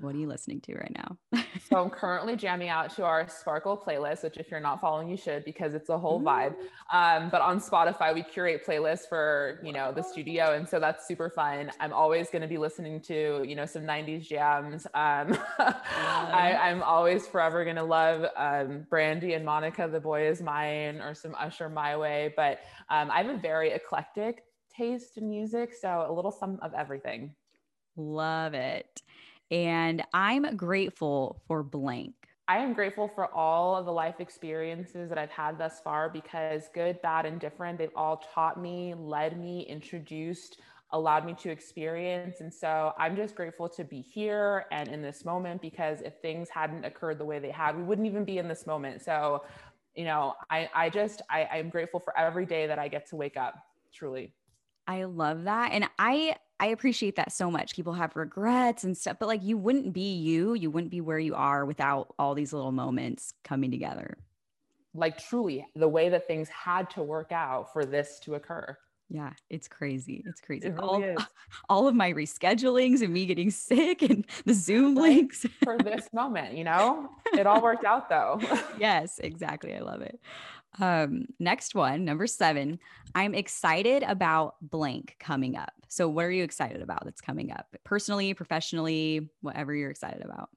what 0.00 0.14
are 0.14 0.18
you 0.18 0.26
listening 0.26 0.60
to 0.62 0.74
right 0.74 0.94
now? 0.94 1.40
so 1.68 1.82
I'm 1.82 1.90
currently 1.90 2.36
jamming 2.36 2.68
out 2.68 2.94
to 2.96 3.04
our 3.04 3.28
Sparkle 3.28 3.76
playlist, 3.76 4.22
which 4.22 4.36
if 4.38 4.50
you're 4.50 4.60
not 4.60 4.80
following, 4.80 5.08
you 5.08 5.16
should 5.16 5.44
because 5.44 5.74
it's 5.74 5.88
a 5.88 5.98
whole 5.98 6.20
vibe. 6.20 6.54
Um, 6.92 7.28
but 7.30 7.40
on 7.40 7.60
Spotify, 7.60 8.14
we 8.14 8.22
curate 8.22 8.64
playlists 8.66 9.08
for 9.08 9.60
you 9.62 9.72
know 9.72 9.92
the 9.92 10.02
studio, 10.02 10.54
and 10.54 10.68
so 10.68 10.80
that's 10.80 11.06
super 11.06 11.30
fun. 11.30 11.70
I'm 11.80 11.92
always 11.92 12.30
going 12.30 12.42
to 12.42 12.48
be 12.48 12.58
listening 12.58 13.00
to 13.02 13.44
you 13.46 13.54
know 13.54 13.66
some 13.66 13.82
'90s 13.82 14.26
jams. 14.26 14.86
Um, 14.94 15.38
I, 15.58 16.56
am 16.70 16.82
always 16.82 17.26
forever 17.26 17.64
going 17.64 17.76
to 17.76 17.84
love 17.84 18.26
um, 18.36 18.86
Brandy 18.88 19.34
and 19.34 19.44
Monica, 19.44 19.88
"The 19.90 20.00
Boy 20.00 20.28
Is 20.28 20.40
Mine," 20.40 21.00
or 21.00 21.14
some 21.14 21.34
Usher, 21.38 21.68
"My 21.68 21.96
Way." 21.96 22.32
But 22.36 22.60
um, 22.88 23.10
I 23.10 23.22
have 23.22 23.34
a 23.34 23.38
very 23.38 23.72
eclectic 23.72 24.44
taste 24.74 25.18
in 25.18 25.28
music, 25.28 25.74
so 25.74 26.06
a 26.08 26.12
little 26.12 26.30
some 26.30 26.58
of 26.62 26.72
everything. 26.74 27.34
Love 27.96 28.54
it. 28.54 29.02
And 29.50 30.02
I'm 30.12 30.56
grateful 30.56 31.42
for 31.46 31.62
blank. 31.62 32.14
I 32.46 32.58
am 32.58 32.72
grateful 32.72 33.06
for 33.06 33.32
all 33.32 33.76
of 33.76 33.84
the 33.84 33.92
life 33.92 34.16
experiences 34.18 35.08
that 35.08 35.18
I've 35.18 35.30
had 35.30 35.56
thus 35.56 35.80
far 35.80 36.08
because 36.08 36.68
good, 36.74 37.00
bad, 37.00 37.24
and 37.24 37.40
different, 37.40 37.78
they've 37.78 37.94
all 37.94 38.24
taught 38.34 38.60
me, 38.60 38.92
led 38.92 39.38
me, 39.38 39.62
introduced, 39.62 40.60
allowed 40.90 41.24
me 41.24 41.34
to 41.34 41.50
experience. 41.50 42.40
And 42.40 42.52
so 42.52 42.92
I'm 42.98 43.14
just 43.14 43.36
grateful 43.36 43.68
to 43.68 43.84
be 43.84 44.00
here 44.00 44.66
and 44.72 44.88
in 44.88 45.00
this 45.00 45.24
moment 45.24 45.62
because 45.62 46.00
if 46.00 46.14
things 46.22 46.48
hadn't 46.48 46.84
occurred 46.84 47.18
the 47.18 47.24
way 47.24 47.38
they 47.38 47.52
had, 47.52 47.76
we 47.76 47.84
wouldn't 47.84 48.08
even 48.08 48.24
be 48.24 48.38
in 48.38 48.48
this 48.48 48.66
moment. 48.66 49.02
So, 49.02 49.44
you 49.94 50.04
know, 50.04 50.34
I, 50.50 50.68
I 50.74 50.90
just, 50.90 51.22
I, 51.30 51.44
I'm 51.44 51.68
grateful 51.68 52.00
for 52.00 52.18
every 52.18 52.46
day 52.46 52.66
that 52.66 52.80
I 52.80 52.88
get 52.88 53.08
to 53.10 53.16
wake 53.16 53.36
up, 53.36 53.54
truly. 53.92 54.34
I 54.88 55.04
love 55.04 55.44
that. 55.44 55.70
And 55.70 55.88
I 56.00 56.34
I 56.60 56.66
appreciate 56.66 57.16
that 57.16 57.32
so 57.32 57.50
much. 57.50 57.74
People 57.74 57.94
have 57.94 58.14
regrets 58.14 58.84
and 58.84 58.94
stuff, 58.94 59.16
but 59.18 59.26
like 59.26 59.42
you 59.42 59.56
wouldn't 59.56 59.94
be 59.94 60.14
you, 60.14 60.52
you 60.52 60.70
wouldn't 60.70 60.90
be 60.90 61.00
where 61.00 61.18
you 61.18 61.34
are 61.34 61.64
without 61.64 62.14
all 62.18 62.34
these 62.34 62.52
little 62.52 62.70
moments 62.70 63.32
coming 63.42 63.70
together. 63.70 64.18
Like 64.92 65.16
truly 65.16 65.66
the 65.74 65.88
way 65.88 66.10
that 66.10 66.26
things 66.26 66.50
had 66.50 66.90
to 66.90 67.02
work 67.02 67.32
out 67.32 67.72
for 67.72 67.86
this 67.86 68.20
to 68.24 68.34
occur. 68.34 68.76
Yeah, 69.08 69.30
it's 69.48 69.68
crazy. 69.68 70.22
It's 70.26 70.40
crazy. 70.40 70.68
It 70.68 70.76
really 70.76 71.14
all, 71.14 71.26
all 71.70 71.88
of 71.88 71.94
my 71.94 72.12
reschedulings 72.12 73.00
and 73.00 73.12
me 73.12 73.24
getting 73.24 73.50
sick 73.50 74.02
and 74.02 74.26
the 74.44 74.54
Zoom 74.54 74.94
links 74.94 75.46
for 75.64 75.78
this 75.78 76.08
moment, 76.12 76.56
you 76.56 76.64
know? 76.64 77.08
It 77.32 77.46
all 77.46 77.62
worked 77.62 77.84
out 77.84 78.10
though. 78.10 78.38
yes, 78.78 79.18
exactly. 79.18 79.74
I 79.74 79.80
love 79.80 80.02
it. 80.02 80.20
Um, 80.78 81.26
next 81.38 81.74
one, 81.74 82.04
number 82.04 82.26
seven. 82.26 82.78
I'm 83.14 83.34
excited 83.34 84.02
about 84.04 84.54
blank 84.60 85.16
coming 85.18 85.56
up. 85.56 85.72
So, 85.88 86.08
what 86.08 86.24
are 86.24 86.30
you 86.30 86.44
excited 86.44 86.82
about 86.82 87.04
that's 87.04 87.20
coming 87.20 87.50
up? 87.50 87.66
Personally, 87.84 88.32
professionally, 88.34 89.30
whatever 89.40 89.74
you're 89.74 89.90
excited 89.90 90.24
about. 90.24 90.50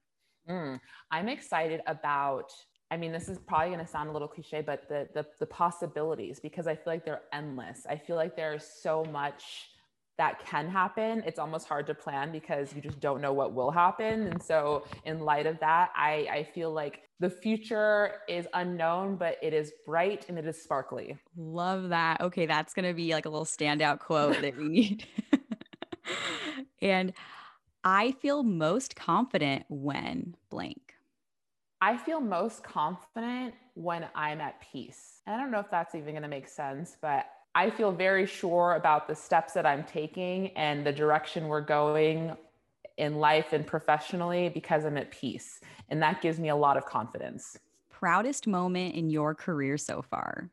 Mm, 0.49 0.80
I'm 1.11 1.30
excited 1.30 1.82
about. 1.88 2.51
I 2.91 2.97
mean, 2.97 3.11
this 3.11 3.28
is 3.28 3.39
probably 3.39 3.70
going 3.70 3.84
to 3.84 3.91
sound 3.91 4.09
a 4.09 4.11
little 4.11 4.28
cliche, 4.28 4.61
but 4.61 4.88
the, 4.88 5.07
the 5.16 5.26
the 5.39 5.47
possibilities 5.47 6.39
because 6.39 6.68
I 6.68 6.76
feel 6.76 6.93
like 6.93 7.05
they're 7.05 7.24
endless. 7.32 7.88
I 7.89 7.97
feel 7.97 8.16
like 8.16 8.36
there's 8.36 8.64
so 8.66 9.03
much 9.05 9.70
that 10.18 10.45
can 10.45 10.70
happen 10.70 11.24
it's 11.26 11.39
almost 11.39 11.68
hard 11.68 11.88
to 11.88 11.93
plan 11.93 12.32
because 12.32 12.74
you 12.74 12.82
just 12.82 12.99
don't 12.99 13.22
know 13.22 13.34
what 13.34 13.53
will 13.53 13.72
happen. 13.72 14.28
And 14.28 14.41
so 14.41 14.86
in 15.05 15.20
light 15.20 15.45
of 15.45 15.59
that 15.59 15.91
i 15.95 16.28
i 16.32 16.43
feel 16.53 16.72
like 16.72 17.01
the 17.20 17.30
future 17.30 18.16
is 18.28 18.47
unknown 18.53 19.16
but 19.16 19.38
it 19.41 19.53
is 19.53 19.72
bright 19.86 20.26
and 20.30 20.38
it 20.38 20.45
is 20.45 20.61
sparkly. 20.61 21.18
Love 21.36 21.89
that. 21.89 22.22
Okay 22.22 22.45
that's 22.45 22.74
going 22.74 22.86
to 22.86 22.93
be 22.93 23.14
like 23.14 23.26
a 23.26 23.30
little 23.30 23.45
standout 23.45 23.99
quote 23.99 24.41
that 24.41 24.57
we 24.57 24.70
need. 24.70 25.07
And 26.82 27.14
i 27.84 28.11
feel 28.11 28.43
most 28.43 28.95
confident 28.95 29.66
when 29.70 30.36
blank. 30.49 30.95
I 31.82 31.97
feel 31.97 32.20
most 32.20 32.64
confident 32.64 33.53
when 33.74 34.05
i'm 34.16 34.41
at 34.41 34.61
peace. 34.72 35.22
I 35.26 35.38
don't 35.38 35.49
know 35.49 35.59
if 35.59 35.72
that's 35.72 35.95
even 35.95 36.11
going 36.11 36.24
to 36.24 36.28
make 36.30 36.47
sense 36.47 36.97
but 37.01 37.26
I 37.55 37.69
feel 37.69 37.91
very 37.91 38.25
sure 38.25 38.75
about 38.75 39.07
the 39.07 39.15
steps 39.15 39.53
that 39.53 39.65
I'm 39.65 39.83
taking 39.83 40.49
and 40.57 40.85
the 40.85 40.91
direction 40.91 41.47
we're 41.47 41.61
going 41.61 42.35
in 42.97 43.15
life 43.15 43.53
and 43.53 43.65
professionally 43.65 44.49
because 44.49 44.85
I'm 44.85 44.97
at 44.97 45.11
peace. 45.11 45.59
And 45.89 46.01
that 46.01 46.21
gives 46.21 46.39
me 46.39 46.49
a 46.49 46.55
lot 46.55 46.77
of 46.77 46.85
confidence. 46.85 47.57
Proudest 47.89 48.47
moment 48.47 48.95
in 48.95 49.09
your 49.09 49.35
career 49.35 49.77
so 49.77 50.01
far? 50.01 50.49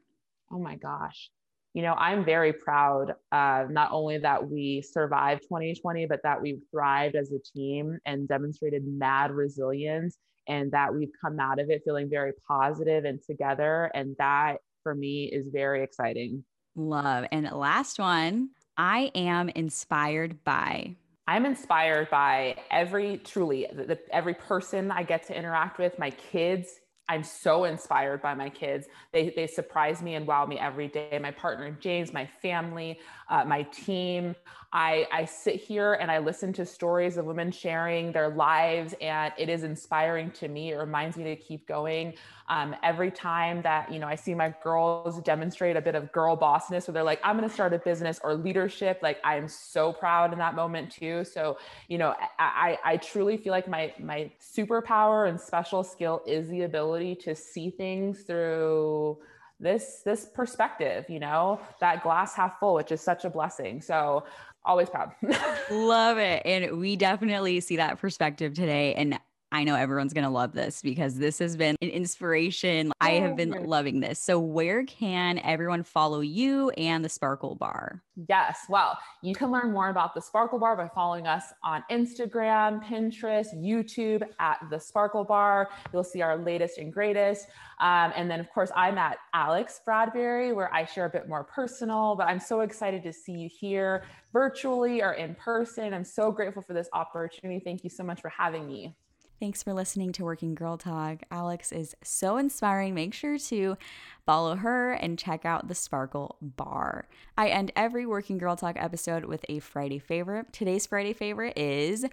Oh 0.53 0.59
my 0.59 0.77
gosh. 0.77 1.31
You 1.73 1.83
know, 1.83 1.95
I'm 1.95 2.25
very 2.25 2.53
proud 2.53 3.15
uh, 3.31 3.65
not 3.71 3.93
only 3.93 4.19
that 4.19 4.51
we 4.51 4.83
survived 4.83 5.43
2020, 5.43 6.07
but 6.07 6.21
that 6.25 6.41
we've 6.41 6.61
thrived 6.71 7.15
as 7.15 7.33
a 7.33 7.39
team 7.57 7.99
and 8.05 8.27
demonstrated 8.27 8.85
mad 8.87 9.31
resilience 9.31 10.19
and 10.49 10.71
that 10.73 10.93
we've 10.93 11.13
come 11.21 11.39
out 11.39 11.61
of 11.61 11.71
it 11.71 11.83
feeling 11.85 12.11
very 12.11 12.33
positive 12.47 13.05
and 13.05 13.23
together. 13.23 13.91
And 13.95 14.17
that 14.19 14.57
for 14.83 14.95
me 14.95 15.27
is 15.27 15.47
very 15.49 15.85
exciting. 15.85 16.45
Love. 16.77 17.27
And 17.33 17.51
last 17.51 17.99
one, 17.99 18.51
I 18.77 19.11
am 19.15 19.49
inspired 19.51 20.43
by. 20.45 20.97
I'm 21.27 21.47
inspired 21.47 22.11
by 22.11 22.57
every 22.71 23.19
truly 23.19 23.67
the, 23.73 23.85
the, 23.85 23.99
every 24.11 24.35
person 24.35 24.91
I 24.91 25.03
get 25.03 25.27
to 25.29 25.37
interact 25.37 25.79
with, 25.79 25.99
my 25.99 26.11
kids. 26.11 26.81
I'm 27.09 27.25
so 27.25 27.65
inspired 27.65 28.23
by 28.23 28.35
my 28.35 28.49
kids. 28.49 28.87
They, 29.13 29.33
they 29.35 29.49
surprise 29.49 30.01
me 30.01 30.15
and 30.15 30.27
wow 30.27 30.47
me 30.47 30.59
every 30.59 30.87
day. 30.87 31.19
My 31.21 31.33
partner, 31.33 31.77
James, 31.81 32.13
my 32.13 32.25
family, 32.41 33.01
uh, 33.29 33.45
my 33.45 33.63
team. 33.63 34.37
I, 34.73 35.09
I 35.11 35.25
sit 35.25 35.57
here 35.57 35.95
and 35.95 36.13
I 36.13 36.19
listen 36.19 36.53
to 36.53 36.65
stories 36.65 37.17
of 37.17 37.25
women 37.25 37.51
sharing 37.51 38.13
their 38.13 38.29
lives, 38.29 38.95
and 39.01 39.33
it 39.37 39.49
is 39.49 39.65
inspiring 39.65 40.31
to 40.33 40.47
me. 40.47 40.71
It 40.71 40.77
reminds 40.77 41.17
me 41.17 41.25
to 41.25 41.35
keep 41.35 41.67
going. 41.67 42.15
Um, 42.49 42.77
every 42.85 43.11
time 43.11 43.63
that 43.63 43.93
you 43.93 43.99
know 43.99 44.07
I 44.07 44.15
see 44.15 44.33
my 44.33 44.55
girls 44.63 45.21
demonstrate 45.23 45.77
a 45.77 45.81
bit 45.81 45.97
of 45.97 46.13
girl 46.13 46.37
bossness, 46.37 46.87
where 46.87 46.93
they're 46.93 47.03
like, 47.03 47.21
"I'm 47.25 47.37
going 47.37 47.49
to 47.49 47.53
start 47.53 47.73
a 47.75 47.79
business" 47.79 48.21
or 48.23 48.35
leadership, 48.35 49.01
like 49.03 49.19
I 49.25 49.37
am 49.37 49.49
so 49.49 49.93
proud 49.93 50.33
in 50.33 50.39
that 50.39 50.55
moment 50.55 50.93
too. 50.93 51.25
So 51.25 51.59
you 51.89 51.99
know, 51.99 52.15
I, 52.39 52.79
I, 52.85 52.97
truly 52.99 53.37
feel 53.37 53.51
like 53.51 53.67
my 53.67 53.93
my 53.99 54.31
superpower 54.41 55.29
and 55.29 55.41
special 55.41 55.83
skill 55.83 56.23
is 56.27 56.49
the 56.49 56.63
ability 56.63 57.17
to 57.17 57.35
see 57.35 57.71
things 57.71 58.23
through 58.23 59.19
this 59.61 60.01
this 60.05 60.25
perspective 60.25 61.05
you 61.09 61.21
know 61.21 61.61
that 61.81 62.03
glass 62.03 62.35
half 62.35 62.59
full 62.59 62.75
which 62.75 62.91
is 62.91 63.01
such 63.01 63.27
a 63.27 63.31
blessing 63.31 63.81
so 63.83 64.25
always 64.65 64.91
proud. 64.91 65.13
Love 65.71 66.19
it. 66.19 66.43
And 66.45 66.79
we 66.79 66.97
definitely 66.97 67.61
see 67.61 67.77
that 67.77 67.99
perspective 67.99 68.55
today. 68.55 68.95
And 68.95 69.19
I 69.53 69.65
know 69.65 69.75
everyone's 69.75 70.13
going 70.13 70.25
to 70.25 70.31
love 70.31 70.53
this 70.53 70.81
because 70.81 71.17
this 71.17 71.39
has 71.41 71.57
been 71.57 71.77
an 71.83 71.89
inspiration. 71.89 72.93
I 73.01 73.13
have 73.13 73.37
been 73.37 73.65
loving 73.65 73.99
this. 73.99 74.21
So, 74.21 74.39
where 74.39 74.85
can 74.85 75.39
everyone 75.39 75.83
follow 75.83 76.21
you 76.21 76.71
and 76.71 77.05
the 77.05 77.09
Sparkle 77.09 77.57
Bar? 77.57 78.01
Yes. 78.29 78.61
Well, 78.69 78.97
you 79.23 79.35
can 79.35 79.51
learn 79.51 79.73
more 79.73 79.89
about 79.89 80.15
the 80.15 80.21
Sparkle 80.21 80.61
Bar 80.61 80.77
by 80.77 80.89
following 80.89 81.27
us 81.27 81.45
on 81.65 81.83
Instagram, 81.91 82.85
Pinterest, 82.85 83.53
YouTube 83.57 84.23
at 84.39 84.61
the 84.71 84.79
Sparkle 84.79 85.25
Bar. 85.25 85.71
You'll 85.93 86.05
see 86.05 86.23
our 86.23 86.37
latest 86.37 86.79
and 86.79 86.93
greatest. 86.93 87.49
Um, 87.81 88.13
and 88.15 88.31
then, 88.31 88.39
of 88.39 88.51
course, 88.51 88.71
I'm 88.77 88.99
at 88.99 89.19
Alex 89.35 89.81
Bradbury, 89.85 90.53
where 90.53 90.73
I 90.73 90.85
share 90.85 91.07
a 91.07 91.11
bit 91.11 91.29
more 91.29 91.43
personal, 91.43 92.15
but 92.15 92.29
I'm 92.29 92.41
so 92.41 92.61
excited 92.61 93.03
to 93.03 93.13
see 93.13 93.33
you 93.33 93.49
here 93.49 94.05
virtually 94.33 95.03
or 95.03 95.15
in 95.15 95.35
person. 95.35 95.93
I'm 95.93 96.05
so 96.05 96.31
grateful 96.31 96.63
for 96.63 96.75
this 96.75 96.89
opportunity. 96.93 97.59
Thank 97.59 97.83
you 97.83 97.91
so 97.91 98.05
much 98.05 98.21
for 98.21 98.29
having 98.29 98.67
me. 98.67 98.95
Thanks 99.41 99.63
for 99.63 99.73
listening 99.73 100.13
to 100.13 100.25
Working 100.25 100.55
Girl 100.55 100.77
Talk. 100.77 101.23
Alex 101.31 101.73
is 101.73 101.97
so 102.03 102.37
inspiring. 102.37 102.95
Make 102.95 103.15
sure 103.15 103.39
to 103.39 103.79
follow 104.27 104.55
her 104.57 104.93
and 104.93 105.19
check 105.19 105.47
out 105.47 105.67
the 105.67 105.75
Sparkle 105.75 106.37
Bar. 106.43 107.07
I 107.39 107.49
end 107.49 107.73
every 107.75 108.05
Working 108.05 108.37
Girl 108.37 108.55
Talk 108.55 108.77
episode 108.79 109.25
with 109.25 109.47
a 109.49 109.61
Friday 109.61 109.99
favorite. 109.99 110.53
Today's 110.53 110.85
Friday 110.85 111.15
favorite 111.15 111.57
is 111.57 112.05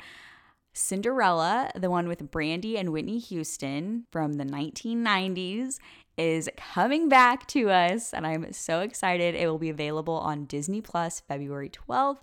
Cinderella, 0.72 1.70
the 1.76 1.90
one 1.90 2.08
with 2.08 2.32
Brandy 2.32 2.78
and 2.78 2.94
Whitney 2.94 3.20
Houston 3.20 4.06
from 4.10 4.34
the 4.34 4.46
1990s, 4.46 5.80
is 6.18 6.50
coming 6.56 7.10
back 7.10 7.46
to 7.48 7.70
us, 7.70 8.14
and 8.14 8.26
I'm 8.26 8.54
so 8.54 8.80
excited. 8.80 9.36
It 9.36 9.48
will 9.48 9.58
be 9.58 9.70
available 9.70 10.16
on 10.16 10.46
Disney 10.46 10.80
Plus 10.80 11.20
February 11.20 11.70
12th. 11.70 12.20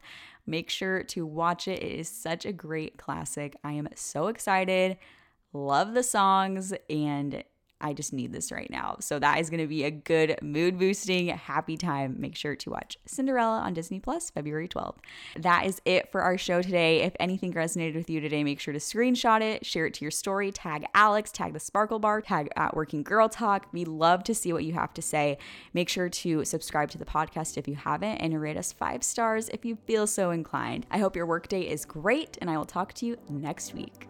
Make 0.47 0.71
sure 0.71 1.03
to 1.05 1.25
watch 1.25 1.69
it. 1.69 1.83
It 1.83 2.01
is 2.01 2.09
such 2.09 2.45
a 2.45 2.53
great 2.53 2.99
classic. 2.99 3.57
I 3.65 3.73
am 3.73 3.89
so 3.95 4.27
excited. 4.27 4.99
Love 5.53 5.95
the 5.95 6.03
songs, 6.03 6.75
and 6.91 7.45
I 7.81 7.93
just 7.93 8.13
need 8.13 8.33
this 8.33 8.51
right 8.51 8.71
now. 8.71 8.97
So 9.01 9.19
that 9.19 9.41
is 9.41 9.51
going 9.51 9.61
to 9.61 9.67
be 9.67 9.85
a 9.85 9.91
good 9.91 10.39
mood 10.43 10.79
boosting, 10.79 11.29
happy 11.29 11.77
time. 11.77 12.17
Make 12.19 12.37
sure 12.37 12.57
to 12.57 12.71
watch 12.71 12.99
Cinderella 13.07 13.59
on 13.59 13.75
Disney 13.75 14.01
Plus 14.01 14.31
February 14.31 14.69
12th. 14.69 14.97
That 15.37 15.67
is 15.67 15.81
it 15.85 16.11
for 16.11 16.23
our 16.23 16.39
show 16.39 16.63
today. 16.63 17.03
If 17.03 17.15
anything 17.21 17.53
resonated 17.53 17.95
with 17.95 18.09
you 18.09 18.21
today, 18.21 18.43
make 18.43 18.61
sure 18.61 18.73
to 18.73 18.81
screenshot 18.81 19.43
it, 19.43 19.67
share 19.67 19.87
it 19.87 19.95
to 19.95 20.05
your 20.05 20.11
story, 20.11 20.51
tag 20.51 20.87
Alex, 20.95 21.31
tag 21.31 21.53
the 21.53 21.61
Sparkle 21.61 21.99
Bar, 21.99 22.23
tag 22.23 22.49
at 22.57 22.75
Working 22.75 23.03
Girl 23.03 23.29
Talk. 23.29 23.69
We 23.73 23.85
love 23.85 24.25
to 24.25 24.35
see 24.35 24.53
what 24.53 24.65
you 24.65 24.73
have 24.75 24.95
to 24.95 25.03
say. 25.03 25.39
Make 25.73 25.89
sure 25.89 26.09
to 26.09 26.45
subscribe 26.45 26.91
to 26.91 26.99
the 26.99 27.05
podcast 27.05 27.59
if 27.59 27.69
you 27.69 27.75
haven't 27.75 28.17
and 28.17 28.41
rate 28.41 28.57
us 28.57 28.73
five 28.73 29.05
stars 29.05 29.49
if 29.51 29.65
you 29.65 29.77
feel 29.87 30.07
so 30.07 30.31
inclined. 30.31 30.87
I 30.91 30.99
hope 30.99 31.17
your 31.17 31.27
workday 31.27 31.63
is 31.63 31.85
great, 31.85 32.39
and 32.41 32.51
I 32.51 32.57
will 32.57 32.65
talk 32.65 32.93
to 32.95 33.07
you 33.07 33.17
next 33.29 33.75
week. 33.75 34.09